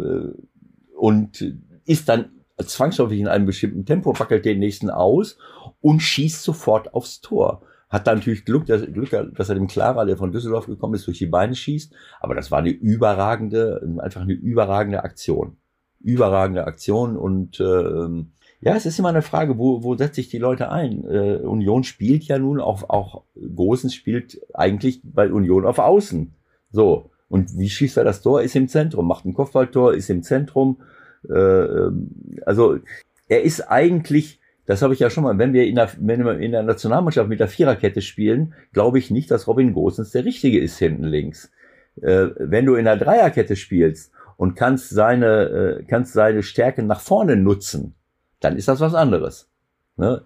[0.95, 5.37] und ist dann zwangsläufig in einem bestimmten Tempo, wackelt den nächsten aus
[5.81, 7.61] und schießt sofort aufs Tor.
[7.89, 11.07] Hat da natürlich Glück, dass, Glück, dass er dem Clara, der von Düsseldorf gekommen ist,
[11.07, 11.93] durch die Beine schießt.
[12.19, 15.57] Aber das war eine überragende, einfach eine überragende Aktion.
[15.99, 18.25] Überragende Aktion und äh,
[18.61, 21.05] ja, es ist immer eine Frage, wo, wo setze ich die Leute ein?
[21.05, 26.33] Äh, Union spielt ja nun auch, auch Großen spielt eigentlich bei Union auf Außen.
[26.71, 27.11] So.
[27.29, 28.41] Und wie schießt er das Tor?
[28.41, 30.81] Ist im Zentrum, macht ein Kopfballtor, ist im Zentrum.
[31.29, 32.09] Äh, ähm,
[32.45, 32.79] also
[33.29, 36.37] er ist eigentlich, das habe ich ja schon mal, wenn wir in der, wenn wir
[36.39, 40.59] in der Nationalmannschaft mit der Viererkette spielen, glaube ich nicht, dass Robin Gosens der Richtige
[40.59, 41.49] ist hinten links.
[42.01, 46.99] Äh, wenn du in der Dreierkette spielst und kannst seine, äh, kannst seine Stärken nach
[46.99, 47.95] vorne nutzen,
[48.39, 49.49] dann ist das was anderes.
[49.97, 50.23] Ne?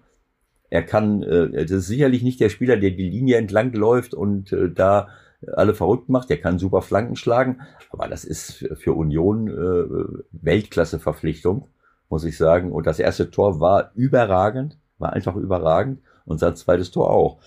[0.70, 4.52] Er kann, äh, das ist sicherlich nicht der Spieler, der die Linie entlang läuft und
[4.52, 5.08] äh, da
[5.52, 6.30] alle verrückt macht.
[6.30, 7.60] Der kann super Flanken schlagen,
[7.90, 11.68] aber das ist für Union äh, Weltklasse-Verpflichtung,
[12.08, 12.72] muss ich sagen.
[12.72, 17.40] Und das erste Tor war überragend, war einfach überragend und sein zweites Tor auch.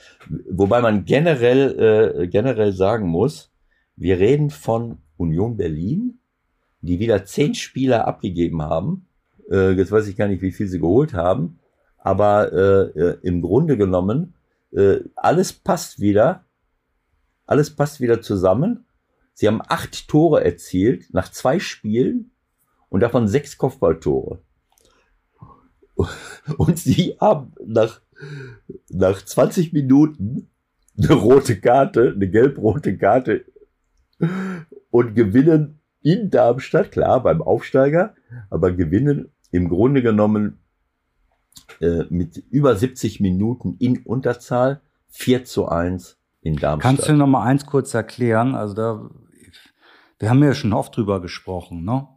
[0.50, 3.52] Wobei man generell, äh, generell sagen muss,
[3.96, 6.20] wir reden von Union Berlin,
[6.82, 9.07] die wieder zehn Spieler abgegeben haben.
[9.50, 11.60] Äh, jetzt weiß ich gar nicht, wie viel sie geholt haben,
[11.98, 14.36] aber äh, äh im Grunde genommen,
[14.72, 16.46] äh, alles passt wieder
[17.48, 18.86] alles passt wieder zusammen.
[19.34, 22.32] Sie haben acht Tore erzielt nach zwei Spielen
[22.90, 24.42] und davon sechs Kopfballtore.
[26.58, 28.02] Und sie haben nach,
[28.90, 30.50] nach 20 Minuten
[30.96, 33.46] eine rote Karte, eine gelb-rote Karte
[34.92, 38.16] und gewinnen in Darmstadt, klar, beim Aufsteiger,
[38.52, 40.60] aber gewinnen im Grunde genommen
[41.82, 46.96] äh, mit über 70 Minuten in Unterzahl 4 zu 1 in Darmstadt.
[46.96, 48.56] Kannst du noch mal eins kurz erklären?
[48.56, 49.10] Also da,
[50.20, 52.08] wir haben ja schon oft drüber gesprochen, ne?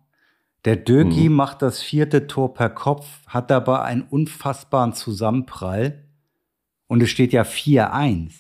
[0.66, 1.32] Der Döki hm.
[1.32, 6.04] macht das vierte Tor per Kopf, hat dabei einen unfassbaren Zusammenprall
[6.86, 8.32] und es steht ja 4-1.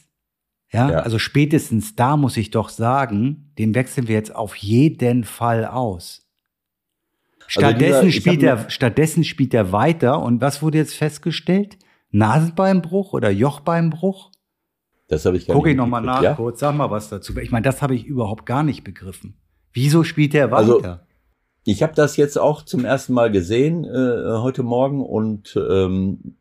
[0.70, 0.90] Ja?
[0.90, 5.64] ja, also spätestens da muss ich doch sagen, den wechseln wir jetzt auf jeden Fall
[5.64, 6.29] aus.
[7.50, 11.78] Stattdessen, also dieser, spielt er, stattdessen spielt er weiter und was wurde jetzt festgestellt?
[12.12, 14.30] Nasenbeinbruch oder Jochbeinbruch?
[15.08, 16.34] Das habe ich gar Guck ich nochmal nach ja?
[16.34, 17.36] kurz, sag mal was dazu.
[17.38, 19.34] Ich meine, das habe ich überhaupt gar nicht begriffen.
[19.72, 20.88] Wieso spielt der also, weiter?
[20.88, 21.00] Also,
[21.64, 26.36] ich habe das jetzt auch zum ersten Mal gesehen äh, heute Morgen und ähm,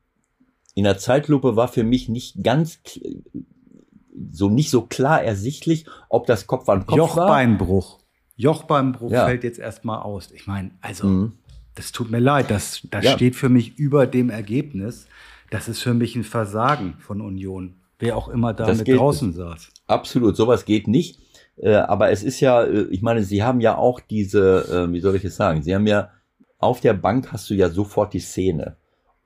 [0.75, 2.81] in der Zeitlupe war für mich nicht ganz
[4.29, 7.17] so nicht so klar ersichtlich, ob das Kopf an Kopf Jochbeinbruch.
[7.17, 7.25] war.
[7.25, 7.98] Jochbeinbruch
[9.11, 9.25] ja.
[9.25, 10.31] fällt jetzt erstmal aus.
[10.31, 11.33] Ich meine, also mhm.
[11.75, 13.11] das tut mir leid, das, das ja.
[13.11, 15.07] steht für mich über dem Ergebnis.
[15.51, 17.75] Das ist für mich ein Versagen von Union.
[17.99, 19.71] Wer auch immer da mit draußen saß.
[19.87, 21.19] Absolut, sowas geht nicht.
[21.57, 25.01] Äh, aber es ist ja, äh, ich meine, sie haben ja auch diese, äh, wie
[25.01, 26.09] soll ich es sagen, sie haben ja,
[26.59, 28.77] auf der Bank hast du ja sofort die Szene.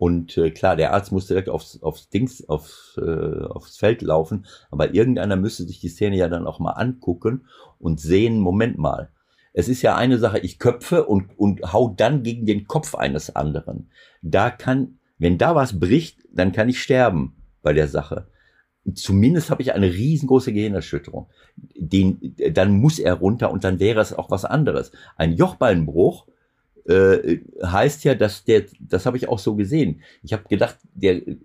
[0.03, 4.45] Und äh, klar, der Arzt muss direkt aufs, aufs Dings, aufs, äh, aufs Feld laufen,
[4.69, 7.45] aber irgendeiner müsste sich die Szene ja dann auch mal angucken
[7.79, 9.11] und sehen, Moment mal.
[9.53, 13.33] Es ist ja eine Sache, ich köpfe und, und hau dann gegen den Kopf eines
[13.33, 13.91] anderen.
[14.21, 18.27] Da kann, wenn da was bricht, dann kann ich sterben bei der Sache
[18.95, 21.27] zumindest habe ich eine riesengroße Gehirnerschütterung.
[21.55, 24.91] Den, dann muss er runter und dann wäre es auch was anderes.
[25.15, 26.27] Ein Jochbeinbruch
[26.85, 30.01] äh, heißt ja, dass der, das habe ich auch so gesehen.
[30.21, 31.41] Ich habe gedacht, der äh,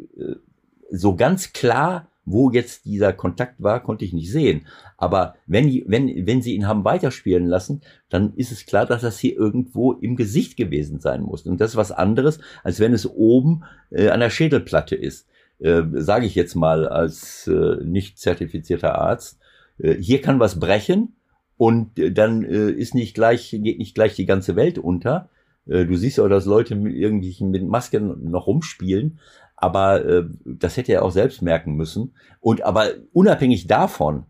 [0.91, 4.67] so ganz klar, wo jetzt dieser Kontakt war, konnte ich nicht sehen.
[4.99, 7.81] Aber wenn, wenn, wenn sie ihn haben weiterspielen lassen,
[8.11, 11.47] dann ist es klar, dass das hier irgendwo im Gesicht gewesen sein muss.
[11.47, 15.27] Und das ist was anderes, als wenn es oben äh, an der Schädelplatte ist
[15.59, 19.39] äh, sage ich jetzt mal als äh, nicht zertifizierter Arzt,
[19.79, 21.17] äh, hier kann was brechen
[21.59, 25.29] und äh, dann äh, ist nicht gleich, geht nicht gleich die ganze Welt unter.
[25.67, 29.19] Äh, du siehst auch, dass Leute mit irgendwelchen mit Masken noch rumspielen,
[29.57, 32.15] aber äh, das hätte er auch selbst merken müssen.
[32.41, 34.25] Und aber unabhängig davon,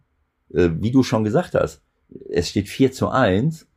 [0.53, 1.83] äh, wie du schon gesagt hast,
[2.31, 3.69] es steht 4 zu 1,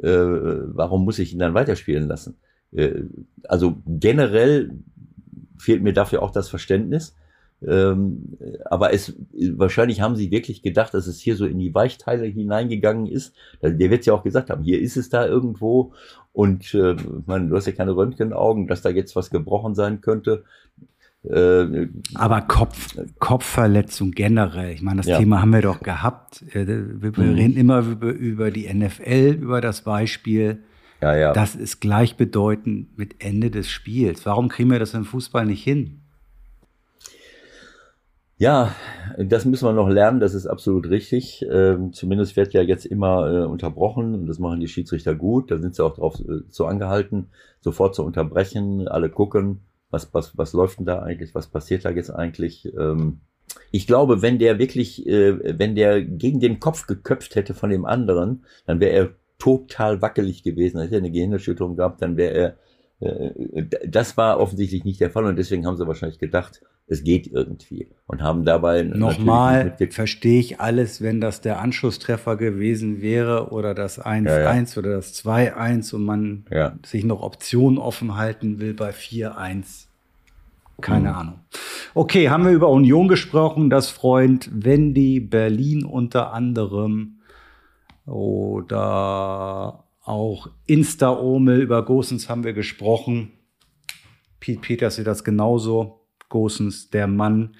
[0.00, 2.38] äh, warum muss ich ihn dann weiterspielen lassen?
[2.72, 3.02] Äh,
[3.48, 4.70] also generell
[5.58, 7.16] fehlt mir dafür auch das Verständnis.
[7.66, 9.14] Ähm, aber es
[9.56, 13.34] wahrscheinlich haben sie wirklich gedacht, dass es hier so in die Weichteile hineingegangen ist.
[13.62, 15.92] Der wird ja auch gesagt haben, hier ist es da irgendwo
[16.32, 16.96] und äh,
[17.26, 20.44] man, du hast ja keine Röntgenaugen, dass da jetzt was gebrochen sein könnte.
[21.22, 25.18] Äh, aber Kopf, Kopfverletzung generell, ich meine, das ja.
[25.18, 26.42] Thema haben wir doch gehabt.
[26.54, 27.34] Äh, wir, wir mhm.
[27.34, 30.62] reden immer über, über die NFL, über das Beispiel.
[31.02, 31.32] Ja, ja.
[31.32, 34.24] Das ist gleichbedeutend mit Ende des Spiels.
[34.24, 35.99] Warum kriegen wir das im Fußball nicht hin?
[38.40, 38.74] Ja,
[39.18, 41.44] das müssen wir noch lernen, das ist absolut richtig.
[41.52, 45.50] Ähm, zumindest wird ja jetzt immer äh, unterbrochen und das machen die Schiedsrichter gut.
[45.50, 47.28] Da sind sie auch darauf äh, zu angehalten,
[47.60, 49.60] sofort zu unterbrechen, alle gucken,
[49.90, 52.64] was, was, was läuft denn da eigentlich, was passiert da jetzt eigentlich.
[52.78, 53.20] Ähm,
[53.72, 57.84] ich glaube, wenn der wirklich, äh, wenn der gegen den Kopf geköpft hätte von dem
[57.84, 60.80] anderen, dann wäre er total wackelig gewesen.
[60.80, 62.56] Hätte er eine Gehirnerschütterung gehabt, dann wäre er
[63.88, 66.60] das war offensichtlich nicht der Fall und deswegen haben sie wahrscheinlich gedacht,
[66.90, 73.00] es geht irgendwie und haben dabei nochmal verstehe ich alles, wenn das der Anschlusstreffer gewesen
[73.00, 74.64] wäre oder das 1-1 ja, ja.
[74.76, 76.76] oder das 2-1 und man ja.
[76.84, 79.86] sich noch Optionen offen halten will bei 4-1.
[80.80, 81.14] Keine mhm.
[81.14, 81.40] Ahnung.
[81.94, 87.20] Okay, haben wir über Union gesprochen, das Freund Wendy Berlin unter anderem
[88.04, 93.30] oder auch Insta-Omel über Gosens haben wir gesprochen.
[94.40, 95.99] Pete Peters sieht das genauso.
[96.30, 97.56] Gosens, der Mann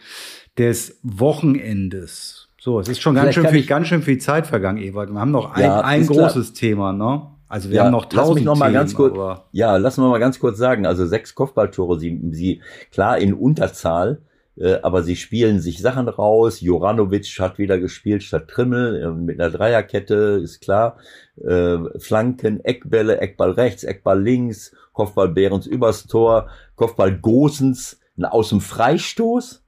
[0.56, 2.48] des Wochenendes.
[2.58, 5.10] So, es ist schon ganz schön, viel, ganz schön viel Zeit vergangen, Ewald.
[5.10, 6.58] Wir haben noch ein, ja, ein großes klar.
[6.58, 7.22] Thema, ne?
[7.48, 10.02] Also wir ja, haben noch tausend lass mich noch mal Themen, ganz kurz, Ja, lassen
[10.02, 10.86] wir mal ganz kurz sagen.
[10.86, 12.60] Also sechs Kopfballtore, sie, sie
[12.92, 14.20] klar in Unterzahl,
[14.56, 16.60] äh, aber sie spielen sich Sachen raus.
[16.60, 20.98] Joranovic hat wieder gespielt statt Trimmel äh, mit einer Dreierkette, ist klar.
[21.42, 28.60] Äh, Flanken, Eckbälle, Eckball rechts, Eckball links, Kopfball Behrens übers Tor, Kopfball Gosens aus dem
[28.60, 29.64] Freistoß.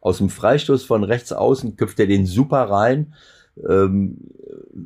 [0.00, 3.14] Aus dem Freistoß von rechts außen köpft er den super rein.
[3.68, 4.18] Ähm,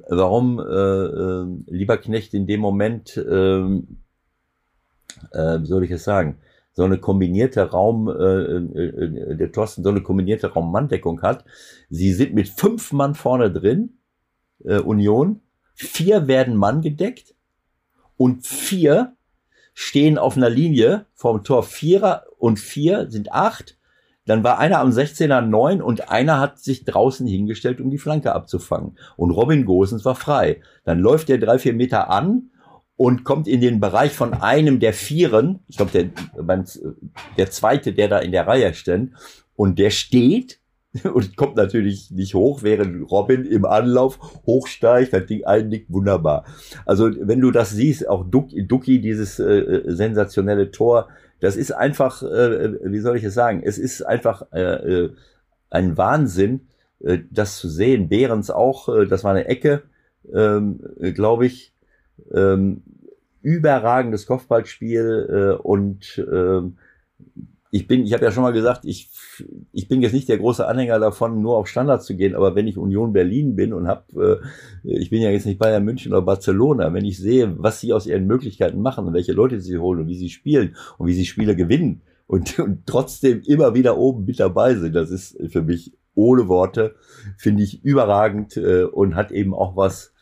[0.09, 3.98] warum äh, äh, Lieberknecht in dem Moment, ähm,
[5.32, 6.38] äh, wie soll ich es sagen,
[6.72, 11.44] so eine kombinierte Raum, äh, äh, äh, der Thorsten so eine kombinierte Raummanndeckung hat.
[11.88, 13.98] Sie sind mit fünf Mann vorne drin,
[14.62, 15.40] äh, Union.
[15.74, 17.34] Vier werden Mann gedeckt
[18.18, 19.16] und vier
[19.72, 21.62] stehen auf einer Linie vom Tor.
[21.62, 23.76] Vierer und vier sind acht.
[24.26, 28.34] Dann war einer am 16er neun und einer hat sich draußen hingestellt, um die Flanke
[28.34, 28.99] abzufangen.
[29.16, 30.61] Und Robin Gosens war frei.
[30.84, 32.51] Dann läuft der drei, vier Meter an
[32.97, 36.11] und kommt in den Bereich von einem der Vieren, ich glaube, der,
[37.37, 39.12] der zweite, der da in der Reihe stand,
[39.55, 40.61] und der steht
[41.14, 46.45] und kommt natürlich nicht hoch, während Robin im Anlauf hochsteigt, das Ding einnickt, wunderbar.
[46.84, 51.09] Also wenn du das siehst, auch Ducky, Ducky dieses äh, sensationelle Tor,
[51.41, 54.61] das ist einfach, äh, wie soll ich es sagen, es ist einfach äh,
[55.05, 55.11] äh
[55.68, 56.68] ein Wahnsinn,
[57.01, 58.09] äh, das zu sehen.
[58.09, 59.82] Behrens auch, äh, das war eine Ecke,
[60.32, 60.80] ähm,
[61.14, 61.74] glaube ich,
[62.32, 62.82] ähm,
[63.43, 66.78] überragendes Kopfballspiel äh, und ähm,
[67.76, 69.10] ich bin, ich habe ja schon mal gesagt, ich,
[69.72, 72.66] ich bin jetzt nicht der große Anhänger davon, nur auf Standards zu gehen, aber wenn
[72.66, 74.40] ich Union Berlin bin und habe,
[74.84, 77.92] äh, ich bin ja jetzt nicht Bayern München oder Barcelona, wenn ich sehe, was sie
[77.92, 81.14] aus ihren Möglichkeiten machen und welche Leute sie holen und wie sie spielen und wie
[81.14, 85.62] sie Spiele gewinnen und, und trotzdem immer wieder oben mit dabei sind, das ist für
[85.62, 86.94] mich ohne Worte,
[87.36, 90.14] finde ich überragend äh, und hat eben auch was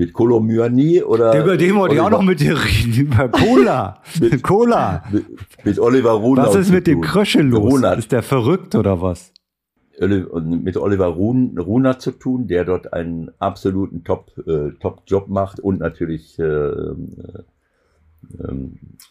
[0.00, 1.38] mit Kolomyani oder.
[1.38, 2.94] Über den wollte ich auch noch mit dir reden.
[2.94, 4.00] Über Cola.
[4.20, 5.04] mit, Cola.
[5.12, 5.26] Mit,
[5.64, 6.46] mit Oliver Runau.
[6.46, 7.60] Was ist mit dem Krösche los?
[7.60, 7.98] Runert.
[7.98, 9.32] Ist der verrückt oder was?
[10.02, 15.80] mit Oliver Runer zu tun, der dort einen absoluten Top, äh, Top Job macht und
[15.80, 16.94] natürlich äh, äh,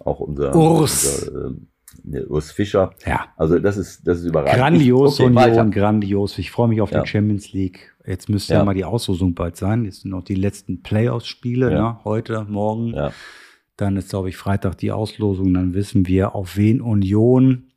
[0.03, 1.27] auch unser, Urs.
[1.29, 1.51] unser äh,
[2.27, 2.93] Urs Fischer.
[3.05, 3.27] Ja.
[3.35, 4.59] Also das ist, das ist überraschend.
[4.59, 5.65] Grandios, okay, Union, weiter.
[5.65, 6.37] grandios.
[6.37, 7.01] Ich freue mich auf ja.
[7.01, 7.93] die Champions League.
[8.05, 8.59] Jetzt müsste ja.
[8.59, 8.65] ja.
[8.65, 9.85] mal die Auslosung bald sein.
[9.85, 11.81] Jetzt sind noch die letzten Playoffs-Spiele, ja.
[11.81, 11.99] ne?
[12.03, 12.93] heute, morgen.
[12.93, 13.11] Ja.
[13.77, 15.53] Dann ist, glaube ich, Freitag die Auslosung.
[15.53, 17.71] Dann wissen wir, auf wen Union.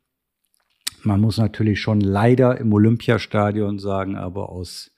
[1.03, 4.91] Man muss natürlich schon leider im Olympiastadion sagen, aber aus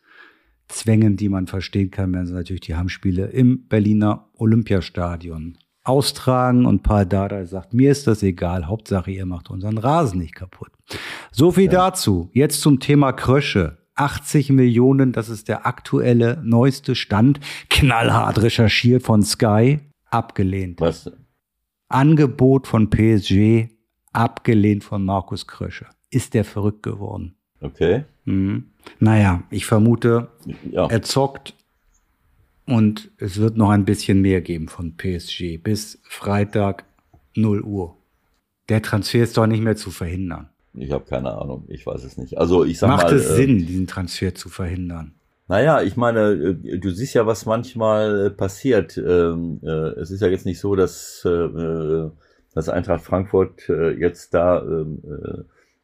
[0.67, 6.83] Zwängen, die man verstehen kann, werden sie natürlich die Heimspiele im Berliner Olympiastadion austragen und
[6.83, 7.07] Paul
[7.45, 10.71] sagt, mir ist das egal, Hauptsache ihr macht unseren Rasen nicht kaputt.
[11.31, 11.89] So viel ja.
[11.89, 12.29] dazu.
[12.33, 13.77] Jetzt zum Thema Krösche.
[13.97, 19.79] 80 Millionen, das ist der aktuelle neueste Stand, knallhart recherchiert von Sky,
[20.09, 20.81] abgelehnt.
[20.81, 21.09] Was?
[21.87, 23.69] Angebot von PSG,
[24.11, 25.85] abgelehnt von Markus Krösche.
[26.09, 27.35] Ist der verrückt geworden?
[27.61, 28.03] Okay.
[28.25, 28.65] Mhm.
[28.99, 30.27] Naja, ich vermute,
[30.69, 30.87] ja.
[30.87, 31.53] er zockt
[32.67, 36.85] und es wird noch ein bisschen mehr geben von PSG bis Freitag
[37.35, 37.95] 0 Uhr.
[38.69, 40.49] Der Transfer ist doch nicht mehr zu verhindern.
[40.73, 42.37] Ich habe keine Ahnung, ich weiß es nicht.
[42.37, 45.13] Also ich sag Macht mal, es äh, Sinn, diesen Transfer zu verhindern?
[45.47, 48.97] Naja, ich meine, äh, du siehst ja, was manchmal äh, passiert.
[48.97, 51.21] Ähm, es ist ja jetzt nicht so, dass,
[52.53, 55.01] dass Eintracht Frankfurt jetzt da ähm,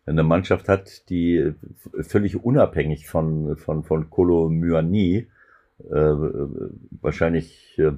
[0.06, 1.54] eine Mannschaft hat, die
[2.02, 5.41] völlig unabhängig von, von, von Kolo Myani äh,
[5.90, 7.92] wahrscheinlich äh,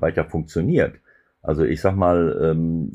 [0.00, 0.94] weiter funktioniert.
[1.42, 2.90] Also ich sag mal, ähm,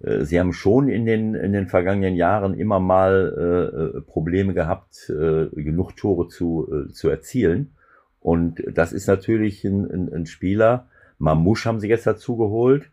[0.00, 5.10] äh, sie haben schon in den, in den vergangenen Jahren immer mal äh, Probleme gehabt,
[5.10, 7.72] äh, genug Tore zu, äh, zu erzielen.
[8.20, 10.88] Und das ist natürlich ein, ein, ein Spieler.
[11.18, 12.90] Mamouche haben sie jetzt dazu geholt.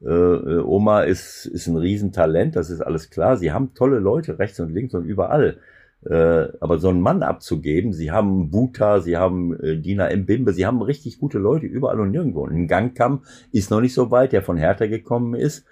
[0.00, 3.36] Äh, Oma ist, ist ein Riesentalent, das ist alles klar.
[3.36, 5.58] Sie haben tolle Leute rechts und links und überall.
[6.04, 10.66] Äh, aber so einen Mann abzugeben, sie haben Buta, sie haben äh, Dina Mbimbe, sie
[10.66, 12.42] haben richtig gute Leute überall und nirgendwo.
[12.42, 13.22] Und ein Gangkamm
[13.52, 15.64] ist noch nicht so weit, der von Hertha gekommen ist.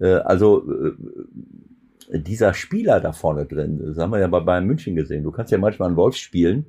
[0.00, 4.96] Äh, also äh, dieser Spieler da vorne drin, das haben wir ja bei Bayern München
[4.96, 5.22] gesehen.
[5.22, 6.64] Du kannst ja manchmal einen Wolf spielen,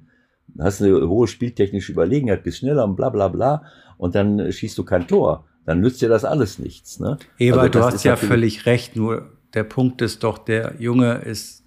[0.59, 3.63] hast eine hohe spieltechnische Überlegenheit, bist schneller und bla bla bla
[3.97, 5.45] und dann schießt du kein Tor.
[5.65, 6.99] Dann nützt dir das alles nichts.
[6.99, 7.17] Ne?
[7.39, 11.64] Eber, also du hast ja völlig recht, nur der Punkt ist doch, der Junge ist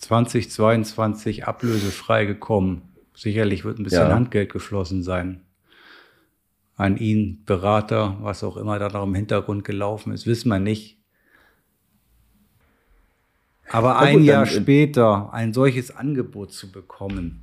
[0.00, 2.82] 2022 ablösefrei gekommen.
[3.14, 4.14] Sicherlich wird ein bisschen ja.
[4.14, 5.42] Handgeld geflossen sein.
[6.76, 10.98] An ihn, Berater, was auch immer da noch im Hintergrund gelaufen ist, wissen wir nicht.
[13.68, 17.42] Aber ein gut, Jahr dann, später ein solches Angebot zu bekommen,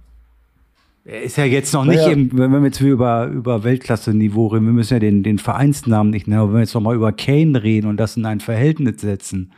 [1.07, 2.09] er ist ja jetzt noch nicht, ja.
[2.09, 6.27] Im, wenn wir jetzt über, über Weltklasse-Niveau reden, wir müssen ja den, den Vereinsnamen nicht
[6.27, 8.99] nennen, aber wenn wir jetzt noch mal über Kane reden und das in ein Verhältnis
[8.99, 9.53] setzen,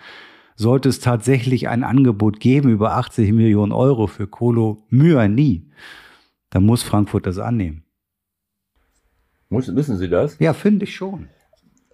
[0.59, 5.63] sollte es tatsächlich ein Angebot geben über 80 Millionen Euro für Kolo Myani,
[6.49, 7.83] dann muss Frankfurt das annehmen.
[9.47, 10.37] Muss, wissen Sie das?
[10.39, 11.29] Ja, finde ich schon.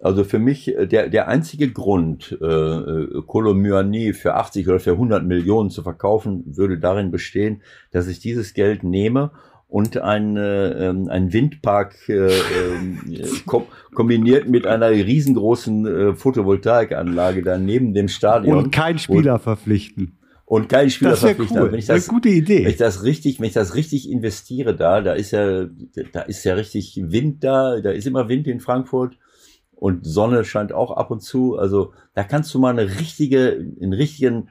[0.02, 4.80] Also für mich äh, der, der einzige Grund, äh, äh Kolo Myani für 80 oder
[4.80, 7.62] für 100 Millionen zu verkaufen, würde darin bestehen,
[7.92, 9.30] dass ich dieses Geld nehme
[9.68, 12.40] und ein, äh, ähm, ein Windpark äh, äh,
[13.46, 13.64] kom
[13.94, 18.58] kombiniert mit einer riesengroßen äh, Photovoltaikanlage da neben dem Stadion.
[18.58, 20.18] Und keinen Spieler verpflichten.
[20.44, 21.58] Und keinen Spieler das verpflichten.
[21.58, 21.72] Cool.
[21.72, 22.64] Wenn ich das, gute Idee.
[22.64, 25.66] Wenn ich das richtig, wenn ich das richtig investiere da, da ist ja,
[26.12, 29.18] da ist ja richtig Wind da, da ist immer Wind in Frankfurt
[29.72, 31.58] und Sonne scheint auch ab und zu.
[31.58, 34.48] Also da kannst du mal eine richtige, einen richtigen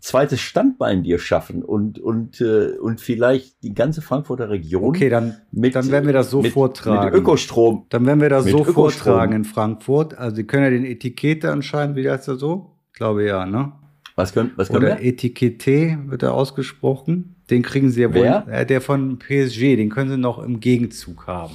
[0.00, 4.84] zweites Standbein dir schaffen und und äh, und vielleicht die ganze Frankfurter Region.
[4.84, 7.12] Okay, dann mit, dann werden wir das so mit, vortragen.
[7.12, 7.86] Mit Ökostrom.
[7.90, 8.74] Dann werden wir das so Ökostrom.
[8.74, 10.16] vortragen in Frankfurt.
[10.16, 12.76] Also Sie können ja den Etikette anscheinend, wie heißt er so?
[12.92, 13.72] Ich glaube ja, ne?
[14.16, 15.06] Was können, was können Oder wir?
[15.06, 17.36] Etikette wird er ausgesprochen.
[17.50, 18.44] Den kriegen Sie ja wohl.
[18.52, 21.54] Äh, der von PSG, den können Sie noch im Gegenzug haben.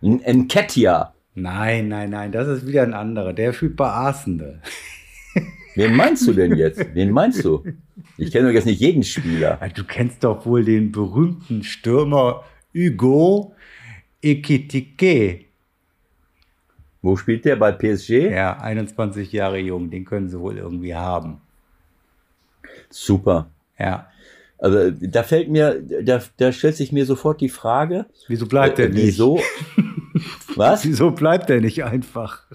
[0.00, 1.14] Nketia.
[1.34, 3.32] Nein, nein, nein, das ist wieder ein anderer.
[3.32, 4.62] Der fühlt bei Arsenal.
[5.76, 6.94] Wen meinst du denn jetzt?
[6.94, 7.62] Wen meinst du?
[8.16, 9.60] Ich kenne doch jetzt nicht jeden Spieler.
[9.74, 13.54] Du kennst doch wohl den berühmten Stürmer Hugo
[14.22, 15.44] Ekitike.
[17.02, 17.56] Wo spielt der?
[17.56, 18.32] Bei PSG?
[18.32, 19.90] Ja, 21 Jahre jung.
[19.90, 21.40] Den können sie wohl irgendwie haben.
[22.90, 23.50] Super.
[23.78, 24.08] Ja.
[24.58, 28.06] Also da fällt mir, da, da stellt sich mir sofort die Frage.
[28.28, 29.02] Wieso bleibt er äh, nicht?
[29.04, 29.40] Wieso?
[30.54, 30.84] Was?
[30.86, 32.46] Wieso bleibt er nicht einfach?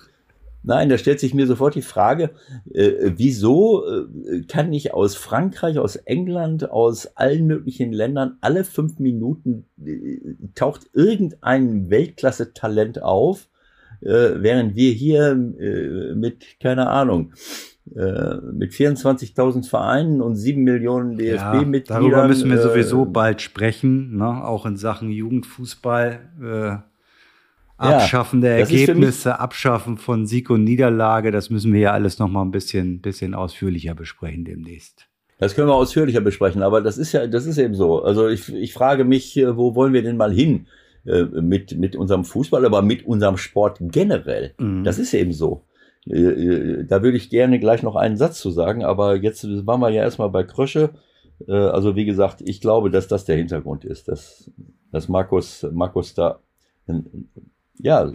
[0.64, 2.32] Nein, da stellt sich mir sofort die Frage,
[2.72, 9.00] äh, wieso äh, kann ich aus Frankreich, aus England, aus allen möglichen Ländern alle fünf
[9.00, 10.20] Minuten äh,
[10.54, 13.48] taucht irgendein Weltklasse-Talent auf,
[14.02, 17.34] äh, während wir hier äh, mit, keine Ahnung,
[17.96, 22.04] äh, mit 24.000 Vereinen und 7 Millionen DFB-Mitgliedern.
[22.04, 24.44] Ja, darüber müssen wir sowieso bald sprechen, ne?
[24.46, 26.84] auch in Sachen Jugendfußball.
[27.82, 32.44] Abschaffen der Ergebnisse, Abschaffen von Sieg und Niederlage, das müssen wir ja alles noch mal
[32.44, 35.08] ein bisschen, bisschen ausführlicher besprechen demnächst.
[35.42, 38.04] Das können wir ausführlicher besprechen, aber das ist ja, das ist eben so.
[38.04, 40.68] Also ich, ich frage mich, äh, wo wollen wir denn mal hin
[41.04, 44.54] äh, mit, mit unserem Fußball, aber mit unserem Sport generell?
[44.60, 44.84] Mhm.
[44.84, 45.64] Das ist eben so.
[46.06, 49.90] Äh, da würde ich gerne gleich noch einen Satz zu sagen, aber jetzt waren wir
[49.90, 50.92] ja erstmal bei Krösche.
[51.48, 54.52] Also wie gesagt, ich glaube, dass das der Hintergrund ist, dass,
[54.92, 56.40] dass Markus, Markus da
[57.82, 58.12] ja,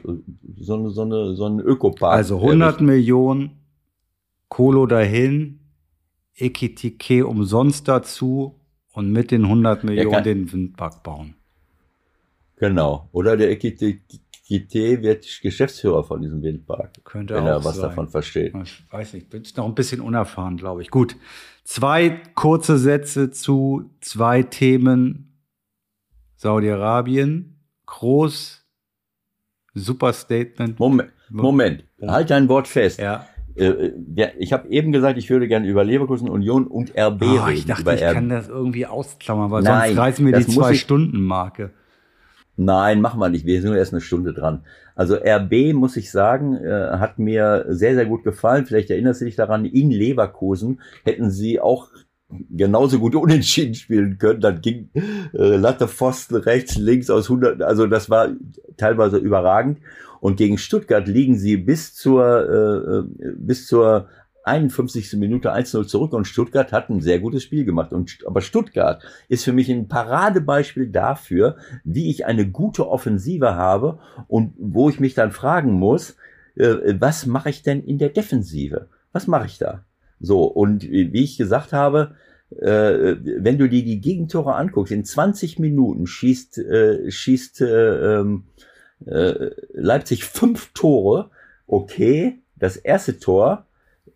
[0.58, 2.14] so eine, so eine, so ein Ökopark.
[2.14, 3.50] Also 100 Millionen,
[4.48, 5.60] Kolo dahin,
[6.36, 8.60] Ekitike umsonst dazu
[8.92, 11.34] und mit den 100 Millionen den Windpark bauen.
[12.56, 13.08] Genau.
[13.12, 17.04] Oder der Ekitike wird Geschäftsführer von diesem Windpark.
[17.04, 17.90] Könnte wenn auch er was sein.
[17.90, 18.54] davon versteht.
[18.62, 20.90] Ich weiß nicht, bin noch ein bisschen unerfahren, glaube ich.
[20.90, 21.16] Gut.
[21.64, 25.22] Zwei kurze Sätze zu zwei Themen.
[26.36, 28.65] Saudi-Arabien, groß
[29.76, 30.80] Super Statement.
[30.80, 31.84] Moment, Moment.
[32.02, 32.98] halt dein Wort fest.
[32.98, 33.26] Ja.
[33.54, 33.92] Äh,
[34.38, 37.58] ich habe eben gesagt, ich würde gerne über Leverkusen, Union und RB oh, reden.
[37.58, 41.70] Ich dachte, ich kann das irgendwie ausklammern, weil Nein, sonst reißen wir die Zwei-Stunden-Marke.
[42.56, 43.44] Nein, machen wir nicht.
[43.44, 44.64] Wir sind nur erst eine Stunde dran.
[44.94, 48.64] Also RB, muss ich sagen, äh, hat mir sehr, sehr gut gefallen.
[48.64, 51.88] Vielleicht erinnerst du dich daran, in Leverkusen hätten sie auch
[52.50, 54.40] genauso gut unentschieden spielen können.
[54.40, 58.28] Dann ging äh, Latte Pfosten rechts, links aus 100, also das war
[58.76, 59.78] teilweise überragend.
[60.20, 64.08] Und gegen Stuttgart liegen sie bis zur, äh, äh bis zur
[64.46, 65.14] 51.
[65.14, 67.92] Minute 1-0 zurück und Stuttgart hat ein sehr gutes Spiel gemacht.
[67.92, 73.98] Und, aber Stuttgart ist für mich ein Paradebeispiel dafür, wie ich eine gute Offensive habe
[74.28, 76.16] und wo ich mich dann fragen muss,
[76.54, 78.88] äh, was mache ich denn in der Defensive?
[79.12, 79.84] Was mache ich da?
[80.20, 82.14] So, und wie ich gesagt habe,
[82.50, 88.44] äh, wenn du dir die Gegentore anguckst, in 20 Minuten schießt, äh, schießt äh, ähm,
[89.04, 91.30] äh, Leipzig fünf Tore.
[91.66, 93.66] Okay, das erste Tor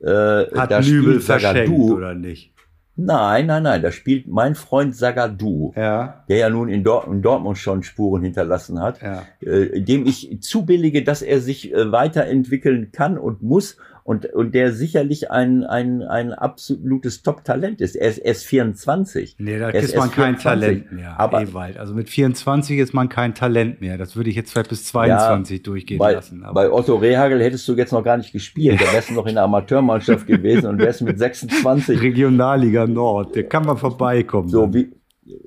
[0.00, 2.54] äh, hat da Nübel verschenkt oder nicht?
[2.96, 6.24] Nein, nein, nein, da spielt mein Freund Sagadou, ja.
[6.28, 9.22] der ja nun in, Dort in, Dortmund schon Spuren hinterlassen hat, ja.
[9.40, 15.30] äh, dem ich zubillige, dass er sich weiterentwickeln kann und muss und, und der sicherlich
[15.30, 17.96] ein, ein, ein absolutes Top-Talent ist.
[17.96, 19.36] Er ist erst 24.
[19.38, 20.42] Nee, da ist man kein 24.
[20.42, 21.78] Talent mehr, aber, Ewald.
[21.78, 23.98] Also mit 24 ist man kein Talent mehr.
[23.98, 26.44] Das würde ich jetzt vielleicht bis 22 ja, durchgehen bei, lassen.
[26.44, 28.80] Aber bei Otto Rehagel hättest du jetzt noch gar nicht gespielt.
[28.80, 32.00] Da wärst du noch in der Amateurmannschaft gewesen und wärst mit 26.
[32.02, 34.48] Regionalliga Nord, der kann man vorbeikommen.
[34.48, 34.90] So wie,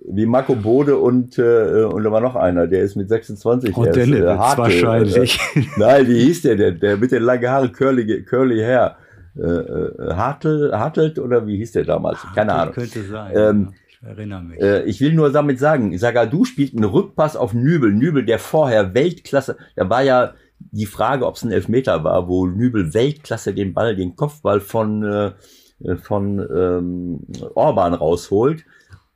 [0.10, 3.76] wie Marco Bode und, äh, und da war noch einer, der ist mit 26.
[3.76, 5.40] Und der ist, äh, wahrscheinlich.
[5.56, 6.80] Äh, nein, wie hieß der denn?
[6.80, 8.98] Der mit den langen Haaren, curly, curly Hair.
[9.36, 12.20] Äh, äh, Hartel, Hartelt oder wie hieß der damals?
[12.36, 12.76] Keine Ahnung.
[12.76, 13.32] Könnte sein.
[13.36, 14.62] Ähm, ich erinnere mich.
[14.62, 17.92] Äh, ich will nur damit sagen, Sagadu spielt einen Rückpass auf Nübel.
[17.92, 22.46] Nübel, der vorher Weltklasse, da war ja die Frage, ob es ein Elfmeter war, wo
[22.46, 27.20] Nübel Weltklasse den Ball, den Kopfball von, äh, von ähm,
[27.56, 28.66] Orban rausholt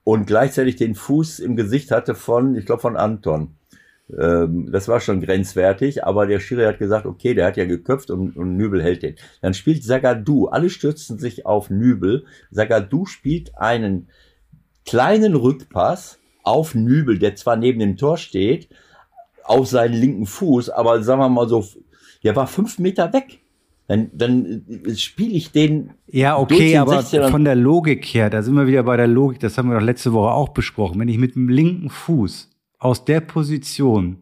[0.08, 3.58] und gleichzeitig den Fuß im Gesicht hatte von, ich glaube, von Anton.
[4.18, 8.10] Ähm, das war schon grenzwertig, aber der Schiri hat gesagt, okay, der hat ja geköpft
[8.10, 9.18] und, und Nübel hält den.
[9.41, 12.24] Dann spielt Sagadu, alle stürzen sich auf Nübel.
[12.51, 14.08] Sagadu spielt einen
[14.86, 18.70] kleinen Rückpass auf Nübel, der zwar neben dem Tor steht,
[19.43, 21.66] auf seinen linken Fuß, aber sagen wir mal so,
[22.24, 23.41] der war fünf Meter weg
[23.88, 25.91] dann, dann äh, spiele ich den.
[26.07, 29.39] Ja, okay, den aber von der Logik her, da sind wir wieder bei der Logik,
[29.39, 30.99] das haben wir doch letzte Woche auch besprochen.
[30.99, 34.17] Wenn ich mit dem linken Fuß aus der Position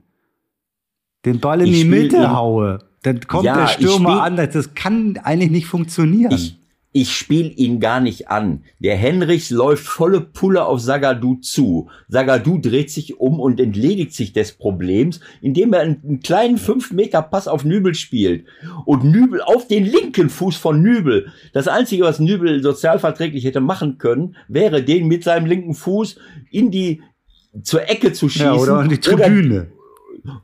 [1.26, 4.36] den Ball in ich die Mitte haue, dann kommt ja, der Stürmer an.
[4.36, 6.32] Das kann eigentlich nicht funktionieren.
[6.32, 6.58] Ich,
[6.98, 8.64] ich spiele ihn gar nicht an.
[8.80, 11.90] Der Henrichs läuft volle Pulle auf Sagadu zu.
[12.08, 17.66] Sagadu dreht sich um und entledigt sich des Problems, indem er einen, kleinen 5-Meter-Pass auf
[17.66, 18.46] Nübel spielt.
[18.86, 21.34] Und Nübel auf den linken Fuß von Nübel.
[21.52, 26.16] Das Einzige, was Nübel sozialverträglich hätte machen können, wäre den mit seinem linken Fuß
[26.50, 27.02] in die
[27.62, 28.46] zur Ecke zu schießen.
[28.48, 29.68] Ja, oder an die Tribüne.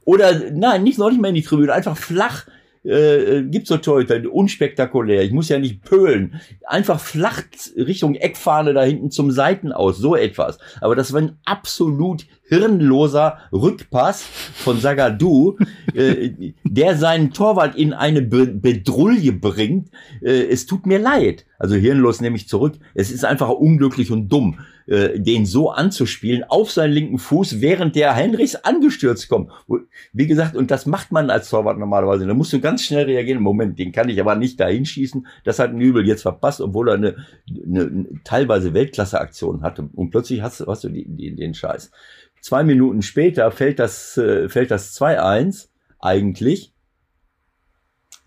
[0.03, 2.45] Oder, oder nein, nicht noch nicht mal in die Tribüne, einfach flach
[2.83, 5.23] äh, äh, gibt so Torhüter, unspektakulär.
[5.23, 6.41] Ich muss ja nicht pölen.
[6.65, 7.43] Einfach flach
[7.75, 10.57] Richtung Eckfahne da hinten zum Seiten aus, so etwas.
[10.81, 15.57] Aber das war ein absolut hirnloser Rückpass von Sagadu,
[15.93, 19.89] äh, der seinen Torwart in eine Be Bedrulle bringt.
[20.21, 21.45] Äh, es tut mir leid.
[21.59, 22.79] Also hirnlos nehme ich zurück.
[22.95, 24.57] Es ist einfach unglücklich und dumm,
[24.87, 29.51] äh, den so anzuspielen auf seinen linken Fuß, während der Henrichs angestürzt kommt.
[30.13, 32.25] Wie gesagt, und das macht man als Torwart normalerweise.
[32.25, 33.41] Da musst du ganz schnell reagieren.
[33.41, 35.27] Moment, den kann ich aber nicht dahin schießen.
[35.43, 37.15] Das hat Nübel jetzt verpasst, obwohl er eine,
[37.47, 39.89] eine, eine teilweise Weltklasse-Aktion hatte.
[39.93, 41.91] Und plötzlich hast, hast du die, die, den Scheiß.
[42.41, 45.69] Zwei Minuten später fällt das, äh, fällt das 2-1
[45.99, 46.73] eigentlich.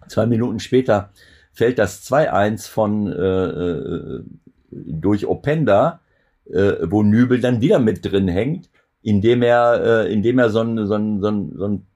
[0.09, 1.13] Zwei Minuten später
[1.53, 4.23] fällt das 2-1 von äh, äh,
[4.71, 6.01] durch Openda,
[6.47, 8.71] äh, wo Nübel dann wieder mit drin hängt,
[9.03, 11.87] indem er, äh, indem er so, ein, so, ein, so, ein, so, ein,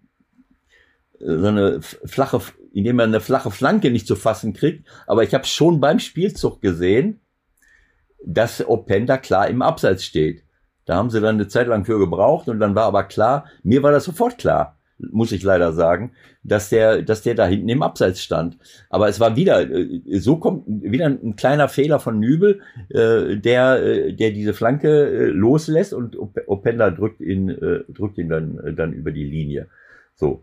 [1.19, 2.41] so eine flache,
[2.73, 4.87] indem er eine flache Flanke nicht zu fassen kriegt.
[5.07, 7.21] Aber ich habe schon beim Spielzug gesehen,
[8.25, 10.45] dass Openda klar im Abseits steht.
[10.85, 13.83] Da haben sie dann eine Zeit lang für gebraucht und dann war aber klar, mir
[13.83, 17.83] war das sofort klar, muss ich leider sagen, dass der, dass der da hinten im
[17.83, 18.59] Abseits stand.
[18.91, 23.83] Aber es war wieder, äh, so kommt wieder ein kleiner Fehler von Nübel, äh, der,
[23.83, 27.49] äh, der diese Flanke loslässt und Openda drückt ihn,
[27.89, 29.69] drückt ihn dann, dann über die Linie.
[30.15, 30.43] So.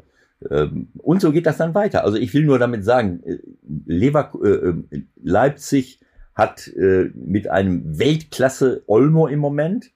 [0.49, 2.03] Ähm, und so geht das dann weiter.
[2.03, 3.21] Also ich will nur damit sagen,
[3.85, 4.31] Lever,
[5.21, 5.99] Leipzig
[6.33, 6.69] hat
[7.13, 9.91] mit einem Weltklasse Olmo im Moment,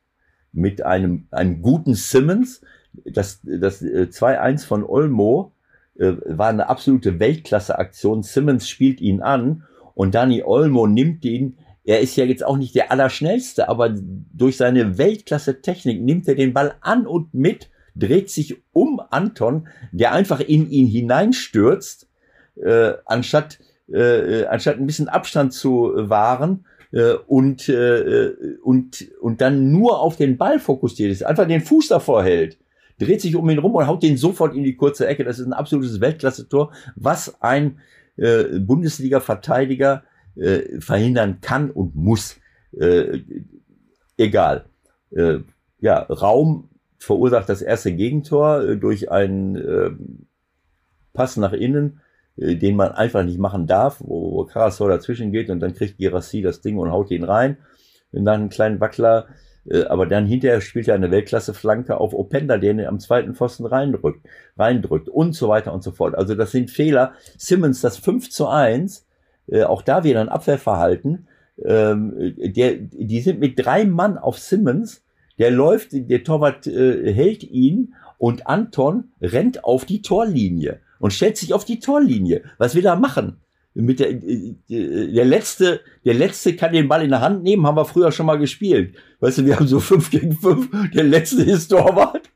[0.52, 2.62] mit einem, einem guten Simmons.
[3.06, 5.52] Das, das 2-1 äh, von Olmo
[5.98, 8.24] äh, war eine absolute Weltklasse-Aktion.
[8.24, 9.64] Simmons spielt ihn an
[9.94, 11.58] und Dani Olmo nimmt ihn.
[11.84, 13.94] Er ist ja jetzt auch nicht der Allerschnellste, aber
[14.34, 20.14] durch seine Weltklasse-Technik nimmt er den Ball an und mit, dreht sich um Anton, der
[20.14, 22.08] einfach in ihn hineinstürzt,
[22.56, 23.60] äh, anstatt,
[23.92, 28.32] äh, anstatt ein bisschen Abstand zu wahren äh, und, äh,
[28.64, 32.58] und, und dann nur auf den Ball fokussiert ist, einfach den Fuß davor hält,
[33.00, 35.24] dreht sich um ihn rum und haut den sofort in die kurze Ecke.
[35.24, 37.80] Das ist ein absolutes Weltklasse-Tor, was ein
[38.18, 40.04] äh, Bundesliga-Verteidiger
[40.36, 42.38] äh, verhindern kann und muss.
[42.78, 43.20] Äh,
[44.18, 44.66] egal.
[45.12, 45.40] Äh,
[45.80, 49.92] ja, Raum verursacht das erste Gegentor äh, durch einen äh,
[51.14, 52.02] Pass nach innen
[52.38, 55.98] äh, den man einfach nicht machen darf, wo, wo Karasor dazwischen geht und dann kriegt
[55.98, 57.58] Girassi das Ding und haut ihn rein.
[58.12, 59.28] nach einem kleinen Wackler.
[59.70, 63.66] Äh, aber dann hinterher spielt er eine Weltklasse-Flanke auf Openda, der ihn am zweiten Pfosten
[63.66, 64.26] reindrückt,
[64.58, 66.16] reindrückt und so weiter und so fort.
[66.16, 67.14] Also das sind Fehler.
[67.38, 69.06] Simmons, das 5 zu 1,
[69.48, 71.28] äh, auch da wieder ein Abwehrverhalten.
[71.64, 75.04] Ähm, der, die sind mit drei Mann auf Simmons.
[75.38, 81.38] Der läuft, der Torwart äh, hält ihn und Anton rennt auf die Torlinie und stellt
[81.38, 82.44] sich auf die Torlinie.
[82.58, 83.38] Was will er machen?
[83.80, 87.78] Mit der, äh, der letzte, der letzte kann den Ball in der Hand nehmen, haben
[87.78, 88.96] wir früher schon mal gespielt.
[89.20, 90.70] Weißt du, wir haben so fünf gegen fünf.
[90.94, 92.30] Der letzte ist Torwart.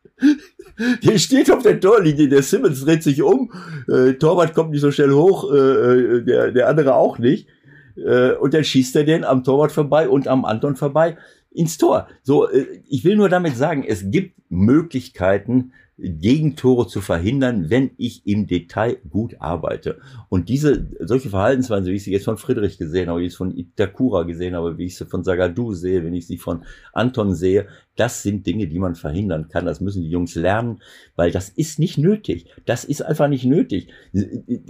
[1.04, 3.52] Der steht auf der Torlinie, der Simmons dreht sich um,
[3.88, 7.48] äh, Torwart kommt nicht so schnell hoch, äh, äh, der, der andere auch nicht.
[7.96, 11.18] Äh, und dann schießt er den am Torwart vorbei und am Anton vorbei
[11.52, 12.08] ins Tor.
[12.24, 18.26] So, äh, ich will nur damit sagen, es gibt Möglichkeiten, Gegentore zu verhindern, wenn ich
[18.26, 20.00] im Detail gut arbeite.
[20.28, 23.38] Und diese, solche Verhaltensweisen, wie ich sie jetzt von Friedrich gesehen habe, wie ich es
[23.38, 26.64] von Itakura gesehen habe, wie ich sie von Sagadu sehe, wenn ich sie von
[26.94, 29.68] Anton sehe, das sind Dinge, die man verhindern kann.
[29.68, 30.82] Das müssen die Jungs lernen,
[31.16, 32.48] weil das ist nicht nötig.
[32.66, 33.90] Das ist einfach nicht nötig.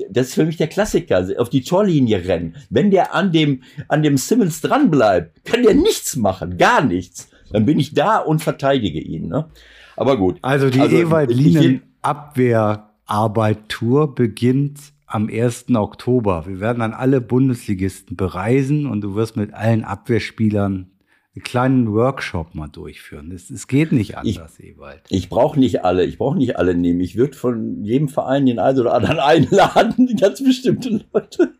[0.09, 1.25] Das ist für mich der Klassiker.
[1.37, 2.57] Auf die Torlinie rennen.
[2.69, 6.57] Wenn der an dem, an dem Simmons dranbleibt, kann der nichts machen.
[6.57, 7.29] Gar nichts.
[7.51, 9.29] Dann bin ich da und verteidige ihn.
[9.29, 9.49] Ne?
[9.95, 10.39] Aber gut.
[10.41, 15.65] Also die also, Ewald-Linen Abwehrarbeit-Tour beginnt am 1.
[15.75, 16.45] Oktober.
[16.47, 20.89] Wir werden dann alle Bundesligisten bereisen und du wirst mit allen Abwehrspielern
[21.35, 23.31] einen kleinen Workshop mal durchführen.
[23.31, 25.01] Es, geht nicht anders, ich, Ewald.
[25.09, 26.99] Ich brauche nicht alle, ich brauche nicht alle nehmen.
[26.99, 31.53] Ich würde von jedem Verein den einen oder anderen einladen, die ganz bestimmte Leute.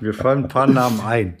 [0.00, 1.38] Wir fallen ein paar Namen ein.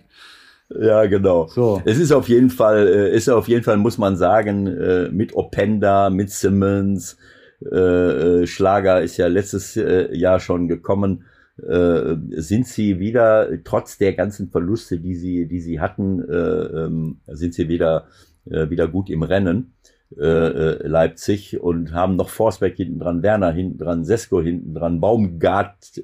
[0.78, 1.48] Ja, genau.
[1.48, 1.82] So.
[1.84, 5.34] Es ist auf jeden Fall, äh, ist auf jeden Fall, muss man sagen, äh, mit
[5.34, 7.16] Openda, mit Simmons,
[7.60, 11.24] äh, Schlager ist ja letztes Jahr schon gekommen,
[11.62, 17.68] sind sie wieder, trotz der ganzen Verluste, die sie, die sie hatten, ähm, sind sie
[17.68, 18.06] wieder,
[18.46, 19.74] wieder gut im Rennen.
[20.16, 26.00] Leipzig und haben noch Forsberg hinten dran, Werner hinten dran, Sesko hinten dran, Baumgart,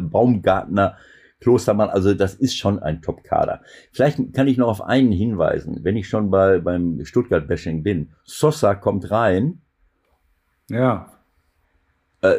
[0.00, 0.94] Baumgartner
[1.40, 3.62] Klostermann, also das ist schon ein Top-Kader.
[3.92, 8.10] Vielleicht kann ich noch auf einen hinweisen, wenn ich schon bei, beim Stuttgart-Bashing bin.
[8.24, 9.60] Sosa kommt rein.
[10.68, 11.12] Ja.
[12.20, 12.36] Äh,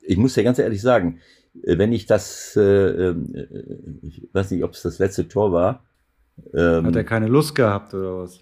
[0.00, 1.20] ich muss dir ganz ehrlich sagen,
[1.62, 3.16] äh, wenn ich das, äh, äh,
[4.02, 5.84] ich weiß nicht, ob es das letzte Tor war.
[6.54, 8.40] Ähm, Hat er keine Lust gehabt oder was?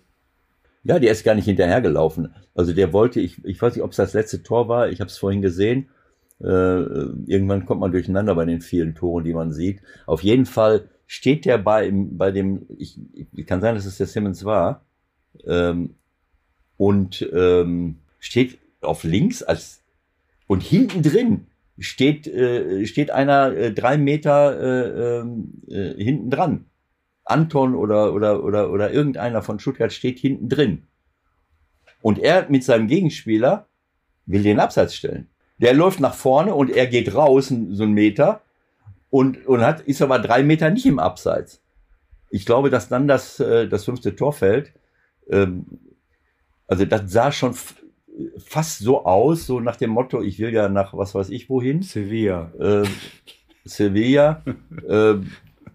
[0.85, 2.35] Ja, der ist gar nicht hinterhergelaufen.
[2.55, 5.11] Also der wollte, ich, ich weiß nicht, ob es das letzte Tor war, ich habe
[5.11, 5.89] es vorhin gesehen.
[6.40, 6.82] Äh,
[7.27, 9.81] irgendwann kommt man durcheinander bei den vielen Toren, die man sieht.
[10.06, 14.06] Auf jeden Fall steht der bei, bei dem, ich, ich kann sein, dass es der
[14.06, 14.85] Simmons war,
[15.47, 15.94] ähm,
[16.77, 19.82] und ähm, steht auf links als
[20.47, 21.47] und hinten drin
[21.78, 26.65] steht äh, steht einer äh, drei Meter äh, ähm, äh, hinten dran.
[27.24, 30.85] Anton oder oder oder oder irgendeiner von Stuttgart steht hinten drin.
[32.01, 33.66] Und er mit seinem Gegenspieler
[34.24, 35.28] will den Abseits stellen.
[35.59, 38.43] Der läuft nach vorne und er geht raus, so einen Meter,
[39.11, 41.63] und, und hat, ist aber drei Meter nicht im Abseits.
[42.31, 44.73] Ich glaube, dass dann das, äh, das fünfte Tor fällt.
[45.31, 45.65] Ähm,
[46.67, 47.55] also das sah schon
[48.37, 51.83] fast so aus, so nach dem Motto, ich will ja nach was weiß ich wohin.
[51.83, 52.53] Sevilla.
[52.61, 52.87] Äh,
[53.65, 54.43] Sevilla.
[54.89, 55.15] äh,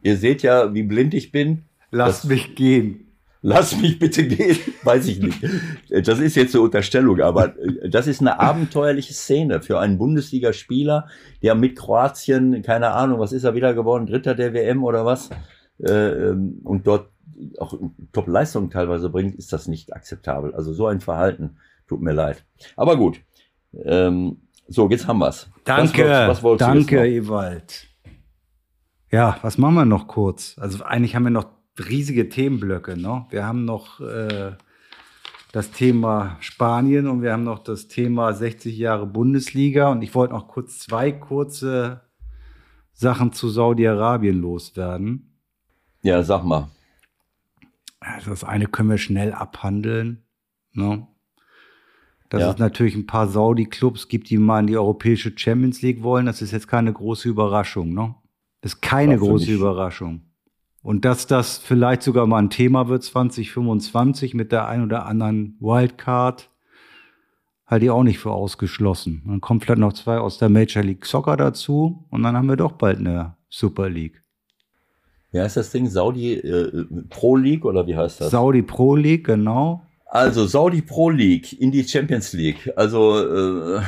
[0.04, 1.64] ihr seht ja, wie blind ich bin.
[1.90, 3.13] Lass das, mich gehen
[3.44, 5.44] lass mich bitte gehen, weiß ich nicht.
[5.90, 11.08] Das ist jetzt eine Unterstellung, aber äh, das ist eine abenteuerliche Szene für einen Bundesligaspieler,
[11.44, 15.30] der mit Kroatien, keine Ahnung, was ist er wieder geworden, Dritter der WM oder was,
[15.80, 17.12] äh, ähm, und dort
[17.60, 17.78] auch
[18.14, 20.56] Top-Leistungen teilweise bringt, ist das nicht akzeptabel.
[20.56, 21.58] Also so ein Verhalten,
[21.88, 22.46] tut mir leid.
[22.78, 23.20] Aber gut.
[23.84, 24.38] Ähm,
[24.68, 25.50] so, jetzt haben wir's.
[25.66, 27.88] Danke, was, was danke, Ewald.
[29.12, 30.56] Ja, was machen wir noch kurz?
[30.60, 31.48] Also eigentlich haben wir noch
[31.78, 32.98] riesige Themenblöcke.
[32.98, 33.26] Ne?
[33.30, 34.54] Wir haben noch äh,
[35.52, 39.92] das Thema Spanien und wir haben noch das Thema 60 Jahre Bundesliga.
[39.92, 42.02] Und ich wollte noch kurz zwei kurze
[42.94, 45.40] Sachen zu Saudi-Arabien loswerden.
[46.02, 46.70] Ja, sag mal.
[48.26, 50.24] Das eine können wir schnell abhandeln.
[50.74, 51.08] Ne?
[52.30, 52.52] Dass ja.
[52.52, 56.26] es natürlich ein paar Saudi-Clubs gibt, die mal in die europäische Champions League wollen.
[56.26, 57.94] Das ist jetzt keine große Überraschung.
[57.94, 58.16] Ne?
[58.62, 60.22] Das ist keine große Überraschung.
[60.84, 65.58] Und dass das vielleicht sogar mal ein Thema wird 2025 mit der ein oder anderen
[65.62, 66.50] Wildcard,
[67.66, 69.24] halte ich auch nicht für ausgeschlossen.
[69.26, 72.58] Dann kommen vielleicht noch zwei aus der Major League Soccer dazu und dann haben wir
[72.58, 74.22] doch bald eine Super League.
[75.32, 75.90] Wie heißt das Ding?
[75.90, 78.32] Saudi äh, Pro League oder wie heißt das?
[78.32, 79.84] Saudi Pro League, genau.
[80.06, 82.72] Also Saudi Pro League in die Champions League.
[82.76, 83.82] Also äh,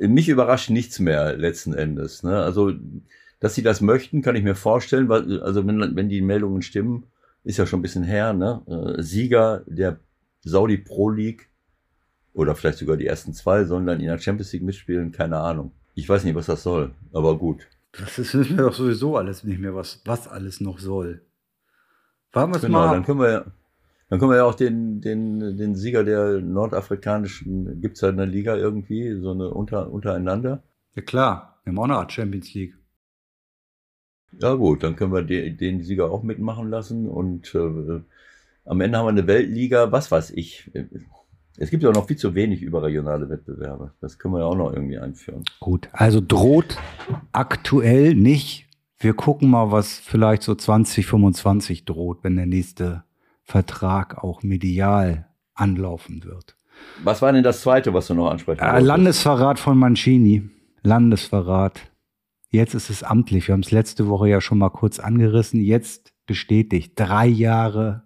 [0.00, 2.22] mich überrascht nichts mehr letzten Endes.
[2.22, 2.42] Ne?
[2.42, 2.72] Also
[3.40, 7.06] dass sie das möchten, kann ich mir vorstellen, weil, also wenn, wenn die Meldungen stimmen,
[7.44, 8.62] ist ja schon ein bisschen her, ne?
[8.66, 9.98] Äh, Sieger der
[10.42, 11.48] Saudi Pro League
[12.32, 15.72] oder vielleicht sogar die ersten zwei sollen dann in der Champions League mitspielen, keine Ahnung.
[15.94, 17.66] Ich weiß nicht, was das soll, aber gut.
[17.92, 21.22] Das ist mir doch sowieso alles nicht mehr, was, was alles noch soll.
[22.32, 22.92] Warten wir genau, mal.
[22.92, 23.44] Dann können wir, ja,
[24.08, 28.16] dann können wir ja auch den, den, den Sieger der nordafrikanischen, gibt es ja in
[28.16, 30.62] der Liga irgendwie, so eine unter, untereinander.
[30.94, 32.74] Ja klar, wir haben auch eine Champions League.
[34.32, 38.00] Ja gut, dann können wir den, den Sieger auch mitmachen lassen und äh,
[38.64, 40.70] am Ende haben wir eine Weltliga, was weiß ich.
[41.56, 43.92] Es gibt ja auch noch viel zu wenig überregionale Wettbewerbe.
[44.00, 45.42] Das können wir ja auch noch irgendwie einführen.
[45.58, 46.76] Gut, also droht
[47.32, 48.66] aktuell nicht.
[48.98, 53.04] Wir gucken mal, was vielleicht so 2025 droht, wenn der nächste
[53.42, 56.56] Vertrag auch medial anlaufen wird.
[57.02, 60.48] Was war denn das zweite, was du noch ansprechen äh, Landesverrat von Mancini.
[60.82, 61.80] Landesverrat.
[62.50, 63.48] Jetzt ist es amtlich.
[63.48, 65.60] Wir haben es letzte Woche ja schon mal kurz angerissen.
[65.60, 66.92] Jetzt bestätigt.
[66.96, 68.04] Drei Jahre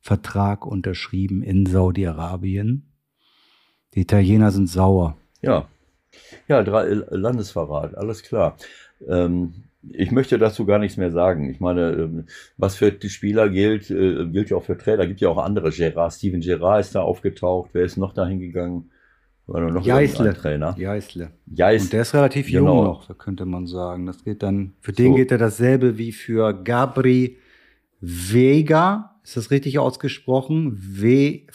[0.00, 2.92] Vertrag unterschrieben in Saudi-Arabien.
[3.94, 5.16] Die Italiener sind sauer.
[5.42, 5.68] Ja,
[6.48, 8.56] ja, Landesverrat, alles klar.
[9.06, 11.48] Ähm, ich möchte dazu gar nichts mehr sagen.
[11.50, 12.26] Ich meine, ähm,
[12.56, 15.06] was für die Spieler gilt, äh, gilt ja auch für Trainer.
[15.06, 15.70] Gibt ja auch andere.
[15.70, 17.70] Gerard, Steven Gerard ist da aufgetaucht.
[17.72, 18.90] Wer ist noch dahin gegangen?
[19.48, 20.34] War noch Jeißle.
[20.34, 20.74] Trainer?
[20.78, 21.30] Jeißle.
[21.46, 21.84] Jeißle.
[21.84, 22.76] Und der ist relativ genau.
[22.76, 24.04] jung noch, so könnte man sagen.
[24.04, 27.38] Das geht dann, für den geht ja dasselbe wie für Gabri
[28.00, 29.14] Vega.
[29.24, 30.76] Ist das richtig ausgesprochen?
[30.78, 31.52] W-V-E-I-G-A.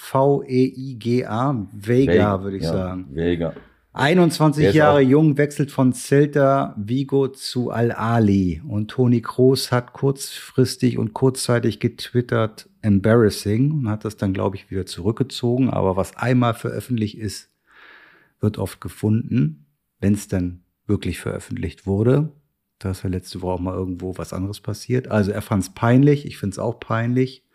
[1.72, 3.06] Vega, würde ich ja, sagen.
[3.12, 3.54] Vega.
[3.96, 8.64] 21 Jahre jung, wechselt von Celta Vigo zu Al-Ali.
[8.68, 14.72] Und Toni Kroos hat kurzfristig und kurzzeitig getwittert, embarrassing, und hat das dann, glaube ich,
[14.72, 15.70] wieder zurückgezogen.
[15.70, 17.53] Aber was einmal veröffentlicht ist,
[18.44, 19.66] wird oft gefunden,
[20.00, 22.32] wenn es dann wirklich veröffentlicht wurde.
[22.78, 25.08] Da ist ja letzte Woche auch mal irgendwo was anderes passiert.
[25.08, 27.46] Also er fand es peinlich, ich finde es auch peinlich.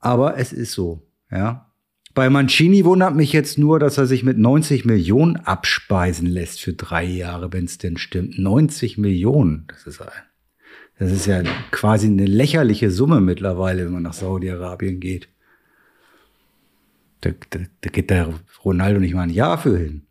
[0.00, 1.66] Aber es ist so, ja.
[2.12, 6.72] Bei Mancini wundert mich jetzt nur, dass er sich mit 90 Millionen abspeisen lässt für
[6.72, 8.36] drei Jahre, wenn es denn stimmt.
[8.36, 10.02] 90 Millionen, das ist,
[10.98, 15.28] das ist ja quasi eine lächerliche Summe mittlerweile, wenn man nach Saudi-Arabien geht.
[17.20, 18.34] Da, da, da, geht der
[18.64, 20.06] Ronaldo nicht mal ein Jahr für hin.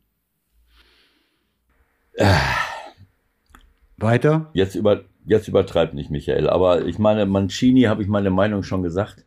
[2.14, 2.36] Äh.
[3.98, 4.49] Weiter?
[4.53, 8.84] Jetzt, über, jetzt übertreibt nicht Michael, aber ich meine, Mancini habe ich meine Meinung schon
[8.84, 9.26] gesagt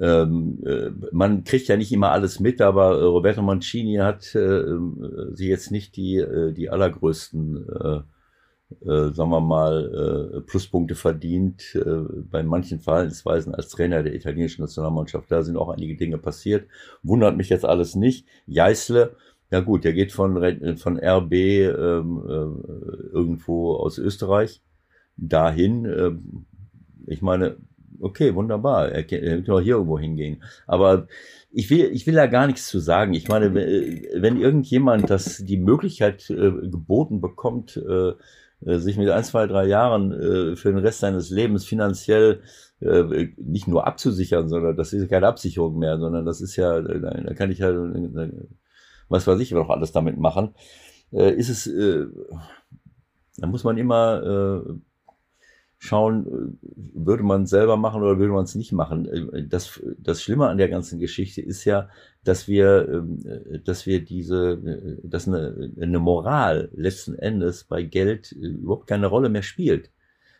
[0.00, 4.62] ähm, äh, man kriegt ja nicht immer alles mit, aber äh, Roberto Mancini hat äh,
[5.32, 8.00] sie jetzt nicht die, äh, die allergrößten, äh,
[8.84, 14.62] äh, sagen wir mal, äh, Pluspunkte verdient äh, bei manchen Verhaltensweisen als Trainer der italienischen
[14.62, 15.30] Nationalmannschaft.
[15.30, 16.66] Da sind auch einige Dinge passiert.
[17.02, 18.26] Wundert mich jetzt alles nicht.
[18.46, 19.14] Jeißle,
[19.52, 24.60] ja gut, der geht von, von RB ähm, äh, irgendwo aus Österreich
[25.16, 25.84] dahin.
[25.84, 26.10] Äh,
[27.06, 27.58] ich meine,
[28.00, 30.42] okay, wunderbar, er, könnte auch hier irgendwo hingehen.
[30.66, 31.06] Aber
[31.52, 33.14] ich will, ich will da gar nichts zu sagen.
[33.14, 38.14] Ich meine, wenn irgendjemand das die Möglichkeit äh, geboten bekommt, äh, äh,
[38.60, 42.40] sich mit ein, zwei, drei Jahren äh, für den Rest seines Lebens finanziell
[42.80, 47.34] äh, nicht nur abzusichern, sondern das ist keine Absicherung mehr, sondern das ist ja, da
[47.34, 47.72] kann ich ja,
[49.08, 50.54] was weiß ich, noch alles damit machen.
[51.12, 52.06] Äh, ist es, äh,
[53.38, 54.72] da muss man immer äh,
[55.86, 59.06] schauen, äh, würde man selber machen oder würde man es nicht machen.
[59.06, 61.88] Äh, das, das Schlimme an der ganzen Geschichte ist ja,
[62.24, 68.32] dass wir, ähm, äh, dass wir diese, dass eine, eine Moral letzten Endes bei Geld
[68.32, 69.90] überhaupt keine Rolle mehr spielt.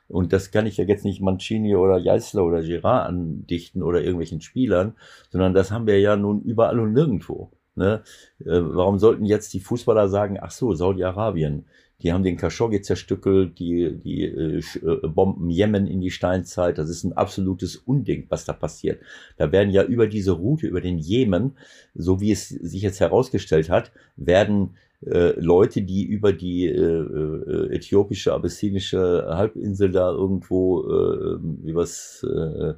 [0.09, 4.41] Und das kann ich ja jetzt nicht Mancini oder Geisler oder Girard andichten oder irgendwelchen
[4.41, 4.95] Spielern,
[5.31, 7.51] sondern das haben wir ja nun überall und nirgendwo.
[7.79, 8.03] Ne?
[8.39, 11.67] warum sollten jetzt die Fußballer sagen, ach so, Saudi-Arabien,
[12.03, 16.77] die haben den Khashoggi zerstückelt, die, die äh, äh, Bomben Jemen in die Steinzeit.
[16.79, 19.01] Das ist ein absolutes Unding, was da passiert.
[19.39, 21.57] Da werden ja über diese Route, über den Jemen,
[21.95, 27.75] so wie es sich jetzt herausgestellt hat, werden äh, Leute, die über die äh, äh,
[27.75, 32.75] äthiopische, abyssinische Halbinsel da irgendwo, äh, wie was, äh,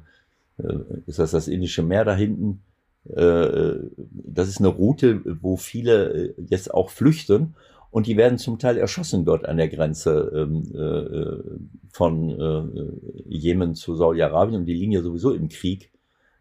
[0.63, 2.61] äh, ist das das Indische Meer da hinten?
[3.05, 3.75] Äh,
[4.11, 7.55] das ist eine Route, wo viele jetzt auch flüchten
[7.91, 11.59] und die werden zum Teil erschossen dort an der Grenze ähm, äh,
[11.91, 15.91] von äh, Jemen zu Saudi-Arabien und die liegen ja sowieso im Krieg,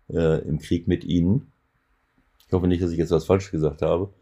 [0.09, 1.53] äh, im Krieg mit ihnen.
[2.47, 4.13] Ich hoffe nicht, dass ich jetzt was falsch gesagt habe.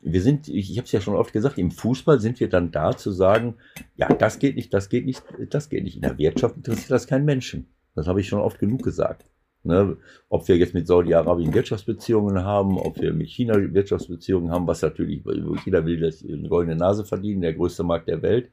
[0.00, 2.70] Wir sind, ich, ich habe es ja schon oft gesagt, im Fußball sind wir dann
[2.70, 3.56] da zu sagen,
[3.96, 5.96] ja, das geht nicht, das geht nicht, das geht nicht.
[5.96, 7.66] In der Wirtschaft interessiert das keinen Menschen.
[7.96, 9.24] Das habe ich schon oft genug gesagt.
[9.64, 9.96] Ne,
[10.28, 15.24] ob wir jetzt mit Saudi-Arabien Wirtschaftsbeziehungen haben, ob wir mit China Wirtschaftsbeziehungen haben, was natürlich,
[15.64, 18.50] jeder will das eine goldene Nase verdienen, der größte Markt der Welt.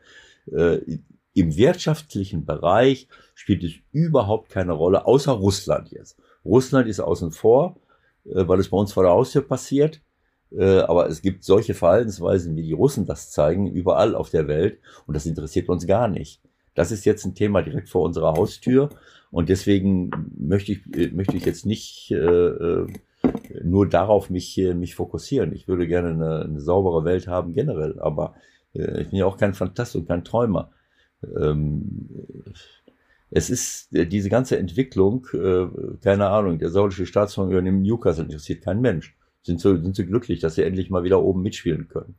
[0.51, 0.79] Äh,
[1.33, 6.17] im wirtschaftlichen Bereich spielt es überhaupt keine Rolle, außer Russland jetzt.
[6.43, 7.75] Russland ist außen vor,
[8.25, 10.01] äh, weil es bei uns vor der Haustür passiert.
[10.51, 14.79] Äh, aber es gibt solche Verhaltensweisen, wie die Russen das zeigen, überall auf der Welt.
[15.05, 16.41] Und das interessiert uns gar nicht.
[16.73, 18.89] Das ist jetzt ein Thema direkt vor unserer Haustür.
[19.35, 22.85] Und deswegen möchte ich, äh, möchte ich jetzt nicht äh,
[23.63, 25.53] nur darauf mich, mich fokussieren.
[25.53, 27.99] Ich würde gerne eine, eine saubere Welt haben generell.
[27.99, 28.35] Aber
[28.73, 30.71] äh, ich bin ja auch kein Fantast und kein Träumer.
[31.37, 32.09] Ähm,
[33.29, 35.67] es ist diese ganze Entwicklung, äh,
[36.01, 40.39] keine Ahnung, der saudische Staatsfonds übernimmt Newcastle, interessiert kein Mensch sind so, sind so glücklich,
[40.39, 42.15] dass sie endlich mal wieder oben mitspielen können.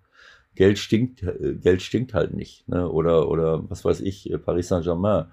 [0.54, 2.68] Geld stinkt, äh, Geld stinkt halt nicht.
[2.68, 2.88] Ne?
[2.88, 5.26] Oder, oder was weiß ich, äh, Paris Saint-Germain,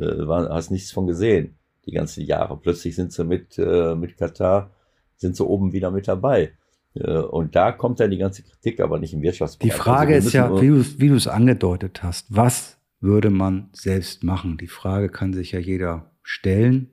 [0.00, 1.56] äh, hast nichts von gesehen
[1.86, 2.58] die ganzen Jahre.
[2.58, 4.70] Plötzlich sind sie mit, äh, mit Katar,
[5.16, 6.52] sind sie oben wieder mit dabei.
[6.94, 9.72] Äh, und da kommt dann die ganze Kritik, aber nicht im Wirtschaftsbereich.
[9.72, 13.70] Die Frage also ist ja, wie du, wie du es angedeutet hast, was würde man
[13.72, 14.58] selbst machen?
[14.58, 16.90] Die Frage kann sich ja jeder stellen.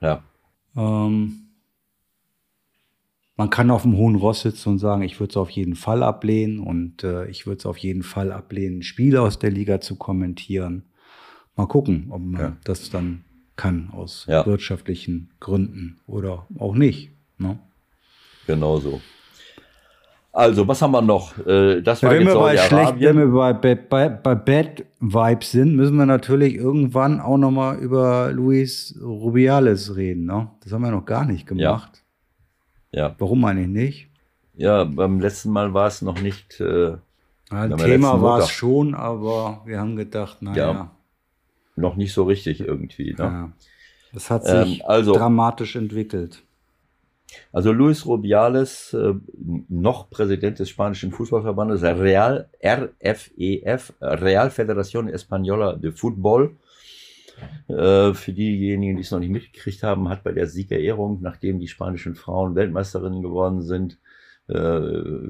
[0.00, 0.22] Ja.
[0.76, 1.46] Ähm,
[3.36, 6.02] man kann auf dem hohen Ross sitzen und sagen, ich würde es auf jeden Fall
[6.02, 9.96] ablehnen und äh, ich würde es auf jeden Fall ablehnen, Spiele aus der Liga zu
[9.96, 10.84] kommentieren.
[11.56, 12.56] Mal gucken, ob man ja.
[12.64, 13.24] das dann
[13.56, 14.44] kann aus ja.
[14.44, 17.10] wirtschaftlichen Gründen oder auch nicht.
[17.38, 17.58] Ne?
[18.46, 19.00] Genau so.
[20.32, 21.38] Also, was haben wir noch?
[21.46, 25.76] Äh, das war wenn, wir bei schlecht, wenn wir bei, bei, bei Bad Vibes sind,
[25.76, 30.26] müssen wir natürlich irgendwann auch noch mal über Luis Rubiales reden.
[30.26, 30.50] Ne?
[30.62, 32.02] Das haben wir noch gar nicht gemacht.
[32.92, 33.08] Ja.
[33.08, 33.14] Ja.
[33.18, 34.10] Warum eigentlich nicht?
[34.54, 36.60] Ja, beim letzten Mal war es noch nicht.
[36.60, 36.96] Äh,
[37.48, 40.72] ein Thema war es schon, aber wir haben gedacht, naja.
[40.72, 40.90] Ja,
[41.76, 43.12] noch nicht so richtig irgendwie.
[43.12, 43.16] Ne?
[43.18, 43.52] Ja.
[44.12, 46.42] Das hat sich ähm, also, dramatisch entwickelt.
[47.52, 49.14] Also Luis Rubiales, äh,
[49.68, 53.62] noch Präsident des spanischen Fußballverbandes, Real RFEF, e
[54.00, 56.56] Real Federación Española de Fútbol,
[57.68, 61.68] äh, für diejenigen, die es noch nicht mitgekriegt haben, hat bei der Siegerehrung, nachdem die
[61.68, 63.98] spanischen Frauen Weltmeisterinnen geworden sind,
[64.48, 64.54] äh,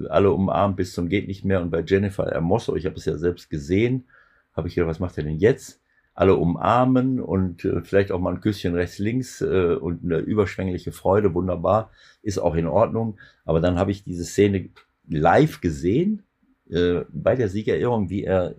[0.09, 1.63] alle umarmt bis zum geht nicht mehr.
[1.63, 4.07] Und bei Jennifer Hermoso, ich habe es ja selbst gesehen,
[4.55, 5.81] habe ich gedacht, was macht er denn jetzt?
[6.17, 10.91] Alle umarmen und äh, vielleicht auch mal ein Küsschen rechts, links äh, und eine überschwängliche
[10.91, 11.91] Freude, wunderbar,
[12.23, 13.19] ist auch in Ordnung.
[13.45, 14.71] Aber dann habe ich diese Szene
[15.09, 16.25] live gesehen
[16.69, 18.57] äh, bei der Siegerehrung, wie er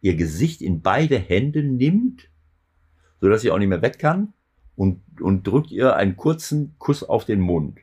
[0.00, 2.28] ihr Gesicht in beide Hände nimmt
[3.22, 4.34] so dass sie auch nicht mehr weg kann
[4.74, 7.78] und, und drückt ihr einen kurzen Kuss auf den Mund.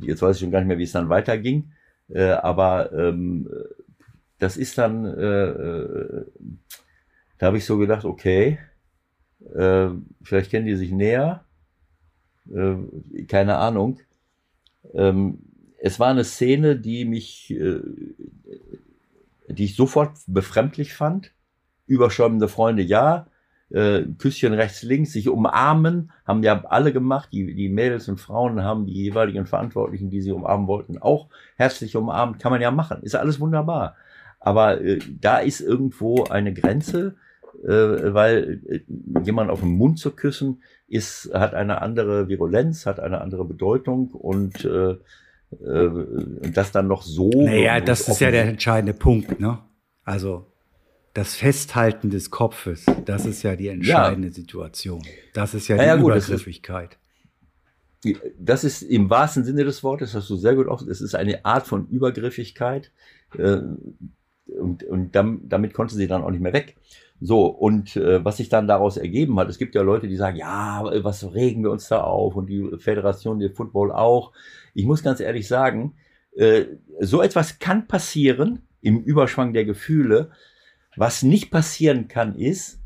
[0.00, 1.72] Jetzt weiß ich schon gar nicht mehr, wie es dann weiterging,
[2.14, 3.50] aber ähm,
[4.38, 5.04] das ist dann,
[7.44, 8.58] da habe ich so gedacht, okay,
[9.54, 9.88] äh,
[10.22, 11.44] vielleicht kennen die sich näher,
[12.50, 12.76] äh,
[13.28, 14.00] keine Ahnung.
[14.94, 15.40] Ähm,
[15.78, 17.80] es war eine Szene, die mich, äh,
[19.50, 21.34] die ich sofort befremdlich fand.
[21.86, 23.26] Überschäumende Freunde, ja
[23.68, 27.28] äh, Küsschen rechts, links, sich umarmen, haben ja alle gemacht.
[27.30, 31.94] Die, die Mädels und Frauen haben die jeweiligen Verantwortlichen, die sie umarmen wollten, auch herzlich
[31.94, 32.38] umarmt.
[32.38, 33.02] Kann man ja machen.
[33.02, 33.96] Ist alles wunderbar.
[34.40, 37.16] Aber äh, da ist irgendwo eine Grenze,
[37.62, 38.80] weil äh,
[39.24, 44.08] jemand auf den Mund zu küssen ist, hat eine andere Virulenz, hat eine andere Bedeutung
[44.08, 44.96] und äh,
[45.62, 45.90] äh,
[46.52, 47.30] das dann noch so.
[47.30, 49.58] Naja, das ist ja der entscheidende Punkt, ne?
[50.04, 50.46] Also
[51.14, 54.34] das Festhalten des Kopfes, das ist ja die entscheidende ja.
[54.34, 55.02] Situation.
[55.32, 56.98] Das ist ja die ja, gut, Übergriffigkeit.
[58.02, 61.00] Das ist, das ist im wahrsten Sinne des Wortes, hast du sehr gut auch, es
[61.00, 62.90] ist eine Art von Übergriffigkeit.
[63.38, 63.60] Äh,
[64.46, 66.76] und, und damit konnte sie dann auch nicht mehr weg.
[67.20, 70.36] So, und äh, was sich dann daraus ergeben hat, es gibt ja Leute, die sagen,
[70.36, 74.32] ja, was regen wir uns da auf und die Föderation, der Football auch.
[74.74, 75.94] Ich muss ganz ehrlich sagen,
[76.36, 76.64] äh,
[77.00, 80.30] so etwas kann passieren im Überschwang der Gefühle,
[80.96, 82.80] was nicht passieren kann, ist.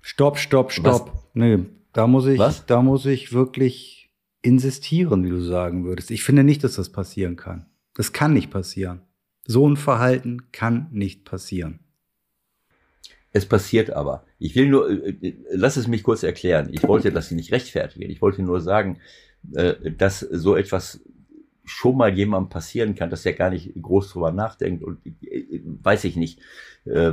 [0.00, 1.12] Stopp, stopp, stopp.
[1.12, 1.22] Was?
[1.34, 2.66] Nee, da muss ich, was?
[2.66, 4.10] da muss ich wirklich
[4.42, 6.10] insistieren, wie du sagen würdest.
[6.10, 7.66] Ich finde nicht, dass das passieren kann.
[7.94, 9.00] Das kann nicht passieren.
[9.46, 11.80] So ein Verhalten kann nicht passieren.
[13.36, 14.24] Es passiert aber.
[14.38, 16.70] Ich will nur, äh, äh, lass es mich kurz erklären.
[16.72, 18.10] Ich wollte das nicht rechtfertigen.
[18.10, 18.98] Ich wollte nur sagen,
[19.52, 21.04] äh, dass so etwas
[21.62, 25.00] schon mal jemandem passieren kann, dass er gar nicht groß drüber nachdenkt und
[25.82, 26.38] weiß ich nicht.
[26.86, 27.12] Äh,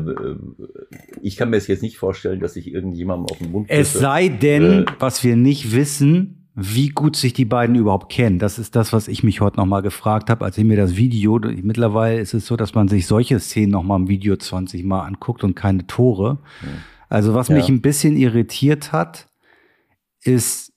[1.21, 4.29] ich kann mir es jetzt nicht vorstellen, dass ich irgendjemandem auf den Mund Es sei
[4.29, 8.37] denn, äh, was wir nicht wissen, wie gut sich die beiden überhaupt kennen.
[8.37, 11.39] Das ist das, was ich mich heute nochmal gefragt habe, als ich mir das Video,
[11.39, 15.43] mittlerweile ist es so, dass man sich solche Szenen nochmal im Video 20 Mal anguckt
[15.43, 16.37] und keine Tore.
[17.09, 17.55] Also was ja.
[17.55, 19.27] mich ein bisschen irritiert hat,
[20.21, 20.73] ist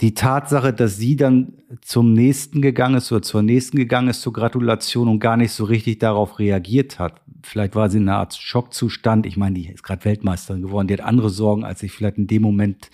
[0.00, 4.32] die Tatsache, dass sie dann zum nächsten gegangen ist oder zur nächsten gegangen ist zur
[4.32, 7.20] Gratulation und gar nicht so richtig darauf reagiert hat.
[7.42, 9.26] Vielleicht war sie in einer Art Schockzustand.
[9.26, 10.88] Ich meine, die ist gerade Weltmeisterin geworden.
[10.88, 12.90] Die hat andere Sorgen, als sich vielleicht in dem Moment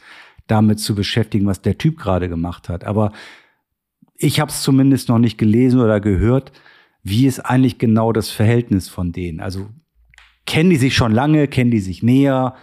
[0.47, 2.85] damit zu beschäftigen, was der Typ gerade gemacht hat.
[2.85, 3.13] Aber
[4.17, 6.53] ich habe es zumindest noch nicht gelesen oder gehört,
[7.03, 9.41] wie ist eigentlich genau das Verhältnis von denen.
[9.41, 9.69] Also
[10.47, 12.55] kennen die sich schon lange, kennen die sich näher?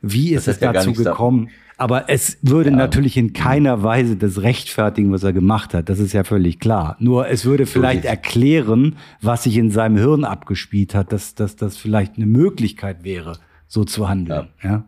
[0.00, 1.50] Wie ist es dazu gekommen?
[1.76, 2.76] Aber es würde ja.
[2.76, 5.88] natürlich in keiner Weise das rechtfertigen, was er gemacht hat.
[5.88, 6.96] Das ist ja völlig klar.
[7.00, 11.76] Nur es würde vielleicht erklären, was sich in seinem Hirn abgespielt hat, dass, dass das
[11.76, 14.48] vielleicht eine Möglichkeit wäre, so zu handeln.
[14.62, 14.84] Ja.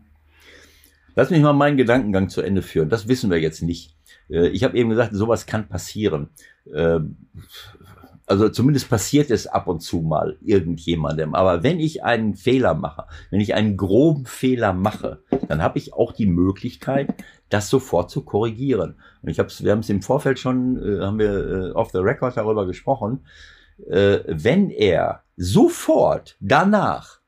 [1.15, 2.89] Lass mich mal meinen Gedankengang zu Ende führen.
[2.89, 3.95] Das wissen wir jetzt nicht.
[4.29, 6.29] Äh, ich habe eben gesagt, sowas kann passieren.
[6.71, 6.99] Äh,
[8.27, 11.35] also zumindest passiert es ab und zu mal irgendjemandem.
[11.35, 15.93] Aber wenn ich einen Fehler mache, wenn ich einen groben Fehler mache, dann habe ich
[15.93, 17.13] auch die Möglichkeit,
[17.49, 18.95] das sofort zu korrigieren.
[19.21, 22.35] Und ich hab's, wir haben es im Vorfeld schon, äh, haben wir off the record
[22.35, 23.25] darüber gesprochen.
[23.77, 27.19] Wenn er sofort danach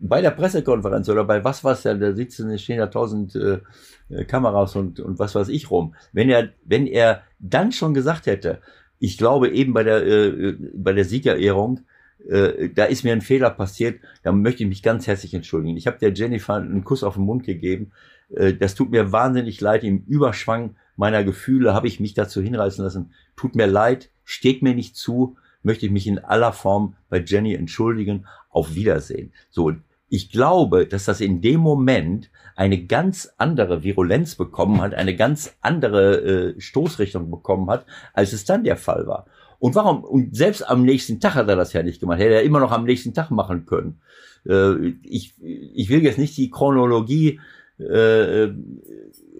[0.00, 3.60] bei der Pressekonferenz oder bei was was ja, da sitzen, stehen ja tausend äh,
[4.08, 5.94] äh, Kameras und, und was weiß ich rum.
[6.12, 8.60] Wenn er, wenn er dann schon gesagt hätte,
[8.98, 11.80] ich glaube eben bei der, äh, bei der Siegerehrung,
[12.28, 15.76] äh, da ist mir ein Fehler passiert, da möchte ich mich ganz herzlich entschuldigen.
[15.76, 17.92] Ich habe der Jennifer einen Kuss auf den Mund gegeben.
[18.34, 19.84] Äh, das tut mir wahnsinnig leid.
[19.84, 23.12] Im Überschwang meiner Gefühle habe ich mich dazu hinreißen lassen.
[23.36, 27.54] Tut mir leid, steht mir nicht zu, möchte ich mich in aller Form bei Jenny
[27.54, 28.26] entschuldigen.
[28.52, 29.32] Auf Wiedersehen.
[29.50, 29.72] So,
[30.10, 35.56] ich glaube, dass das in dem Moment eine ganz andere Virulenz bekommen hat, eine ganz
[35.62, 36.16] andere
[36.56, 39.26] äh, Stoßrichtung bekommen hat, als es dann der Fall war.
[39.60, 40.02] Und warum?
[40.04, 42.18] Und selbst am nächsten Tag hat er das ja nicht gemacht.
[42.18, 44.00] Hätte er immer noch am nächsten Tag machen können.
[44.46, 47.40] Äh, ich, ich will jetzt nicht die Chronologie
[47.78, 48.48] äh,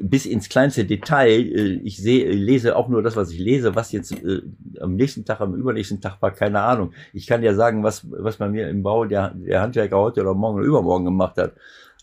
[0.02, 1.40] bis ins kleinste Detail.
[1.40, 4.42] Äh, ich sehe, lese auch nur das, was ich lese, was jetzt äh,
[4.80, 6.92] am nächsten Tag, am übernächsten Tag war, keine Ahnung.
[7.12, 10.34] Ich kann ja sagen, was, was bei mir im Bau der, der Handwerker heute oder
[10.34, 11.54] morgen oder übermorgen gemacht hat.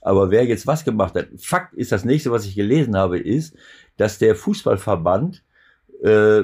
[0.01, 3.55] Aber wer jetzt was gemacht hat, Fakt ist, das nächste, was ich gelesen habe, ist,
[3.97, 5.43] dass der Fußballverband
[6.03, 6.43] äh,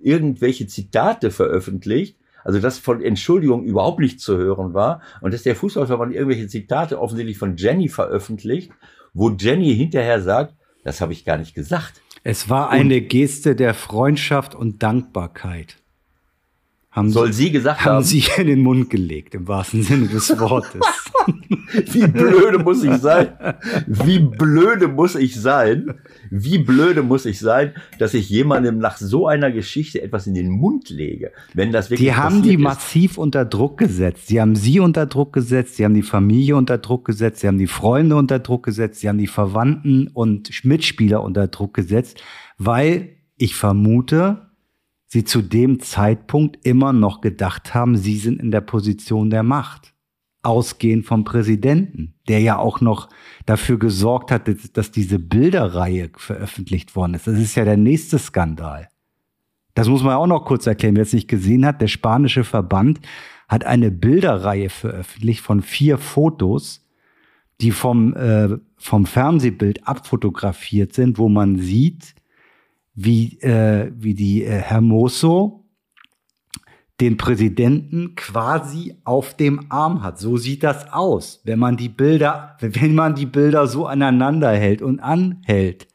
[0.00, 5.56] irgendwelche Zitate veröffentlicht, also dass von Entschuldigung überhaupt nicht zu hören war und dass der
[5.56, 8.72] Fußballverband irgendwelche Zitate offensichtlich von Jenny veröffentlicht,
[9.14, 10.54] wo Jenny hinterher sagt,
[10.84, 12.02] das habe ich gar nicht gesagt.
[12.24, 15.76] Es war eine und Geste der Freundschaft und Dankbarkeit.
[16.90, 17.96] Haben Soll sie, sie gesagt haben?
[17.96, 20.82] Haben sie in den Mund gelegt, im wahrsten Sinne des Wortes.
[21.92, 23.28] Wie blöde muss ich sein?
[23.86, 25.94] Wie blöde muss ich sein?
[26.30, 30.48] Wie blöde muss ich sein, dass ich jemandem nach so einer Geschichte etwas in den
[30.50, 32.60] Mund lege, wenn das wirklich Die haben die ist.
[32.60, 34.28] massiv unter Druck gesetzt.
[34.28, 37.58] Sie haben sie unter Druck gesetzt, sie haben die Familie unter Druck gesetzt, sie haben
[37.58, 42.22] die Freunde unter Druck gesetzt, sie haben die Verwandten und Mitspieler unter Druck gesetzt,
[42.58, 44.48] weil ich vermute,
[45.06, 49.91] sie zu dem Zeitpunkt immer noch gedacht haben, sie sind in der Position der Macht
[50.42, 53.08] ausgehend vom Präsidenten, der ja auch noch
[53.46, 57.26] dafür gesorgt hat, dass diese Bilderreihe veröffentlicht worden ist.
[57.26, 58.88] Das ist ja der nächste Skandal.
[59.74, 61.80] Das muss man auch noch kurz erklären, wer es nicht gesehen hat.
[61.80, 63.00] Der spanische Verband
[63.48, 66.84] hat eine Bilderreihe veröffentlicht von vier Fotos,
[67.60, 72.14] die vom, äh, vom Fernsehbild abfotografiert sind, wo man sieht,
[72.94, 75.61] wie, äh, wie die äh, Hermoso,
[77.00, 80.18] den Präsidenten quasi auf dem Arm hat.
[80.18, 84.82] So sieht das aus, wenn man die Bilder, wenn man die Bilder so aneinander hält
[84.82, 85.88] und anhält.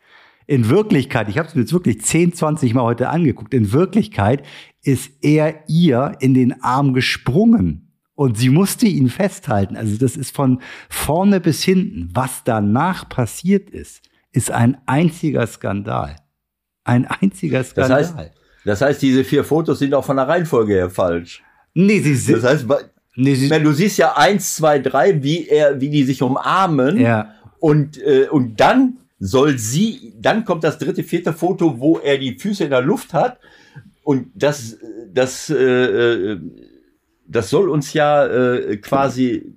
[0.48, 4.44] In Wirklichkeit, ich habe es mir jetzt wirklich 10, 20 Mal heute angeguckt, in Wirklichkeit
[4.82, 9.78] ist er ihr in den Arm gesprungen und sie musste ihn festhalten.
[9.78, 12.10] Also das ist von vorne bis hinten.
[12.14, 14.02] Was danach passiert ist,
[14.32, 16.16] ist ein einziger Skandal.
[16.84, 18.02] Ein einziger Skandal.
[18.02, 18.32] Das heißt,
[18.68, 21.42] das heißt, diese vier Fotos sind auch von der Reihenfolge her falsch.
[21.74, 22.44] Nee, sie sind.
[22.44, 22.66] Das heißt,
[23.16, 27.00] nee, sie du siehst ja eins, zwei, drei, wie er, wie die sich umarmen.
[27.00, 27.34] Ja.
[27.60, 32.38] Und, äh, und dann soll sie, dann kommt das dritte, vierte Foto, wo er die
[32.38, 33.40] Füße in der Luft hat.
[34.04, 34.78] Und das,
[35.14, 36.40] das, äh, äh
[37.26, 39.56] das soll uns ja äh, quasi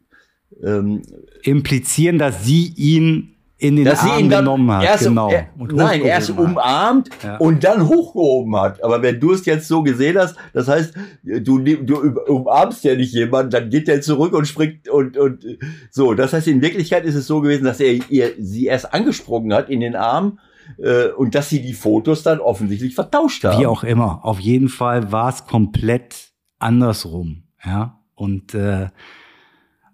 [0.63, 1.03] ähm,
[1.43, 4.85] implizieren, dass sie ihn in den dass Arm genommen hat.
[4.85, 5.31] Erst, genau.
[5.31, 7.37] Er, nein, erst umarmt ja.
[7.37, 8.83] und dann hochgehoben hat.
[8.83, 13.13] Aber wenn du es jetzt so gesehen hast, das heißt, du, du umarmst ja nicht
[13.13, 15.45] jemanden, dann geht er zurück und springt und, und
[15.91, 16.15] so.
[16.15, 19.69] Das heißt, in Wirklichkeit ist es so gewesen, dass er ihr, sie erst angesprungen hat
[19.69, 20.39] in den Arm
[20.79, 23.61] äh, und dass sie die Fotos dann offensichtlich vertauscht haben.
[23.61, 24.25] Wie auch immer.
[24.25, 27.43] Auf jeden Fall war es komplett andersrum.
[27.63, 28.01] Ja.
[28.15, 28.89] Und äh,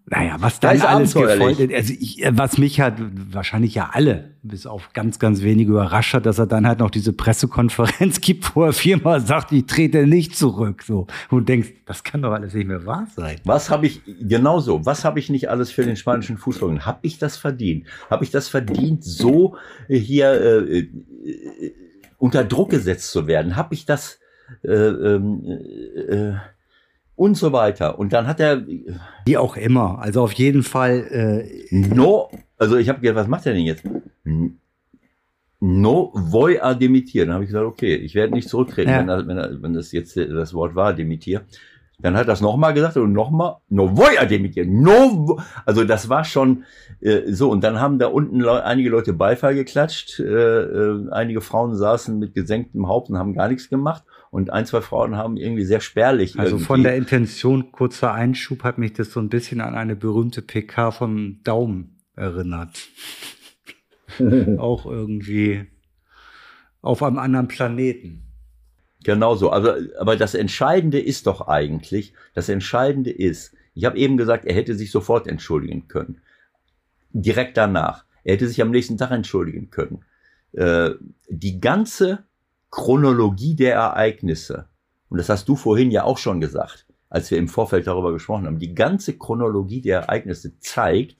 [0.09, 2.95] Naja, was dann alles gefolgt also ich, äh, was mich hat,
[3.33, 6.91] wahrscheinlich ja alle, bis auf ganz, ganz wenige überrascht hat, dass er dann halt noch
[6.91, 11.09] diese Pressekonferenz gibt, wo er viermal sagt, ich trete nicht zurück, so.
[11.28, 13.41] Und denkst, das kann doch alles nicht mehr wahr sein.
[13.43, 16.87] Was habe ich, genauso, was habe ich nicht alles für den spanischen Fußball?
[16.87, 17.87] Habe ich das verdient?
[18.09, 19.57] Habe ich das verdient, so
[19.89, 20.89] hier äh, äh,
[22.19, 23.57] unter Druck gesetzt zu werden?
[23.57, 24.20] Habe ich das,
[24.62, 26.35] äh, ähm, äh, äh,
[27.16, 27.98] und so weiter.
[27.98, 28.62] Und dann hat er.
[29.24, 29.98] Wie auch immer.
[30.01, 31.48] Also auf jeden Fall.
[31.70, 33.82] Äh, no, also ich habe gedacht, was macht er denn jetzt?
[35.59, 37.24] No voy a dimitir.
[37.24, 38.98] Dann habe ich gesagt, okay, ich werde nicht zurücktreten, ja.
[38.98, 41.43] wenn, er, wenn, er, wenn das jetzt das Wort war, demitier.
[41.98, 44.66] Dann hat er das nochmal gesagt und nochmal, no voy a dimitir.
[44.66, 46.64] No, also das war schon
[47.01, 47.51] äh, so.
[47.51, 50.20] Und dann haben da unten le einige Leute Beifall geklatscht.
[50.20, 54.05] Äh, äh, einige Frauen saßen mit gesenktem Haupt und haben gar nichts gemacht.
[54.31, 56.39] Und ein, zwei Frauen haben irgendwie sehr spärlich.
[56.39, 60.43] Also von der Intention, kurzer Einschub, hat mich das so ein bisschen an eine berühmte
[60.43, 62.89] PK von Daumen erinnert.
[64.59, 65.66] Auch irgendwie
[66.82, 68.23] auf einem anderen Planeten.
[69.05, 69.51] Genau so.
[69.51, 74.55] Also, aber das Entscheidende ist doch eigentlich, das Entscheidende ist, ich habe eben gesagt, er
[74.55, 76.23] hätte sich sofort entschuldigen können.
[77.12, 78.05] Direkt danach.
[78.24, 80.05] Er hätte sich am nächsten Tag entschuldigen können.
[80.53, 80.90] Äh,
[81.28, 82.24] die ganze
[82.77, 84.69] Chronologie der Ereignisse,
[85.09, 88.44] und das hast du vorhin ja auch schon gesagt, als wir im Vorfeld darüber gesprochen
[88.44, 91.16] haben, die ganze Chronologie der Ereignisse zeigt,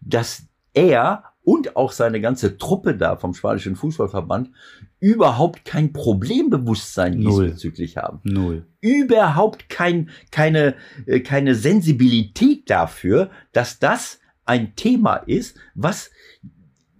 [0.00, 4.50] dass er und auch seine ganze Truppe da vom spanischen Fußballverband
[4.98, 7.44] überhaupt kein Problembewusstsein Null.
[7.44, 8.20] diesbezüglich haben.
[8.22, 8.64] Null.
[8.80, 10.74] Überhaupt kein, keine,
[11.04, 16.10] äh, keine Sensibilität dafür, dass das ein Thema ist, was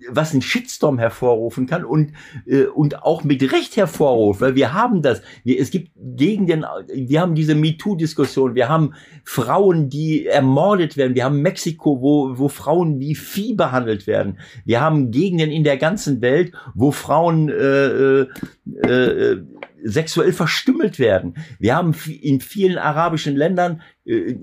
[0.08, 2.12] was einen Shitstorm hervorrufen kann und,
[2.46, 5.22] äh, und auch mit Recht hervorruft, weil wir haben das.
[5.44, 8.94] Wir, es gibt gegen den, wir haben diese MeToo-Diskussion, wir haben
[9.24, 14.80] Frauen, die ermordet werden, wir haben Mexiko, wo, wo Frauen wie Vieh behandelt werden, wir
[14.80, 18.26] haben Gegenden in der ganzen Welt, wo Frauen äh, äh,
[18.82, 19.42] äh,
[19.84, 21.34] sexuell verstümmelt werden.
[21.58, 24.36] Wir haben in vielen arabischen Ländern äh,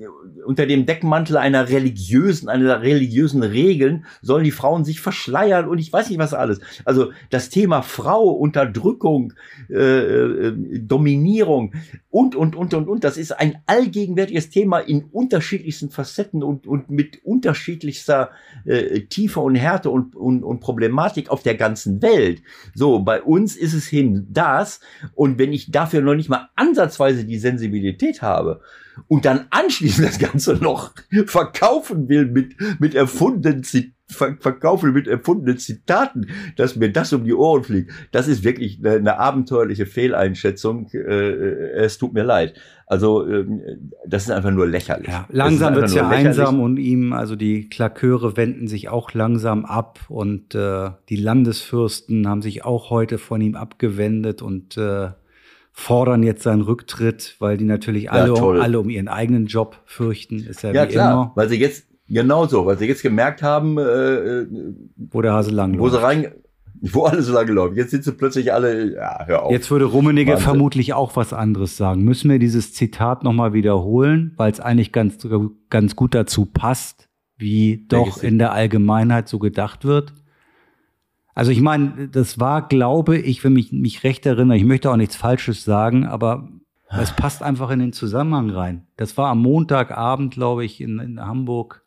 [0.45, 5.93] unter dem Deckmantel einer religiösen, einer religiösen Regeln sollen die Frauen sich verschleiern und ich
[5.93, 6.61] weiß nicht was alles.
[6.83, 9.33] Also das Thema Frau, Unterdrückung,
[9.69, 11.73] äh, äh, Dominierung
[12.09, 16.89] und, und, und, und, und, das ist ein allgegenwärtiges Thema in unterschiedlichsten Facetten und, und
[16.89, 18.31] mit unterschiedlichster
[18.65, 22.41] äh, Tiefe und Härte und, und, und Problematik auf der ganzen Welt.
[22.73, 24.79] So, bei uns ist es eben das
[25.13, 28.61] und wenn ich dafür noch nicht mal ansatzweise die Sensibilität habe,
[29.07, 30.91] und dann anschließend das Ganze noch
[31.25, 33.63] verkaufen will mit, mit erfundenen
[34.11, 37.91] verkaufen mit erfundenen Zitaten, dass mir das um die Ohren fliegt.
[38.11, 40.89] Das ist wirklich eine, eine abenteuerliche Fehleinschätzung.
[40.93, 42.59] Äh, äh, es tut mir leid.
[42.87, 43.61] Also ähm,
[44.05, 45.07] das ist einfach nur lächerlich.
[45.07, 46.27] Ja, langsam wird's ja lächerlich.
[46.27, 52.27] einsam und ihm, also die Klaköre wenden sich auch langsam ab und äh, die Landesfürsten
[52.27, 55.11] haben sich auch heute von ihm abgewendet und äh,
[55.71, 59.79] fordern jetzt seinen Rücktritt, weil die natürlich alle, ja, um, alle um ihren eigenen Job
[59.85, 60.39] fürchten.
[60.39, 61.31] Ist ja, ja klar, immer.
[61.35, 64.47] weil sie jetzt genau so, weil sie jetzt gemerkt haben, äh, äh
[64.97, 65.95] wo der Hase lang wo läuft.
[65.95, 66.31] sie rein,
[66.81, 67.77] wo alles so lange läuft.
[67.77, 69.51] Jetzt sind sie plötzlich alle, ja, hör auf.
[69.51, 70.45] Jetzt würde Rummenigge Wahnsinn.
[70.45, 72.03] vermutlich auch was anderes sagen.
[72.03, 75.27] Müssen wir dieses Zitat nochmal wiederholen, weil es eigentlich ganz,
[75.69, 77.07] ganz gut dazu passt,
[77.37, 80.13] wie doch in der Allgemeinheit so gedacht wird?
[81.33, 84.97] Also ich meine, das war, glaube ich, wenn mich mich recht erinnere, ich möchte auch
[84.97, 86.49] nichts Falsches sagen, aber
[86.89, 88.87] es passt einfach in den Zusammenhang rein.
[88.97, 91.85] Das war am Montagabend, glaube ich, in, in Hamburg,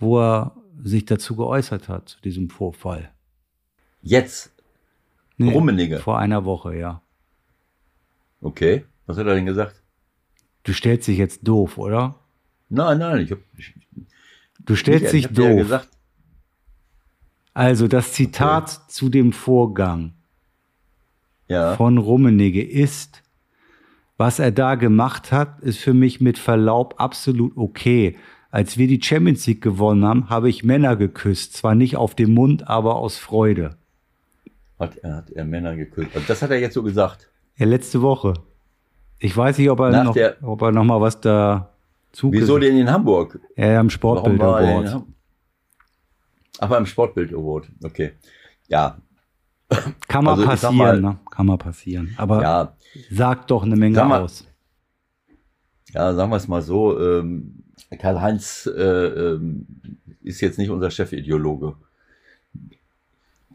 [0.00, 3.10] wo er sich dazu geäußert hat, zu diesem Vorfall.
[4.00, 4.52] Jetzt?
[5.36, 6.00] Nee, Rummenigge?
[6.00, 7.00] Vor einer Woche, ja.
[8.40, 8.84] Okay.
[9.06, 9.80] Was hat er denn gesagt?
[10.64, 12.16] Du stellst dich jetzt doof, oder?
[12.68, 13.38] Nein, nein, ich hab.
[13.56, 13.74] Ich,
[14.60, 15.46] du stellst dich doof.
[15.46, 15.88] Ja gesagt,
[17.54, 18.82] also das Zitat okay.
[18.88, 20.12] zu dem Vorgang
[21.48, 21.76] ja.
[21.76, 23.22] von Rummenigge ist,
[24.16, 28.16] was er da gemacht hat, ist für mich mit Verlaub absolut okay.
[28.50, 31.54] Als wir die Champions League gewonnen haben, habe ich Männer geküsst.
[31.54, 33.76] Zwar nicht auf dem Mund, aber aus Freude.
[34.78, 36.10] Hat er, hat er Männer geküsst?
[36.14, 37.28] Also das hat er jetzt so gesagt.
[37.56, 38.34] Ja, letzte Woche.
[39.18, 41.70] Ich weiß nicht, ob er, Nach noch, der, ob er noch mal was da
[42.12, 43.40] zugesagt Wieso denn in Hamburg?
[43.56, 44.40] Ja, am Sportbild
[46.62, 47.68] Ach, beim Sportbild Award.
[47.82, 48.12] Okay.
[48.68, 48.96] Ja.
[50.06, 51.18] Kann mal also, passieren, mal, ne?
[51.28, 52.14] Kann mal passieren.
[52.16, 52.76] Aber ja,
[53.10, 54.46] sagt doch eine Menge mal, aus.
[55.92, 57.00] Ja, sagen wir es mal so.
[57.00, 57.64] Ähm,
[57.98, 59.66] Karl-Heinz äh, ähm,
[60.22, 61.74] ist jetzt nicht unser Chefideologe.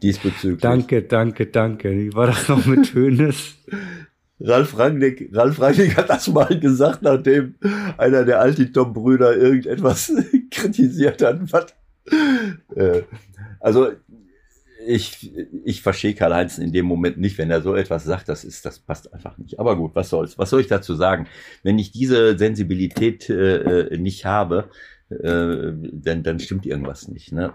[0.02, 0.60] Diesbezüglich.
[0.60, 1.90] Danke, danke, danke.
[1.90, 3.56] Wie war das noch mit Hönes?
[4.38, 7.54] Ralf Rangnick, Ralf Rangnick hat das mal gesagt, nachdem
[7.96, 10.12] einer der Altitom-Brüder irgendetwas
[10.50, 11.50] kritisiert hat.
[11.50, 11.74] Was,
[13.60, 13.92] also
[14.86, 15.32] ich,
[15.64, 18.78] ich verstehe Karl-Heinz in dem Moment nicht, wenn er so etwas sagt, das ist, das
[18.78, 19.58] passt einfach nicht.
[19.58, 20.38] Aber gut, was soll's?
[20.38, 21.26] Was soll ich dazu sagen?
[21.62, 24.70] Wenn ich diese Sensibilität äh, äh nicht habe,
[25.10, 27.32] äh, dann, dann stimmt irgendwas nicht.
[27.32, 27.52] Ne?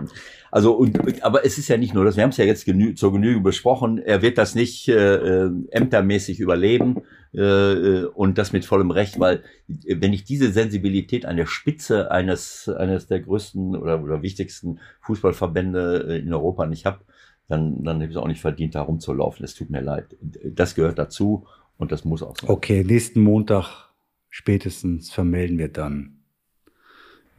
[0.51, 2.15] Also und aber es ist ja nicht nur das.
[2.15, 3.99] Wir haben es ja jetzt genü zur Genüge besprochen.
[3.99, 7.03] Er wird das nicht äh, äh, ämtermäßig überleben
[7.33, 12.11] äh, äh, und das mit vollem Recht, weil wenn ich diese Sensibilität an der Spitze
[12.11, 16.99] eines eines der größten oder, oder wichtigsten Fußballverbände äh, in Europa nicht habe,
[17.47, 19.43] dann dann habe ich es auch nicht verdient, da rumzulaufen.
[19.43, 20.15] Es tut mir leid.
[20.21, 21.47] Das gehört dazu
[21.77, 22.49] und das muss auch sein.
[22.49, 23.89] Okay, nächsten Montag
[24.29, 26.22] spätestens vermelden wir dann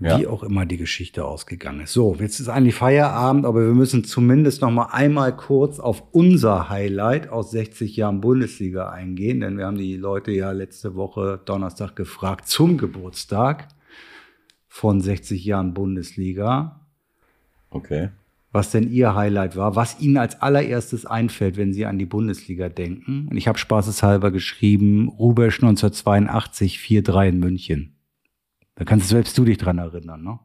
[0.04, 0.18] ja.
[0.18, 1.92] wie auch immer die Geschichte ausgegangen ist.
[1.92, 6.68] So, jetzt ist eigentlich Feierabend, aber wir müssen zumindest noch mal einmal kurz auf unser
[6.68, 11.96] Highlight aus 60 Jahren Bundesliga eingehen, denn wir haben die Leute ja letzte Woche Donnerstag
[11.96, 13.68] gefragt zum Geburtstag
[14.68, 16.80] von 60 Jahren Bundesliga.
[17.70, 18.10] Okay.
[18.52, 22.68] Was denn Ihr Highlight war, was Ihnen als allererstes einfällt, wenn Sie an die Bundesliga
[22.68, 23.26] denken.
[23.30, 27.94] Und ich habe spaßeshalber geschrieben, Rubesch 1982, 4-3 in München.
[28.76, 30.38] Da kannst selbst du dich dran erinnern, ne?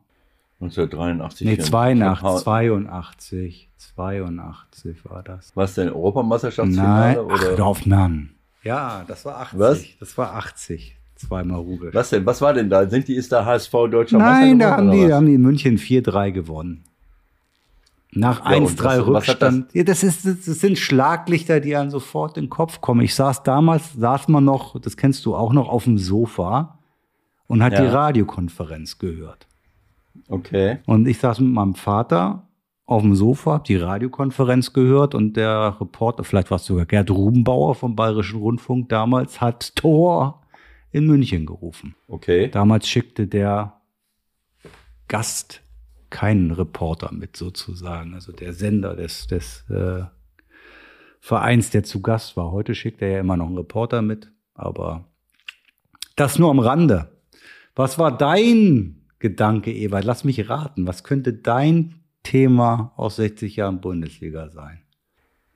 [0.62, 1.48] 1983.
[1.48, 5.52] Nee, 82, 82, 82 war das.
[5.56, 7.16] Was denn, Europameisterschaftsfinale?
[7.16, 7.56] Nein, oder?
[7.56, 8.32] Ach, auf Mann.
[8.64, 9.60] Ja, das war 80.
[9.60, 9.84] Was?
[10.00, 10.98] Das war 80.
[11.16, 11.94] Zweimal Rubel.
[11.94, 12.26] Was denn?
[12.26, 12.90] Was war denn da?
[12.90, 15.42] Sind die, ist der HSV deutscher Nein, Meister Nein, da haben die, haben die in
[15.42, 16.84] München 4-3 gewonnen.
[18.12, 19.68] Nach ja, 1-3 Rückstand.
[19.68, 19.74] Das?
[19.74, 23.02] Ja, das, ist, das sind Schlaglichter, die einem sofort in den Kopf kommen.
[23.02, 26.79] Ich saß damals, saß man noch, das kennst du auch noch, auf dem Sofa
[27.50, 27.82] und hat ja.
[27.82, 29.48] die Radiokonferenz gehört.
[30.30, 30.78] Okay.
[30.86, 32.48] Und ich saß mit meinem Vater
[32.86, 37.10] auf dem Sofa, hab die Radiokonferenz gehört und der Reporter, vielleicht war es sogar Gerd
[37.10, 40.42] Rubenbauer vom Bayerischen Rundfunk damals, hat Tor
[40.92, 41.96] in München gerufen.
[42.08, 42.50] Okay.
[42.50, 43.74] Damals schickte der
[45.08, 45.62] Gast
[46.12, 50.04] keinen Reporter mit sozusagen, also der Sender des, des äh,
[51.20, 52.52] Vereins, der zu Gast war.
[52.52, 55.06] Heute schickt er ja immer noch einen Reporter mit, aber
[56.16, 57.19] das nur am Rande.
[57.76, 60.06] Was war dein Gedanke, Ewald?
[60.06, 60.88] Lass mich raten.
[60.88, 64.82] Was könnte dein Thema aus 60 Jahren Bundesliga sein?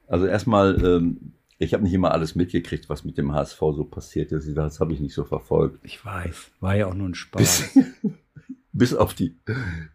[0.07, 4.31] Also erstmal, ähm, ich habe nicht immer alles mitgekriegt, was mit dem HSV so passiert
[4.31, 4.55] ist.
[4.55, 5.79] Das habe ich nicht so verfolgt.
[5.83, 7.71] Ich weiß, war ja auch nur ein Spaß.
[7.73, 8.13] Bis,
[8.73, 9.37] bis auf die,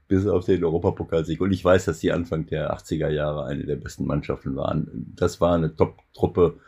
[0.06, 1.40] bis auf den Europapokalsieg.
[1.40, 5.12] Und ich weiß, dass die Anfang der 80er Jahre eine der besten Mannschaften waren.
[5.14, 6.58] Das war eine Top-Truppe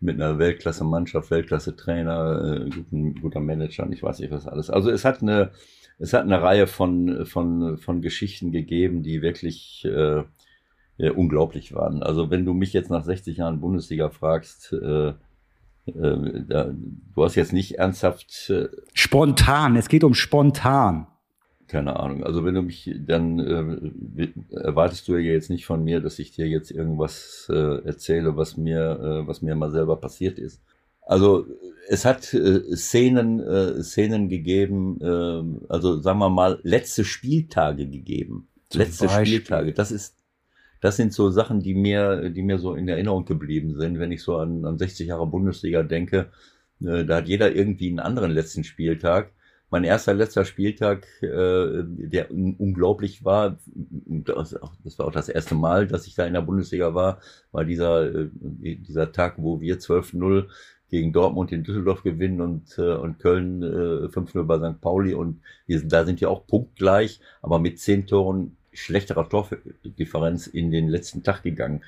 [0.00, 4.70] mit einer Weltklasse-Mannschaft, Weltklasse-Trainer, äh, guten, guter Manager und ich weiß nicht was alles.
[4.70, 5.50] Also es hat eine,
[5.98, 10.22] es hat eine Reihe von, von, von Geschichten gegeben, die wirklich äh,
[10.98, 12.02] äh, unglaublich waren.
[12.02, 16.70] Also wenn du mich jetzt nach 60 Jahren Bundesliga fragst, äh, äh, da,
[17.14, 18.50] du hast jetzt nicht ernsthaft.
[18.50, 21.06] Äh, spontan, es geht um spontan
[21.68, 22.24] keine Ahnung.
[22.24, 23.38] Also wenn du mich, dann
[24.16, 28.36] äh, erwartest du ja jetzt nicht von mir, dass ich dir jetzt irgendwas äh, erzähle,
[28.36, 28.80] was mir,
[29.22, 30.62] äh, was mir mal selber passiert ist.
[31.02, 31.46] Also
[31.88, 38.48] es hat äh, Szenen, äh, Szenen gegeben, äh, also sagen wir mal letzte Spieltage gegeben.
[38.70, 39.26] Zum letzte Beispiel.
[39.26, 39.72] Spieltage.
[39.72, 40.16] Das ist,
[40.80, 44.22] das sind so Sachen, die mir, die mir so in Erinnerung geblieben sind, wenn ich
[44.22, 46.30] so an, an 60 Jahre Bundesliga denke.
[46.80, 49.32] Äh, da hat jeder irgendwie einen anderen letzten Spieltag
[49.70, 54.54] mein erster letzter Spieltag, äh, der unglaublich war, das,
[54.98, 57.20] war auch das erste Mal, dass ich da in der Bundesliga war,
[57.52, 58.28] war dieser, äh,
[58.62, 60.48] dieser Tag, wo wir 12-0
[60.90, 64.80] gegen Dortmund in Düsseldorf gewinnen und, äh, und Köln äh, 5-0 bei St.
[64.80, 70.70] Pauli und wir, da sind ja auch punktgleich, aber mit zehn Toren schlechterer Tordifferenz in
[70.70, 71.82] den letzten Tag gegangen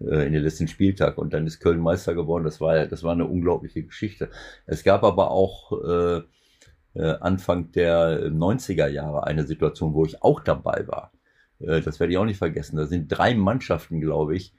[0.00, 2.44] äh, in den letzten Spieltag und dann ist Köln Meister geworden.
[2.44, 4.30] Das war das war eine unglaubliche Geschichte.
[4.66, 6.22] Es gab aber auch äh,
[6.98, 11.12] Anfang der 90er Jahre eine Situation, wo ich auch dabei war.
[11.60, 12.76] Äh, das werde ich auch nicht vergessen.
[12.76, 14.54] Da sind drei Mannschaften, glaube ich,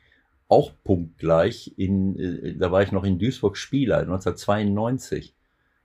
[0.48, 1.74] auch punktgleich.
[1.78, 5.36] In, äh, da war ich noch in Duisburg Spieler, 1992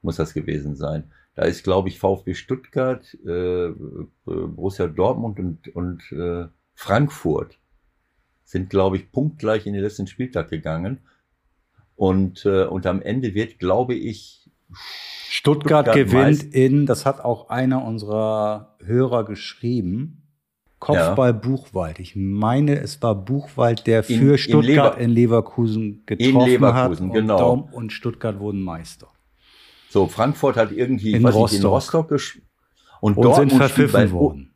[0.03, 1.11] muss das gewesen sein.
[1.35, 3.69] Da ist, glaube ich, VfB Stuttgart, äh,
[4.25, 7.59] Borussia Dortmund und, und äh, Frankfurt
[8.45, 11.01] sind, glaube ich, punktgleich in den letzten Spieltag gegangen.
[11.97, 14.51] Und, äh, und am Ende wird, glaube ich,
[15.29, 20.23] Stuttgart, Stuttgart gewinnt in, das hat auch einer unserer Hörer geschrieben,
[20.79, 21.33] Kopfball ja.
[21.33, 21.99] Buchwald.
[21.99, 26.47] Ich meine, es war Buchwald, der für in, Stuttgart in, Lever in, Leverkusen getroffen in
[26.47, 27.15] Leverkusen, hat.
[27.15, 27.39] Genau.
[27.39, 29.09] Daum und Stuttgart wurden Meister.
[29.89, 32.45] So, Frankfurt hat irgendwie in Rostock, nicht, in Rostock gespielt.
[33.01, 34.51] Und, und Dortmund sind verpfiffen worden.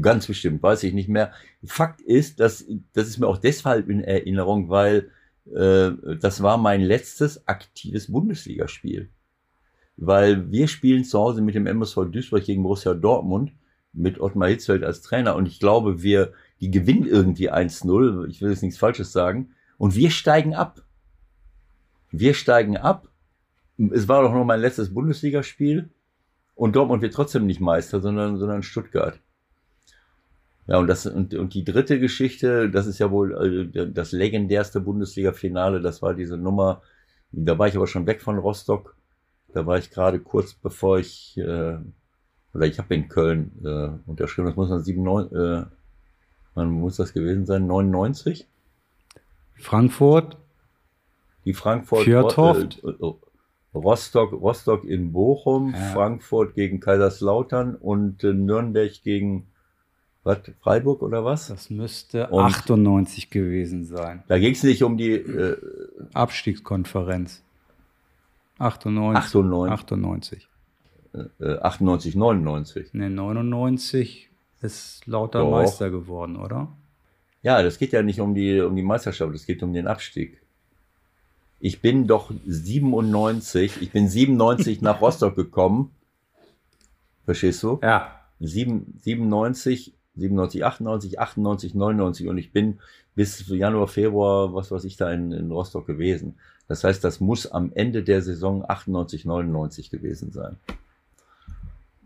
[0.00, 1.32] Ganz bestimmt, weiß ich nicht mehr.
[1.64, 5.10] Fakt ist, dass das ist mir auch deshalb in Erinnerung, weil
[5.44, 9.10] das war mein letztes aktives Bundesligaspiel.
[9.96, 13.52] Weil wir spielen zu Hause mit dem MSV Duisburg gegen Borussia Dortmund
[13.92, 18.50] mit Ottmar Hitzfeld als Trainer und ich glaube, wir, die gewinnen irgendwie 1-0, ich will
[18.50, 20.82] jetzt nichts Falsches sagen, und wir steigen ab.
[22.10, 23.08] Wir steigen ab.
[23.90, 25.90] Es war doch noch mein letztes Bundesligaspiel
[26.54, 29.18] und Dortmund wird trotzdem nicht Meister, sondern, sondern Stuttgart.
[30.66, 34.80] Ja, und, das, und, und die dritte Geschichte, das ist ja wohl äh, das legendärste
[34.80, 36.82] Bundesliga-Finale, das war diese Nummer,
[37.32, 38.94] da war ich aber schon weg von Rostock,
[39.52, 41.78] da war ich gerade kurz bevor ich, äh,
[42.54, 45.64] oder ich habe in Köln äh, unterschrieben, das muss man 97, äh,
[46.54, 48.46] wann muss das gewesen sein, 99?
[49.56, 50.36] Frankfurt?
[51.44, 52.82] Die Frankfurt, Fjordhoft?
[52.84, 53.14] Äh, äh,
[53.74, 55.80] Rostock, Rostock in Bochum, Ja.
[55.92, 59.46] Frankfurt gegen Kaiserslautern und äh, Nürnberg gegen
[60.24, 61.48] was, Freiburg oder was?
[61.48, 64.22] Das müsste Und- 98 gewesen sein.
[64.28, 65.56] Da ging es nicht um die äh,
[66.14, 67.42] Abstiegskonferenz.
[68.58, 69.24] 98.
[69.24, 70.48] 98, 98.
[71.40, 72.94] äh, 98, 99.
[72.94, 74.30] Ne, 99
[74.60, 75.50] ist lauter Doch.
[75.50, 76.68] Meister geworden, oder?
[77.42, 80.40] Ja, das geht ja nicht um die, um die Meisterschaft, es geht um den Abstieg.
[81.58, 85.90] Ich bin doch 97, ich bin 97 nach Rostock gekommen.
[87.24, 87.78] Verstehst du?
[87.82, 88.20] Ja.
[88.40, 92.78] Sieben- 97, 97, 98, 98, 99 und ich bin
[93.14, 96.36] bis Januar, Februar, was weiß ich da in, in Rostock gewesen.
[96.68, 100.56] Das heißt, das muss am Ende der Saison 98, 99 gewesen sein.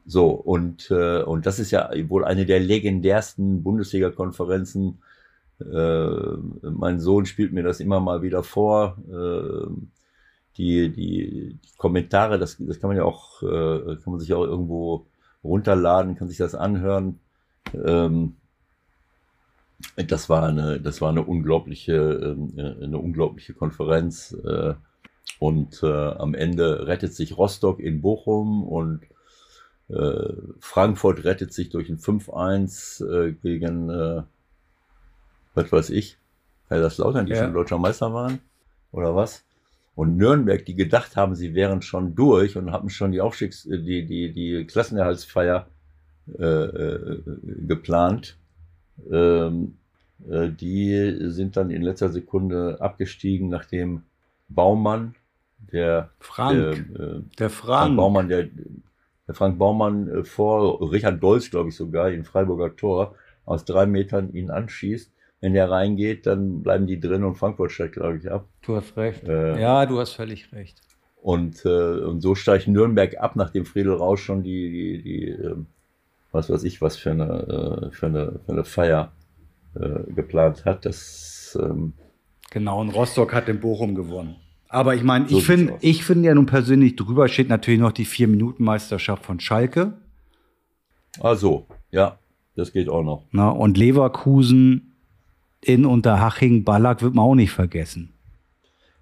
[0.07, 4.99] So, und, äh, und das ist ja wohl eine der legendärsten Bundesliga-Konferenzen.
[5.61, 6.07] Äh,
[6.63, 8.99] mein Sohn spielt mir das immer mal wieder vor.
[9.09, 9.69] Äh,
[10.59, 14.45] die, die, die Kommentare, das, das kann man ja auch, äh, kann man sich auch
[14.45, 15.07] irgendwo
[15.43, 17.19] runterladen, kann sich das anhören.
[17.75, 18.37] Ähm,
[19.97, 24.33] das war eine, das war eine unglaubliche, ähm, äh, eine unglaubliche Konferenz.
[24.45, 24.75] Äh,
[25.39, 29.03] und äh, am Ende rettet sich Rostock in Bochum und
[30.59, 33.89] Frankfurt rettet sich durch ein 5-1 äh, gegen,
[35.55, 36.19] was weiß ich,
[36.69, 37.45] Kaiserslautern, die Ja.
[37.45, 38.41] schon deutscher Meister waren,
[38.91, 39.45] oder was?
[39.95, 44.05] Und Nürnberg, die gedacht haben, sie wären schon durch und haben schon die Aufstiegs-, die,
[44.05, 45.69] die, die Klassenerhaltsfeier
[46.39, 47.23] äh, äh,
[47.67, 48.37] geplant.
[49.11, 49.77] Ähm,
[50.29, 54.03] äh, die sind dann in letzter Sekunde abgestiegen, nachdem
[54.49, 55.15] Baumann,
[55.73, 56.89] der, Frank.
[56.97, 57.97] der, äh, der Frank Frank.
[57.97, 58.49] Baumann, der,
[59.29, 63.87] der Frank Baumann äh, vor Richard Dolz, glaube ich sogar, in Freiburger Tor aus drei
[63.87, 65.13] Metern ihn anschießt.
[65.41, 68.49] Wenn der reingeht, dann bleiben die drin und Frankfurt steigt, glaube ich, ab.
[68.63, 69.29] Du hast recht.
[69.29, 70.81] Ja, du hast völlig recht.
[71.21, 75.67] Und, und so steigt Nürnberg ab, nachdem Friedel Rausch schon die, die, die ähm,
[76.37, 79.13] was weiß ich, was für eine, äh, für eine, für eine Feier
[79.75, 80.85] äh, geplant hat.
[80.87, 81.95] Das, ähm,
[82.51, 84.37] Genau, und Rostock hat in Bochum gewonnen.
[84.69, 87.93] Aber ich meine, So ich finde, ich finde ja nun persönlich drüber steht natürlich noch
[87.93, 89.95] die Vier-Minuten-Meisterschaft von Schalke.
[91.21, 92.19] also, ja,
[92.55, 93.25] das geht auch noch.
[93.33, 94.95] Na, und Leverkusen
[95.61, 98.13] in Unterhaching, Ballack wird man auch nicht vergessen.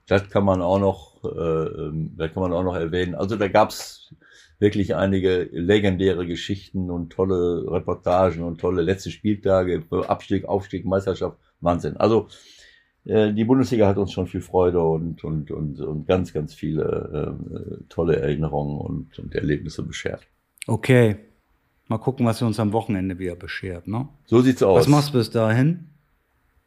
[0.06, 3.15] Das kann man auch noch, äh, ähm, das kann man auch noch erwähnen.
[3.15, 4.15] Also da gab's
[4.64, 11.98] wirklich einige legendäre Geschichten und tolle Reportagen und tolle letzte Spieltage, Abstieg, Aufstieg, Meisterschaft, Wahnsinn.
[11.98, 12.28] Also
[13.04, 17.36] äh, die Bundesliga hat uns schon viel Freude und, und, und, und ganz, ganz viele
[17.38, 20.26] äh, tolle Erinnerungen und, und Erlebnisse beschert.
[20.66, 21.16] Okay.
[21.88, 24.08] Mal gucken, was wir uns am Wochenende wieder beschert, ne?
[24.24, 24.80] So sieht's aus.
[24.80, 25.90] Was machst du bis dahin?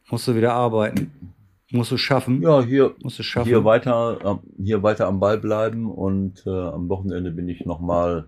[0.08, 1.34] Musst du wieder arbeiten?
[1.70, 2.40] Musst du schaffen?
[2.42, 3.48] Ja, hier, Musst du schaffen?
[3.48, 8.26] hier weiter, hier weiter am Ball bleiben und äh, am Wochenende bin ich nochmal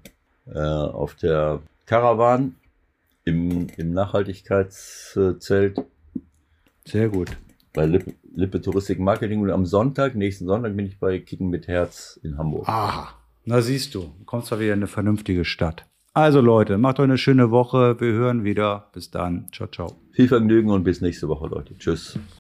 [0.52, 2.54] äh, auf der Caravan
[3.24, 5.74] im, im Nachhaltigkeitszelt
[6.84, 7.30] Sehr gut.
[7.72, 11.66] bei Lippe, Lippe Touristik Marketing und am Sonntag, nächsten Sonntag bin ich bei Kicken mit
[11.66, 12.68] Herz in Hamburg.
[12.68, 13.14] Aha.
[13.46, 15.86] Na siehst du, du kommst doch wieder in eine vernünftige Stadt.
[16.12, 17.98] Also Leute, macht euch eine schöne Woche.
[18.00, 18.90] Wir hören wieder.
[18.92, 19.46] Bis dann.
[19.52, 19.92] Ciao, ciao.
[20.12, 21.78] Viel Vergnügen und bis nächste Woche, Leute.
[21.78, 22.18] Tschüss.